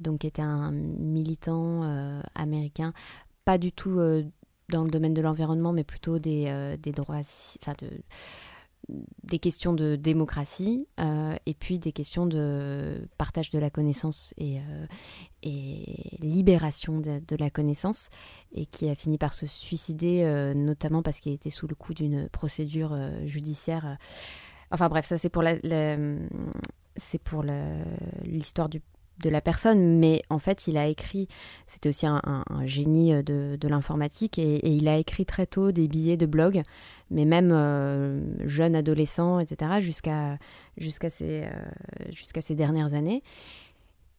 donc 0.00 0.20
qui 0.20 0.26
était 0.28 0.40
un 0.40 0.70
militant 0.70 1.82
américain, 2.34 2.92
pas 3.44 3.58
du 3.58 3.72
tout 3.72 3.96
dans 4.70 4.84
le 4.84 4.90
domaine 4.90 5.12
de 5.12 5.20
l'environnement, 5.20 5.72
mais 5.72 5.84
plutôt 5.84 6.18
des, 6.18 6.76
des 6.80 6.92
droits, 6.92 7.20
enfin 7.60 7.74
de 7.80 7.90
des 8.88 9.38
questions 9.38 9.72
de 9.72 9.96
démocratie 9.96 10.86
euh, 11.00 11.34
et 11.46 11.54
puis 11.54 11.78
des 11.78 11.92
questions 11.92 12.26
de 12.26 13.08
partage 13.16 13.50
de 13.50 13.58
la 13.58 13.70
connaissance 13.70 14.34
et, 14.36 14.58
euh, 14.58 14.86
libération 16.20 17.00
de, 17.00 17.36
la 17.38 17.50
connaissance 17.50 18.08
et 18.52 18.66
qui 18.66 18.88
a 18.88 18.94
fini 18.94 19.18
par 19.18 19.32
se 19.32 19.46
suicider 19.46 20.22
euh, 20.22 20.54
notamment 20.54 21.02
parce 21.02 21.20
qu'il 21.20 21.32
était 21.32 21.50
sous 21.50 21.66
le 21.66 21.74
coup 21.74 21.94
d'une 21.94 22.28
procédure 22.28 22.96
judiciaire. 23.24 23.98
Enfin 24.70 24.88
bref, 24.88 25.06
ça 25.06 25.18
c'est 25.18 25.28
pour 25.28 25.42
la, 25.42 25.56
c'est 26.96 27.18
pour 27.18 27.44
l'histoire 28.24 28.68
du 28.68 28.80
de 29.22 29.30
la 29.30 29.40
personne, 29.40 30.00
mais 30.00 30.22
en 30.28 30.40
fait, 30.40 30.66
il 30.66 30.76
a 30.76 30.88
écrit, 30.88 31.28
c'était 31.68 31.88
aussi 31.88 32.04
un, 32.04 32.42
génie 32.64 33.12
de, 33.22 33.56
de 33.56 33.68
l'informatique, 33.68 34.40
et, 34.40 34.56
et, 34.56 34.70
il 34.70 34.88
a 34.88 34.98
écrit 34.98 35.24
très 35.24 35.46
tôt 35.46 35.70
des 35.70 35.86
billets 35.86 36.16
de 36.16 36.26
blog, 36.26 36.62
mais 37.14 37.24
même 37.24 37.50
euh, 37.52 38.20
jeune 38.46 38.76
adolescent, 38.76 39.38
etc., 39.38 39.80
jusqu'à 39.80 40.36
jusqu'à 40.76 41.08
ses, 41.08 41.44
euh, 41.44 41.48
jusqu'à 42.10 42.42
ces 42.42 42.54
dernières 42.54 42.92
années. 42.92 43.22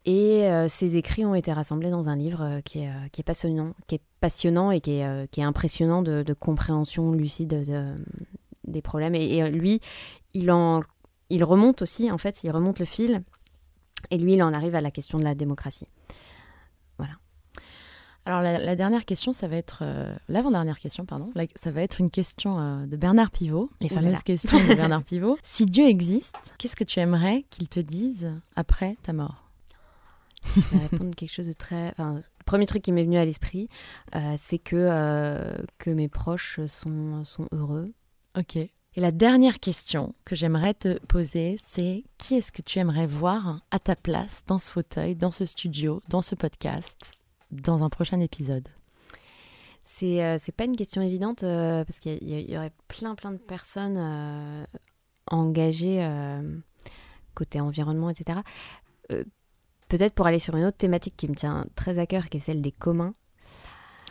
Et 0.06 0.44
euh, 0.44 0.68
ces 0.68 0.94
écrits 0.94 1.24
ont 1.24 1.34
été 1.34 1.52
rassemblés 1.52 1.90
dans 1.90 2.08
un 2.08 2.14
livre 2.14 2.42
euh, 2.42 2.60
qui, 2.60 2.78
est, 2.78 2.90
qui 3.10 3.20
est 3.20 3.24
passionnant, 3.24 3.74
qui 3.88 3.96
est 3.96 4.00
passionnant 4.20 4.70
et 4.70 4.80
qui 4.80 4.98
est, 4.98 5.04
euh, 5.04 5.26
qui 5.30 5.40
est 5.40 5.44
impressionnant 5.44 6.00
de, 6.00 6.22
de 6.22 6.32
compréhension 6.32 7.10
lucide 7.10 7.64
de, 7.64 7.86
des 8.64 8.82
problèmes. 8.82 9.16
Et, 9.16 9.38
et, 9.38 9.50
lui, 9.50 9.80
il 10.32 10.52
en, 10.52 10.82
il 11.28 11.42
remonte 11.42 11.82
aussi, 11.82 12.10
en 12.12 12.18
fait, 12.18 12.44
il 12.44 12.50
remonte 12.52 12.78
le 12.78 12.84
fil 12.84 13.22
et 14.12 14.18
lui, 14.18 14.34
il 14.34 14.42
en 14.44 14.52
arrive 14.52 14.76
à 14.76 14.80
la 14.80 14.92
question 14.92 15.18
de 15.18 15.24
la 15.24 15.34
démocratie. 15.34 15.88
Alors 18.26 18.42
la, 18.42 18.58
la 18.58 18.74
dernière 18.74 19.04
question, 19.04 19.32
ça 19.32 19.46
va 19.46 19.56
être 19.56 19.78
euh, 19.82 20.12
l'avant-dernière 20.28 20.80
question, 20.80 21.06
pardon. 21.06 21.30
La, 21.36 21.44
ça 21.54 21.70
va 21.70 21.82
être 21.82 22.00
une 22.00 22.10
question 22.10 22.58
euh, 22.58 22.84
de 22.84 22.96
Bernard 22.96 23.30
Pivot, 23.30 23.70
les 23.80 23.88
fameuses 23.88 24.24
questions 24.24 24.58
de 24.58 24.74
Bernard 24.74 25.02
Pivot. 25.04 25.38
Si 25.44 25.64
Dieu 25.64 25.86
existe, 25.86 26.54
qu'est-ce 26.58 26.74
que 26.74 26.82
tu 26.82 26.98
aimerais 26.98 27.44
qu'il 27.50 27.68
te 27.68 27.78
dise 27.78 28.32
après 28.56 28.96
ta 29.04 29.12
mort? 29.12 29.44
Je 30.56 30.60
vais 30.60 30.86
répondre 30.88 31.14
quelque 31.14 31.32
chose 31.32 31.46
de 31.46 31.52
très. 31.52 31.90
Enfin, 31.90 32.14
le 32.14 32.44
premier 32.44 32.66
truc 32.66 32.82
qui 32.82 32.90
m'est 32.90 33.04
venu 33.04 33.16
à 33.16 33.24
l'esprit, 33.24 33.68
euh, 34.16 34.34
c'est 34.36 34.58
que 34.58 35.56
que 35.78 35.90
mes 35.90 36.08
proches 36.08 36.60
sont 36.66 37.24
sont 37.24 37.46
heureux. 37.52 37.86
Ok. 38.36 38.56
Et 38.56 39.00
la 39.00 39.12
dernière 39.12 39.60
question 39.60 40.14
que 40.24 40.34
j'aimerais 40.34 40.74
te 40.74 40.98
poser, 41.06 41.56
c'est 41.62 42.02
qui 42.18 42.34
est-ce 42.34 42.50
que 42.50 42.62
tu 42.62 42.78
aimerais 42.78 43.06
voir 43.06 43.60
à 43.70 43.78
ta 43.78 43.94
place 43.94 44.42
dans 44.46 44.58
ce 44.58 44.70
fauteuil, 44.70 45.14
dans 45.14 45.30
ce 45.30 45.44
studio, 45.44 46.00
dans 46.08 46.22
ce 46.22 46.34
podcast, 46.34 47.16
dans 47.50 47.84
un 47.84 47.88
prochain 47.88 48.20
épisode 48.20 48.68
C'est 49.84 50.24
euh, 50.24 50.38
pas 50.56 50.64
une 50.64 50.76
question 50.76 51.02
évidente 51.02 51.42
euh, 51.42 51.84
parce 51.84 51.98
qu'il 51.98 52.22
y, 52.22 52.52
y, 52.52 52.56
aurait 52.56 52.72
plein 52.88 53.14
plein 53.14 53.32
de 53.32 53.38
personnes 53.38 53.96
euh, 53.98 54.64
engagées 55.28 56.04
euh, 56.04 56.58
côté 57.34 57.60
environnement, 57.60 58.10
etc. 58.10 58.40
Peut-être 59.88 60.14
pour 60.14 60.26
aller 60.26 60.38
sur 60.38 60.56
une 60.56 60.64
autre 60.64 60.78
thématique 60.78 61.14
qui 61.16 61.28
me 61.28 61.34
tient 61.34 61.66
très 61.76 61.98
à 61.98 62.06
cœur, 62.06 62.28
qui 62.28 62.38
est 62.38 62.40
celle 62.40 62.60
des 62.60 62.72
communs. 62.72 63.14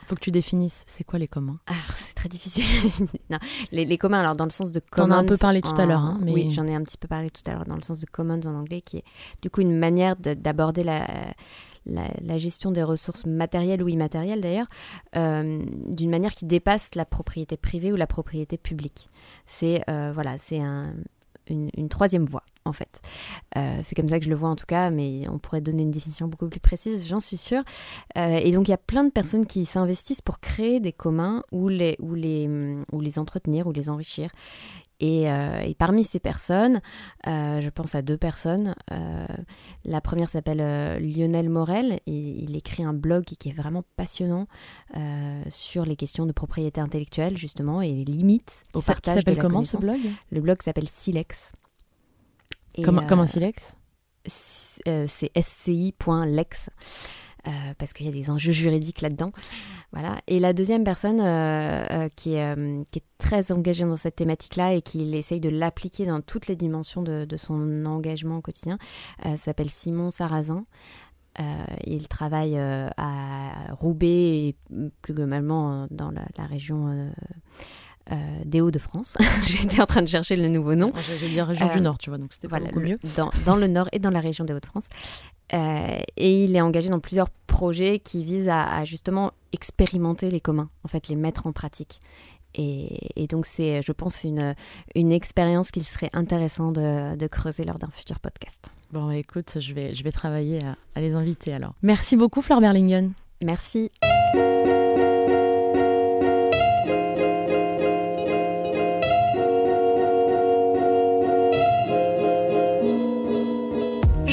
Faut 0.07 0.15
que 0.15 0.21
tu 0.21 0.31
définisses, 0.31 0.83
c'est 0.85 1.03
quoi 1.03 1.17
les 1.17 1.27
communs? 1.27 1.59
Alors, 1.65 1.97
c'est 1.97 2.13
très 2.13 2.29
difficile. 2.29 2.63
non, 3.29 3.39
les, 3.71 3.85
les, 3.85 3.97
communs, 3.97 4.19
alors 4.19 4.35
dans 4.35 4.45
le 4.45 4.51
sens 4.51 4.71
de 4.71 4.79
commons. 4.79 5.07
T'en 5.07 5.15
as 5.15 5.17
un 5.17 5.25
peu 5.25 5.37
parlé 5.37 5.61
tout 5.61 5.69
en... 5.69 5.77
à 5.77 5.85
l'heure, 5.87 6.01
hein, 6.01 6.19
mais... 6.21 6.31
Oui, 6.31 6.51
j'en 6.51 6.67
ai 6.67 6.75
un 6.75 6.83
petit 6.83 6.97
peu 6.97 7.07
parlé 7.07 7.31
tout 7.31 7.41
à 7.47 7.53
l'heure, 7.53 7.65
dans 7.65 7.75
le 7.75 7.81
sens 7.81 7.99
de 7.99 8.05
commons 8.05 8.39
en 8.45 8.55
anglais, 8.55 8.81
qui 8.81 8.97
est 8.97 9.03
du 9.41 9.49
coup 9.49 9.61
une 9.61 9.75
manière 9.75 10.15
d'aborder 10.15 10.83
la, 10.83 11.33
la, 11.85 12.37
gestion 12.37 12.71
des 12.71 12.83
ressources 12.83 13.25
matérielles 13.25 13.83
ou 13.83 13.87
immatérielles 13.87 14.41
d'ailleurs, 14.41 14.67
euh, 15.15 15.61
d'une 15.87 16.09
manière 16.09 16.33
qui 16.33 16.45
dépasse 16.45 16.95
la 16.95 17.05
propriété 17.05 17.57
privée 17.57 17.91
ou 17.91 17.95
la 17.95 18.07
propriété 18.07 18.57
publique. 18.57 19.09
C'est 19.45 19.83
euh, 19.89 20.11
voilà, 20.13 20.37
c'est 20.37 20.59
un, 20.59 20.93
une, 21.47 21.89
troisième 21.89 22.25
voie 22.25 22.43
en 22.65 22.73
fait. 22.73 22.99
Euh, 23.57 23.79
c'est 23.83 23.95
comme 23.95 24.09
ça 24.09 24.17
que 24.17 24.25
je 24.25 24.29
le 24.29 24.35
vois 24.35 24.49
en 24.49 24.55
tout 24.55 24.65
cas, 24.65 24.89
mais 24.89 25.29
on 25.29 25.37
pourrait 25.37 25.61
donner 25.61 25.83
une 25.83 25.91
définition 25.91 26.27
beaucoup 26.27 26.49
plus 26.49 26.59
précise, 26.59 27.07
j'en 27.07 27.19
suis 27.19 27.37
sûre. 27.37 27.61
Et 28.15 28.51
donc 28.51 28.67
il 28.67 28.71
y 28.71 28.75
a 28.75 28.77
plein 28.79 29.03
de 29.03 29.11
personnes 29.11 29.45
qui 29.45 29.65
s'investissent 29.65 30.21
pour 30.21 30.39
créer 30.39 30.79
des 30.79 30.91
communs 30.91 31.43
ou 31.51 31.69
les, 31.69 31.95
ou 31.99 32.15
les, 32.15 32.49
ou 32.91 33.01
les 33.01 33.19
entretenir 33.19 33.67
ou 33.67 33.71
les 33.71 33.89
enrichir. 33.89 34.31
Et, 34.99 35.29
euh, 35.29 35.59
et, 35.61 35.75
parmi 35.75 36.03
ces 36.03 36.19
personnes, 36.19 36.81
euh, 37.27 37.59
je 37.61 37.69
pense 37.69 37.95
à 37.95 38.01
deux 38.01 38.17
personnes. 38.17 38.75
Euh, 38.91 39.25
la 39.83 40.01
première 40.01 40.29
s'appelle 40.29 40.59
Lionel 41.01 41.49
Morel 41.49 41.99
et 42.05 42.11
il 42.43 42.55
écrit 42.55 42.83
un 42.83 42.93
blog 42.93 43.23
qui 43.23 43.49
est 43.49 43.53
vraiment 43.53 43.83
passionnant 43.97 44.47
sur 45.49 45.85
les 45.85 45.95
questions 45.95 46.25
de 46.25 46.31
propriété 46.31 46.79
intellectuelle 46.79 47.37
justement 47.37 47.81
et 47.81 47.91
les 47.91 48.05
limites 48.05 48.63
au 48.73 48.81
ça, 48.81 48.93
partage 48.93 49.25
de 49.25 49.31
la 49.31 49.41
comment 49.41 49.63
ce 49.63 49.77
blog? 49.77 49.99
Le 50.31 50.41
blog 50.41 50.61
s'appelle 50.61 50.87
Silex. 50.87 51.51
Comme, 52.83 52.99
euh, 52.99 53.01
comme 53.07 53.19
un 53.19 53.27
silex 53.27 53.77
C'est 54.25 55.31
sci.lex. 55.41 56.69
Euh, 57.47 57.51
parce 57.77 57.93
qu'il 57.93 58.07
y 58.07 58.09
a 58.09 58.11
des 58.11 58.29
enjeux 58.29 58.51
juridiques 58.51 59.01
là-dedans. 59.01 59.31
Voilà. 59.91 60.19
Et 60.27 60.39
la 60.39 60.53
deuxième 60.53 60.83
personne 60.83 61.19
euh, 61.19 61.85
euh, 61.91 62.09
qui, 62.15 62.33
est, 62.35 62.55
qui, 62.91 62.99
est, 62.99 63.05
très 63.17 63.51
engagée 63.51 63.85
dans 63.85 63.95
cette 63.95 64.15
thématique-là 64.15 64.73
et 64.73 64.81
qui 64.81 65.15
essaye 65.15 65.39
de 65.39 65.49
l'appliquer 65.49 66.05
dans 66.05 66.21
toutes 66.21 66.47
les 66.47 66.55
dimensions 66.55 67.01
de, 67.03 67.25
de 67.25 67.37
son 67.37 67.85
engagement 67.85 68.37
au 68.37 68.41
quotidien 68.41 68.77
s'appelle 69.37 69.69
Simon 69.69 70.11
Sarrazin. 70.11 70.65
il 71.85 72.07
travaille 72.09 72.57
à 72.57 73.73
Roubaix 73.73 74.47
et 74.47 74.55
plus 75.01 75.13
globalement 75.13 75.87
dans 75.91 76.11
la, 76.11 76.25
la 76.37 76.45
région 76.45 77.09
des 78.43 78.59
Hauts-de-France. 78.59 79.17
J'étais 79.47 79.81
en 79.81 79.85
train 79.85 80.01
de 80.01 80.09
chercher 80.09 80.35
le 80.35 80.49
nouveau 80.49 80.75
nom. 80.75 80.91
Je 80.95 81.13
vais 81.13 81.29
dire 81.29 81.47
région 81.47 81.73
du 81.73 81.79
Nord, 81.79 81.97
tu 81.99 82.09
vois, 82.09 82.19
donc 82.19 82.33
c'était 82.33 82.47
voilà, 82.47 82.65
beaucoup 82.65 82.81
mieux. 82.81 82.99
Dans, 83.15 83.31
dans, 83.45 83.55
le 83.55 83.67
Nord 83.67 83.87
et 83.93 83.99
dans 83.99 84.11
la 84.11 84.19
région 84.19 84.43
des 84.43 84.53
Hauts-de-France. 84.53 84.87
Euh, 85.53 85.99
et 86.17 86.45
il 86.45 86.55
est 86.55 86.61
engagé 86.61 86.89
dans 86.89 86.99
plusieurs 86.99 87.29
projets 87.29 87.99
qui 87.99 88.23
visent 88.23 88.49
à, 88.49 88.63
à, 88.63 88.83
justement 88.85 89.31
expérimenter 89.51 90.31
les 90.31 90.41
communs, 90.41 90.69
en 90.83 90.87
fait, 90.87 91.07
les 91.07 91.15
mettre 91.15 91.47
en 91.47 91.51
pratique. 91.51 91.99
Et, 92.55 93.21
et 93.21 93.27
donc, 93.27 93.45
c'est, 93.45 93.81
je 93.81 93.91
pense, 93.91 94.23
une, 94.23 94.55
une 94.95 95.11
expérience 95.11 95.71
qu'il 95.71 95.83
serait 95.83 96.09
intéressant 96.13 96.71
de, 96.71 97.15
de 97.15 97.27
creuser 97.27 97.63
lors 97.63 97.77
d'un 97.77 97.89
futur 97.89 98.19
podcast. 98.19 98.69
Bon, 98.91 99.11
écoute, 99.11 99.57
je 99.59 99.73
vais, 99.73 99.93
je 99.93 100.03
vais 100.03 100.11
travailler 100.11 100.63
à, 100.63 100.77
à 100.95 101.01
les 101.01 101.15
inviter 101.15 101.53
alors. 101.53 101.73
Merci 101.81 102.15
beaucoup, 102.15 102.41
Fleur 102.41 102.61
Berlingen. 102.61 103.13
Merci. 103.41 103.91